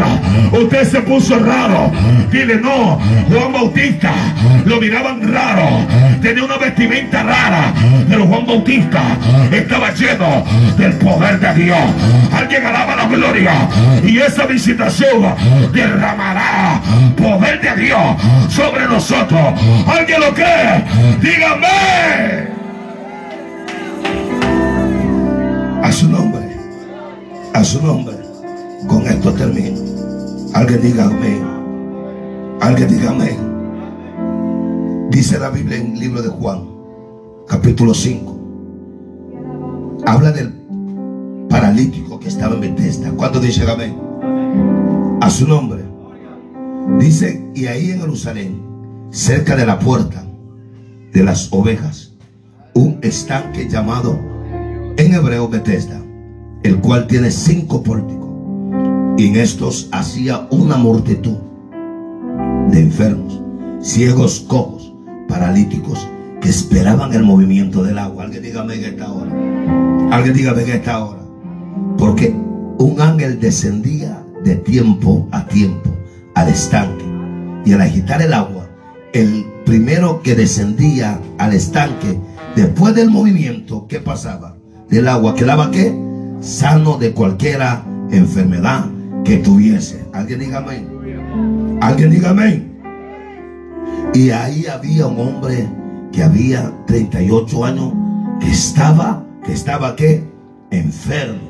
usted 0.52 0.88
se 0.88 1.02
puso 1.02 1.40
raro. 1.40 1.92
Dile, 2.32 2.58
no, 2.58 3.00
Juan 3.28 3.52
Bautista 3.52 4.14
lo 4.66 4.80
miraban 4.80 5.34
raro. 5.34 5.68
Tenía 6.22 6.44
una 6.44 6.58
vestimenta 6.58 7.24
rara. 7.24 7.74
Pero 8.08 8.28
Juan 8.28 8.46
Bautista 8.46 9.02
estaba 9.52 9.92
lleno 9.96 10.46
del 10.78 10.94
poder 10.94 11.40
de 11.40 11.64
Dios. 11.64 11.80
Alguien 12.32 12.68
alaba 12.68 12.96
la 12.96 13.08
gloria. 13.08 13.52
Y 14.04 14.20
esa 14.20 14.46
visitación 14.46 15.34
derramará 15.74 16.82
poder 17.18 17.62
de 17.62 17.84
Dios 17.84 18.00
sobre 18.50 18.86
nosotros. 18.86 19.54
Alguien 19.88 20.19
lo 20.20 20.34
cree. 20.34 20.86
Dígame. 21.22 22.50
A 25.84 25.92
su 25.92 26.10
nombre. 26.10 26.58
A 27.54 27.64
su 27.64 27.82
nombre. 27.82 28.16
Con 28.88 29.08
esto 29.08 29.34
termino. 29.34 29.80
Alguien 30.54 30.82
diga 30.82 31.06
amén. 31.06 31.44
Alguien 32.62 32.90
diga 32.90 33.12
amén. 33.12 33.38
Dice 35.10 35.40
la 35.40 35.50
Biblia 35.50 35.78
en 35.78 35.94
el 35.94 36.00
libro 36.00 36.22
de 36.22 36.30
Juan, 36.30 36.68
capítulo 37.48 37.94
5. 37.94 38.40
Habla 40.06 40.32
del 40.32 40.54
paralítico 41.50 42.20
que 42.20 42.28
estaba 42.28 42.56
en 42.56 42.62
Bethesda. 42.62 43.12
¿Cuánto 43.12 43.40
dice 43.40 43.70
amén? 43.70 43.98
A 45.22 45.30
su 45.30 45.48
nombre. 45.48 45.84
Dice, 47.00 47.46
y 47.54 47.68
ahí 47.68 47.92
en 47.92 48.00
Jerusalén 48.02 48.69
cerca 49.12 49.56
de 49.56 49.66
la 49.66 49.80
puerta 49.80 50.24
de 51.14 51.24
las 51.24 51.52
ovejas, 51.52 52.14
un 52.74 53.00
estanque 53.02 53.68
llamado 53.68 54.20
en 54.98 55.14
hebreo 55.14 55.50
Bethesda, 55.50 56.00
el 56.64 56.80
cual 56.80 57.08
tiene 57.08 57.32
cinco 57.32 57.82
pórticos. 57.82 58.30
Y 59.18 59.28
en 59.28 59.36
estos 59.38 59.90
hacía 59.92 60.48
una 60.52 60.78
multitud 60.78 61.38
de 62.70 62.80
enfermos, 62.80 63.42
ciegos, 63.82 64.42
cojos, 64.42 64.94
paralíticos, 65.28 66.08
que 66.42 66.50
esperaban 66.50 67.14
el 67.14 67.24
movimiento 67.24 67.84
del 67.84 67.98
agua. 67.98 68.24
Alguien 68.24 68.44
dígame 68.44 68.76
en 68.76 68.86
esta 68.86 69.12
hora. 69.12 69.32
Alguien 70.12 70.36
dígame 70.36 70.62
en 70.64 70.70
esta 70.70 71.04
hora. 71.04 71.22
Porque 71.98 72.34
un 72.78 73.02
ángel 73.02 73.40
descendía 73.40 74.24
de 74.44 74.56
tiempo 74.56 75.28
a 75.32 75.46
tiempo 75.48 75.90
al 76.36 76.48
estanque. 76.48 77.06
Y 77.66 77.74
al 77.74 77.82
agitar 77.82 78.22
el 78.22 78.34
agua, 78.34 78.59
el 79.14 79.46
primero 79.66 80.22
que 80.22 80.36
descendía 80.36 81.20
al 81.38 81.54
estanque, 81.54 82.20
después 82.56 82.96
del 82.96 83.10
movimiento, 83.10 83.88
¿qué 83.88 84.00
pasaba? 84.00 84.56
Del 84.90 85.08
agua, 85.08 85.36
¿quedaba 85.36 85.72
qué? 85.72 85.94
Sano 86.42 86.98
de 86.98 87.14
cualquiera 87.14 87.84
enfermedad 88.12 88.86
que 89.24 89.38
tuviese. 89.38 90.06
Alguien 90.14 90.40
diga 90.40 90.60
amén. 90.60 90.88
Alguien 91.82 92.12
diga 92.12 92.32
amén. 92.32 92.80
Y 94.14 94.32
ahí 94.32 94.66
había 94.66 95.08
un 95.08 95.20
hombre 95.20 95.70
que 96.12 96.24
había 96.24 96.74
38 96.88 97.66
años 97.66 97.94
que 98.40 98.50
estaba, 98.50 99.24
que 99.46 99.54
estaba 99.54 99.96
qué? 99.96 100.24
Enfermo. 100.72 101.50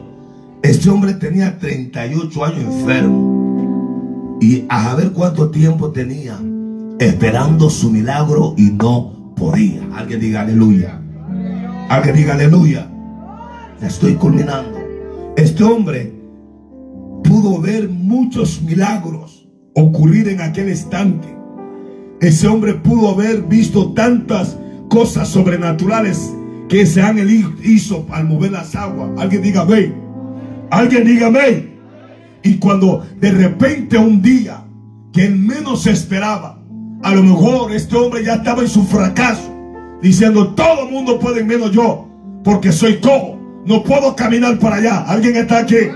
Este 0.62 0.90
hombre 0.90 1.14
tenía 1.14 1.58
38 1.58 2.46
años 2.46 2.64
enfermo. 2.66 4.38
Y 4.42 4.66
a 4.70 4.96
ver 4.96 5.12
cuánto 5.12 5.50
tiempo 5.52 5.92
tenía 5.92 6.38
esperando 7.00 7.70
su 7.70 7.92
milagro 7.92 8.54
y 8.58 8.72
no 8.72 9.34
podía. 9.36 9.82
Alguien 9.96 10.20
diga 10.20 10.42
aleluya. 10.42 11.02
Alguien 11.90 12.16
diga 12.16 12.34
aleluya. 12.34 12.90
Ya 13.82 13.88
estoy 13.88 14.16
culminando. 14.16 14.78
Este 15.38 15.64
hombre 15.64 16.14
pudo 17.24 17.62
ver 17.62 17.88
muchos 17.88 18.62
milagros 18.62 19.48
ocurrir 19.76 20.28
en 20.28 20.42
aquel 20.42 20.70
instante. 20.70 21.28
Ese 22.20 22.48
hombre 22.48 22.74
pudo 22.74 23.10
haber 23.10 23.44
visto 23.44 23.94
tantas 23.94 24.58
cosas 24.90 25.30
sobrenaturales 25.30 26.34
que 26.68 26.82
ese 26.82 27.02
ángel 27.02 27.30
hizo 27.64 28.06
al 28.10 28.26
mover 28.26 28.52
las 28.52 28.76
aguas. 28.76 29.12
Alguien 29.18 29.42
diga 29.42 29.62
amén. 29.62 29.96
Alguien 30.70 31.06
diga 31.06 31.28
amén. 31.28 31.80
Y 32.44 32.56
cuando 32.56 33.06
de 33.20 33.32
repente 33.32 33.98
un 33.98 34.22
día 34.22 34.66
que 35.14 35.26
él 35.26 35.38
menos 35.38 35.88
esperaba, 35.88 36.59
a 37.04 37.16
lo 37.16 37.24
mejor 37.24 37.72
este 37.72 37.96
hombre 37.96 38.24
ya 38.24 38.36
estaba 38.36 38.62
en 38.62 38.70
su 38.70 38.86
fracaso, 38.86 39.54
diciendo 40.02 40.54
todo 40.54 40.84
el 40.84 40.92
mundo 40.92 41.20
puede 41.20 41.44
menos 41.44 41.72
yo, 41.72 42.08
porque 42.44 42.72
soy 42.72 42.98
cojo, 42.98 43.40
no 43.66 43.84
puedo 43.84 44.16
caminar 44.16 44.58
para 44.60 44.78
allá. 44.78 45.02
Alguien 45.08 45.36
está 45.36 45.60
aquí. 45.60 45.90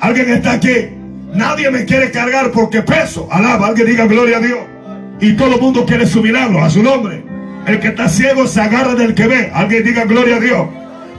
Alguien 0.00 0.30
está 0.30 0.52
aquí. 0.52 0.90
Nadie 1.34 1.70
me 1.70 1.84
quiere 1.84 2.10
cargar 2.10 2.50
porque 2.50 2.82
peso. 2.82 3.28
Alaba, 3.30 3.68
alguien 3.68 3.86
diga 3.86 4.06
gloria 4.06 4.38
a 4.38 4.40
Dios. 4.40 4.58
Y 5.20 5.34
todo 5.34 5.54
el 5.54 5.60
mundo 5.60 5.84
quiere 5.86 6.06
su 6.06 6.22
milagro, 6.22 6.62
a 6.62 6.70
su 6.70 6.82
nombre. 6.82 7.24
El 7.66 7.78
que 7.78 7.88
está 7.88 8.08
ciego 8.08 8.46
se 8.46 8.60
agarra 8.60 8.94
del 8.94 9.14
que 9.14 9.26
ve. 9.26 9.50
Alguien 9.54 9.84
diga 9.84 10.04
gloria 10.04 10.36
a 10.36 10.40
Dios. 10.40 10.68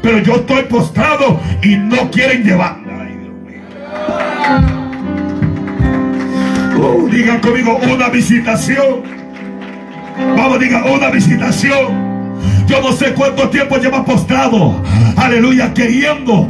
Pero 0.02 0.20
yo 0.20 0.36
estoy 0.36 0.64
postrado 0.64 1.40
y 1.62 1.76
no 1.78 2.10
quieren 2.12 2.44
llevar. 2.44 2.78
Oh, 6.84 7.08
digan 7.08 7.40
conmigo 7.40 7.80
una 7.94 8.10
visitación. 8.10 9.04
Vamos, 10.36 10.60
diga 10.60 10.84
una 10.86 11.12
visitación. 11.12 12.12
Yo 12.68 12.82
no 12.82 12.92
sé 12.92 13.14
cuánto 13.14 13.50
tiempo 13.50 13.78
lleva 13.78 14.04
postrado. 14.04 14.82
Aleluya, 15.16 15.74
queriendo 15.76 16.48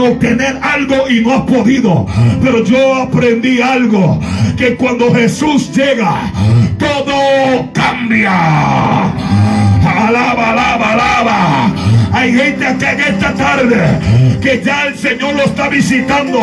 obtener 0.00 0.58
algo 0.62 1.08
y 1.10 1.22
no 1.22 1.32
ha 1.32 1.44
podido. 1.44 2.06
Pero 2.40 2.62
yo 2.62 2.94
aprendí 2.94 3.60
algo. 3.60 4.20
Que 4.56 4.76
cuando 4.76 5.12
Jesús 5.12 5.72
llega, 5.74 6.30
todo 6.78 7.72
cambia. 7.72 9.12
Alaba, 9.84 10.50
alaba, 10.50 10.92
alaba. 10.92 11.72
Hay 12.12 12.32
gente 12.34 12.66
acá 12.66 12.92
en 12.92 13.00
esta 13.00 13.34
tarde 13.34 13.78
que 14.40 14.62
ya 14.64 14.86
el 14.86 14.98
Señor 14.98 15.34
lo 15.34 15.44
está 15.44 15.68
visitando 15.68 16.38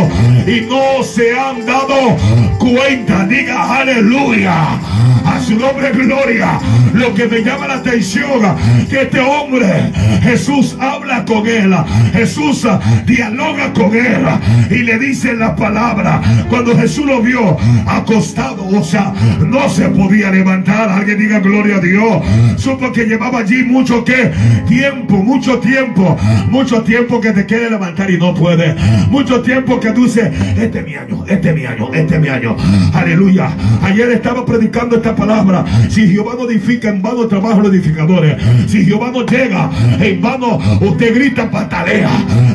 y 0.48 0.62
no 0.62 1.04
se 1.04 1.38
han 1.38 1.66
dado 1.66 2.18
cuenta. 2.58 3.26
Diga 3.26 3.80
aleluya. 3.80 4.80
A 5.26 5.40
su 5.42 5.56
nombre 5.56 5.92
gloria. 5.92 6.60
Lo 6.94 7.14
que 7.14 7.28
me 7.28 7.44
llama 7.44 7.68
la 7.68 7.76
atención, 7.76 8.42
que 8.90 9.04
este 9.04 9.20
hombre, 9.20 9.92
Jesús 10.24 10.76
habla 10.80 11.24
con 11.24 11.46
él. 11.48 11.76
Jesús 12.14 12.68
dialoga 13.06 13.72
con 13.74 13.96
él 13.96 14.26
y 14.72 14.80
le 14.80 14.98
dice 14.98 15.36
la 15.36 15.56
palabra. 15.56 16.20
Cuando 16.50 16.76
Jesús 16.76 17.06
lo 17.06 17.22
vio 17.22 17.58
acostado, 17.86 18.66
o 18.68 18.84
sea, 18.84 19.14
no 19.40 19.70
se 19.70 19.88
podía 19.90 20.32
levantar. 20.32 20.90
Alguien 20.90 21.20
diga 21.20 21.40
gloria 21.40 21.76
a 21.76 21.80
Dios. 21.80 22.24
Supo 22.58 22.92
que 22.92 23.06
llevaba 23.06 23.29
allí 23.38 23.64
mucho 23.64 24.04
que 24.04 24.32
tiempo, 24.68 25.18
mucho 25.18 25.60
tiempo, 25.60 26.18
mucho 26.50 26.82
tiempo 26.84 27.20
que 27.22 27.32
te 27.32 27.46
quiere 27.46 27.70
levantar 27.70 28.10
y 28.10 28.18
no 28.18 28.34
puede. 28.34 28.76
Mucho 29.10 29.42
tiempo 29.42 29.80
que 29.80 29.92
tú 29.92 30.06
dices, 30.06 30.32
este 30.58 30.80
es 30.80 30.86
mi 30.86 30.96
año, 30.96 31.24
este 31.28 31.50
es 31.50 31.56
mi 31.56 31.66
año, 31.66 31.90
este 31.94 32.16
es 32.16 32.22
mi 32.22 32.28
año. 32.28 32.56
Aleluya. 32.94 33.52
Ayer 33.82 34.10
estaba 34.12 34.46
predicando 34.46 34.96
esta 34.98 35.16
palabra. 35.16 35.66
Si 35.90 36.08
Jehová 36.08 36.34
no 36.38 36.50
edifica, 36.50 36.90
en 36.90 37.02
vano 37.02 37.28
trabajo 37.28 37.62
los 37.62 37.72
edificadores. 37.74 38.36
Si 38.68 38.86
Jehová 38.86 39.12
no 39.12 39.26
llega, 39.26 39.70
en 40.00 40.22
vano 40.22 40.60
usted 40.82 41.16
grita, 41.16 41.50
patalea. 41.50 42.10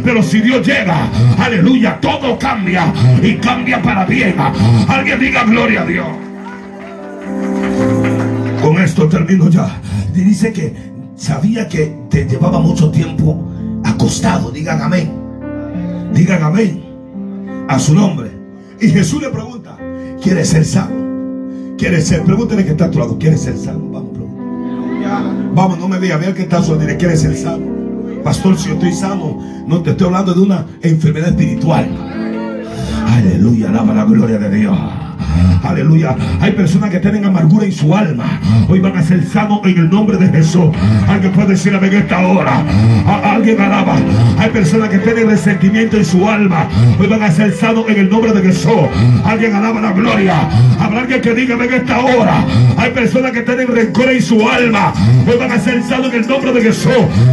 Pero 0.05 0.23
si 0.23 0.41
Dios 0.41 0.67
llega, 0.67 1.09
aleluya, 1.39 1.99
todo 2.01 2.39
cambia 2.39 2.93
y 3.23 3.35
cambia 3.35 3.81
para 3.83 4.05
bien. 4.05 4.35
Alguien 4.89 5.21
diga 5.21 5.45
gloria 5.45 5.83
a 5.83 5.87
Dios. 5.87 6.07
Con 8.65 8.79
esto 8.79 9.07
termino 9.09 9.51
ya. 9.51 9.79
Dice 10.15 10.51
que 10.51 10.75
sabía 11.17 11.69
que 11.69 11.95
te 12.09 12.25
llevaba 12.25 12.59
mucho 12.61 12.91
tiempo 12.91 13.47
acostado. 13.85 14.51
Digan 14.51 14.81
amén. 14.81 15.13
Digan 16.15 16.43
amén. 16.43 16.83
A 17.69 17.79
su 17.79 17.95
nombre. 17.95 18.31
Y 18.81 18.89
Jesús 18.89 19.21
le 19.21 19.29
pregunta, 19.29 19.77
¿quieres 20.23 20.49
ser 20.49 20.65
sano? 20.65 21.77
¿Quieres 21.77 22.07
ser? 22.07 22.23
Pregúntale 22.23 22.65
que 22.65 22.71
está 22.71 22.87
a 22.87 22.91
tu 22.91 23.01
lado. 23.01 23.19
¿Quieres 23.19 23.43
ser 23.43 23.59
sano? 23.59 23.87
Vamos, 23.91 24.13
Vamos, 25.55 25.79
no 25.79 25.87
me 25.87 26.01
diga, 26.01 26.17
vea 26.17 26.33
que 26.33 26.43
está 26.43 26.63
sano. 26.63 26.79
Dile, 26.79 26.97
¿quieres 26.97 27.21
ser 27.21 27.37
sano? 27.37 27.67
Pastor, 28.25 28.57
si 28.57 28.69
yo 28.69 28.75
estoy 28.77 28.95
sano, 28.95 29.65
no 29.67 29.83
te 29.83 29.91
estoy 29.91 30.07
hablando 30.07 30.33
de 30.33 30.41
una 30.41 30.65
enfermedad 30.81 31.29
espiritual. 31.29 31.87
Aleluya, 33.09 33.69
alaba 33.69 33.93
la 33.93 34.05
gloria 34.07 34.39
de 34.39 34.57
Dios. 34.57 34.79
Aleluya. 35.63 36.15
Hay 36.41 36.53
personas 36.53 36.91
que 36.91 37.01
tienen 37.01 37.25
amargura 37.25 37.65
en 37.65 37.73
su 37.73 37.95
alma. 37.95 38.41
Hoy 38.69 38.81
van 38.81 38.97
a 38.97 39.03
ser 39.03 39.25
sanos 39.25 39.61
en 39.65 39.79
el 39.79 39.91
nombre 39.91 40.17
de 40.19 40.29
Jesús. 40.29 40.67
Alguien 41.09 41.33
puede 41.33 41.49
decir 41.49 41.75
en 41.75 41.95
esta 41.95 42.27
hora. 42.27 42.63
alguien 43.25 43.61
alaba. 43.61 43.97
Hay 44.39 44.51
personas 44.51 44.89
que 44.91 44.99
tienen 44.99 45.29
resentimiento 45.29 45.97
en 45.97 46.05
su 46.05 46.29
alma. 46.29 46.69
Hoy 46.99 47.07
van 47.07 47.23
a 47.23 47.31
ser 47.31 47.53
sanos 47.55 47.89
en 47.89 47.99
el 47.99 48.11
nombre 48.11 48.33
de 48.33 48.43
Jesús. 48.43 48.73
Alguien 49.25 49.55
alaba 49.55 49.81
la 49.81 49.93
gloria. 49.93 50.49
Habrá 50.79 51.01
alguien 51.01 51.21
que 51.21 51.35
diga 51.35 51.55
en 51.55 51.73
esta 51.73 51.99
hora. 52.01 52.45
Hay 52.77 52.91
personas 52.91 53.33
que 53.33 53.43
tienen 53.43 53.69
rencor 53.69 54.11
en 54.11 54.23
su 54.23 54.49
alma. 54.49 54.93
Hoy 55.27 55.39
van 55.39 55.53
a 55.53 55.59
ser 55.59 55.83
sanos 55.83 56.13
en 56.13 56.23
el 56.23 56.29
nombre 56.29 56.53
de 56.53 56.63
Jesús. 56.63 56.93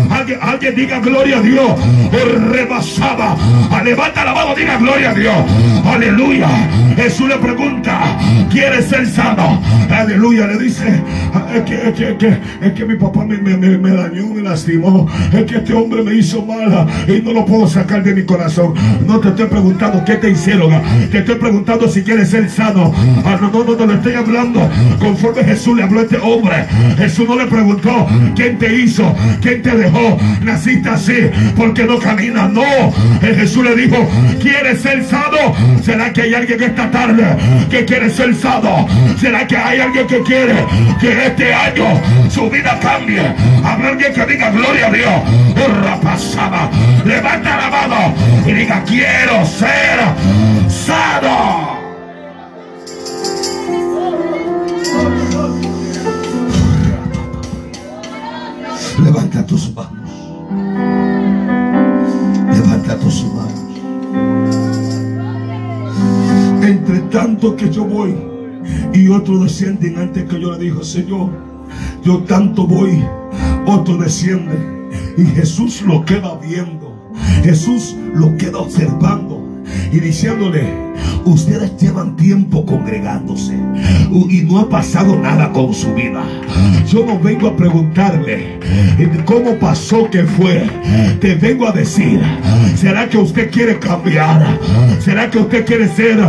Alguien, 0.10 0.40
alguien 0.42 0.76
diga 0.76 1.00
gloria 1.00 1.38
a 1.38 1.42
Dios. 1.42 1.72
O 1.72 2.52
rebasaba. 2.52 3.36
Levanta 3.84 4.24
la 4.24 4.34
mano, 4.34 4.56
diga 4.56 4.78
gloria 4.78 5.10
a 5.10 5.14
Dios. 5.14 5.36
Aleluya. 5.86 6.48
Jesús 6.96 7.28
le 7.28 7.38
pregunta 7.38 7.91
quiere 8.50 8.82
ser 8.82 9.08
sano. 9.08 9.62
Aleluya, 9.90 10.48
le 10.48 10.58
dice, 10.58 11.02
es 11.54 11.64
que, 11.64 12.38
es 12.62 12.74
que, 12.74 12.86
mi 12.86 12.96
papá 12.96 13.26
me, 13.26 13.38
dañó, 13.38 14.28
me 14.28 14.42
lastimó. 14.42 15.08
Es 15.34 15.44
que 15.46 15.58
este 15.58 15.74
hombre 15.74 16.04
me 16.04 16.16
hizo 16.16 16.46
mal 16.46 16.88
y 17.08 17.22
no 17.22 17.34
lo 17.34 17.46
puedo 17.46 17.68
sacar 17.68 18.04
de 18.04 18.14
mi 18.14 18.24
corazón. 18.24 18.74
No 19.06 19.20
te 19.20 19.30
estoy 19.30 19.48
preguntando 19.48 20.04
qué 20.06 20.16
te 20.16 20.30
hicieron. 20.30 20.72
Te 21.12 21.20
estoy 21.20 21.36
preguntando 21.36 21.88
si 21.88 22.04
quieres 22.04 22.30
ser 22.30 22.50
sano. 22.50 22.94
Ah, 23.26 23.38
no, 23.42 23.50
no, 23.52 23.64
no, 23.64 23.76
no 23.76 23.86
le 23.86 23.94
estoy 23.96 24.14
hablando 24.14 24.70
conforme 25.00 25.44
Jesús 25.44 25.78
le 25.78 25.84
habló 25.84 26.00
a 26.00 26.04
este 26.04 26.18
hombre. 26.18 26.66
Jesús 26.98 27.28
no 27.28 27.36
le 27.36 27.46
preguntó 27.48 28.08
quién 28.36 28.58
te 28.58 28.74
hizo, 28.76 29.16
quién 29.42 29.62
te 29.62 29.72
dejó. 29.72 30.18
Naciste 30.42 30.90
así 30.90 31.30
porque 31.56 31.84
no 31.84 32.00
caminas. 32.00 32.52
No. 32.52 32.64
Jesús 33.22 33.64
le 33.64 33.76
dijo, 33.76 34.08
¿quieres 34.42 34.82
ser 34.82 35.04
sano? 35.04 35.56
¿Será 35.84 36.12
que 36.14 36.22
hay 36.24 36.34
alguien 36.34 36.62
esta 36.64 36.90
tarde 36.92 37.24
que 37.70 37.81
quiere 37.86 38.10
ser 38.10 38.36
sano? 38.36 38.88
¿Será 39.20 39.46
que 39.48 39.58
hay 39.58 39.80
alguien 39.80 40.08
que 40.08 40.22
quiere 40.22 40.66
que 41.00 41.28
este 41.28 41.54
año 41.54 41.86
su 42.30 42.50
vida 42.50 42.78
cambie? 42.80 43.22
Habrá 43.64 43.90
alguien 43.90 44.14
que 44.14 44.26
diga 44.26 44.52
gloria 44.52 44.88
a 44.88 44.92
Dios. 44.92 45.22
Rapazada, 45.84 46.70
levanta 47.06 47.58
la 47.58 47.70
mano 47.70 48.14
y 48.46 48.52
diga 48.52 48.84
quiero 48.84 49.46
ser 49.46 50.00
sano. 50.70 51.80
Levanta 59.04 59.46
tus 59.46 59.74
manos. 59.74 60.12
Levanta 62.54 63.00
tus 63.00 63.24
manos. 63.26 63.71
Entre 66.72 67.00
tanto 67.12 67.58
que 67.58 67.70
yo 67.70 67.84
voy 67.84 68.16
y 68.94 69.10
otros 69.10 69.44
descienden 69.44 69.98
antes 69.98 70.24
que 70.24 70.40
yo 70.40 70.54
le 70.54 70.58
dijo, 70.58 70.86
Señor, 70.86 71.30
yo 72.02 72.20
tanto 72.20 72.66
voy, 72.66 73.04
otro 73.66 73.98
desciende. 73.98 74.90
Y 75.18 75.26
Jesús 75.26 75.82
lo 75.82 76.06
queda 76.06 76.34
viendo. 76.36 77.12
Jesús 77.44 77.98
lo 78.14 78.38
queda 78.38 78.60
observando 78.60 79.46
y 79.92 80.00
diciéndole, 80.00 80.66
ustedes 81.26 81.76
llevan 81.76 82.16
tiempo 82.16 82.66
congregándose 82.66 83.60
y 84.30 84.42
no 84.42 84.60
ha 84.60 84.70
pasado 84.70 85.18
nada 85.18 85.52
con 85.52 85.74
su 85.74 85.94
vida. 85.94 86.24
Yo 86.88 87.06
no 87.06 87.20
vengo 87.20 87.48
a 87.48 87.56
preguntarle 87.56 88.60
cómo 89.26 89.56
pasó 89.56 90.10
que 90.10 90.24
fue. 90.24 90.68
Te 91.20 91.36
vengo 91.36 91.68
a 91.68 91.72
decir, 91.72 92.22
¿será 92.76 93.08
que 93.08 93.18
usted 93.18 93.50
quiere 93.52 93.80
cambiar? 93.80 94.60
¿Será 95.00 95.30
que 95.30 95.40
usted 95.40 95.66
quiere 95.66 95.88
ser 95.88 96.20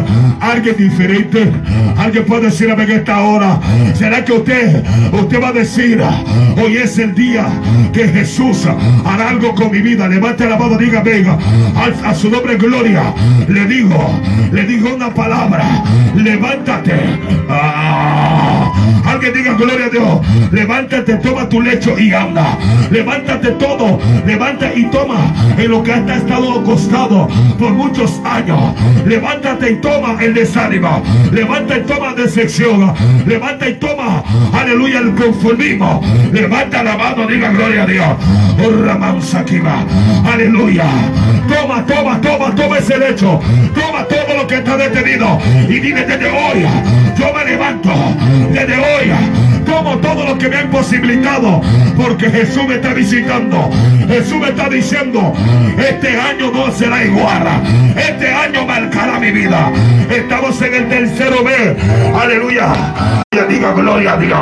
alguien 0.40 0.76
diferente? 0.76 1.50
Alguien 1.96 2.24
puede 2.24 2.46
decir 2.46 2.70
en 2.70 2.90
esta 2.90 3.20
hora, 3.20 3.60
¿será 3.94 4.24
que 4.24 4.32
usted, 4.32 4.82
usted 5.12 5.42
va 5.42 5.48
a 5.48 5.52
decir, 5.52 6.00
hoy 6.62 6.76
es 6.76 6.98
el 6.98 7.14
día 7.14 7.46
que 7.92 8.08
Jesús 8.08 8.66
hará 9.04 9.30
algo 9.30 9.54
con 9.54 9.70
mi 9.70 9.80
vida? 9.80 10.08
Levante 10.08 10.48
la 10.48 10.56
mano, 10.56 10.76
diga, 10.78 11.02
venga, 11.02 11.38
a, 11.74 12.10
a 12.10 12.14
su 12.14 12.30
nombre 12.30 12.56
gloria. 12.56 13.14
Le 13.48 13.66
digo, 13.66 14.20
le 14.52 14.64
digo 14.64 14.94
una 14.94 15.12
palabra. 15.12 15.82
Levántate. 16.14 16.92
Ah. 17.48 18.72
Alguien 19.04 19.34
diga 19.34 19.54
gloria 19.54 19.86
a 19.86 19.88
Dios. 19.90 20.52
Levántate, 20.52 21.14
toma 21.16 21.48
tu 21.48 21.60
lecho 21.60 21.98
y 21.98 22.12
anda. 22.12 22.58
Levántate 22.90 23.52
todo. 23.52 23.98
Levanta 24.26 24.72
y 24.74 24.84
toma 24.90 25.32
en 25.58 25.70
lo 25.70 25.82
que 25.82 25.92
has 25.92 26.08
estado 26.10 26.60
acostado 26.60 27.28
por 27.58 27.72
muchos 27.72 28.20
años. 28.24 28.74
Levántate 29.06 29.72
y 29.72 29.74
toma 29.76 30.16
el 30.22 30.34
desánimo. 30.34 31.02
Levanta 31.30 31.78
y 31.78 31.82
toma 31.82 32.14
decepción. 32.14 32.94
Levanta 33.26 33.68
y 33.68 33.74
toma, 33.74 34.22
aleluya, 34.52 35.00
el 35.00 35.14
conformismo. 35.14 36.02
Levanta 36.32 36.82
la 36.82 36.96
mano, 36.96 37.26
diga 37.26 37.50
gloria 37.50 37.82
a 37.82 37.86
Dios. 37.86 38.06
Aleluya. 40.32 40.84
Toma, 41.48 41.84
toma, 41.86 42.20
toma, 42.20 42.54
toma 42.54 42.78
ese 42.78 42.96
lecho. 42.98 43.40
Toma 43.74 44.04
todo 44.04 44.36
lo 44.38 44.46
que 44.46 44.56
está 44.56 44.76
detenido. 44.76 45.38
Y 45.68 45.80
dime 45.80 46.02
desde 46.02 46.30
hoy, 46.30 46.66
yo 47.16 47.32
me 47.32 47.44
levanto. 47.44 47.90
Desde 48.52 48.76
hoy, 48.76 49.12
tomo 49.64 49.98
todo 49.98 50.24
lo 50.24 50.38
que 50.38 50.48
me 50.48 50.56
ha 50.56 50.62
imposibilitado. 50.62 51.60
Porque 51.96 52.30
Jesús 52.30 52.66
me 52.66 52.76
está 52.76 52.94
visitando. 52.94 53.70
Jesús 54.08 54.38
me 54.38 54.48
está 54.48 54.68
diciendo, 54.68 55.32
este 55.78 56.18
año 56.18 56.50
no 56.52 56.70
será 56.72 57.04
igual. 57.04 57.46
Este 57.96 58.32
año 58.32 58.66
marcará 58.66 59.18
mi 59.18 59.30
vida. 59.30 59.72
Estamos 60.10 60.60
en 60.62 60.74
el 60.74 60.88
tercero 60.88 61.44
B. 61.44 61.76
Aleluya. 62.14 62.72
Diga 63.48 63.72
gloria 63.72 64.12
a 64.12 64.16
Dios. 64.18 64.30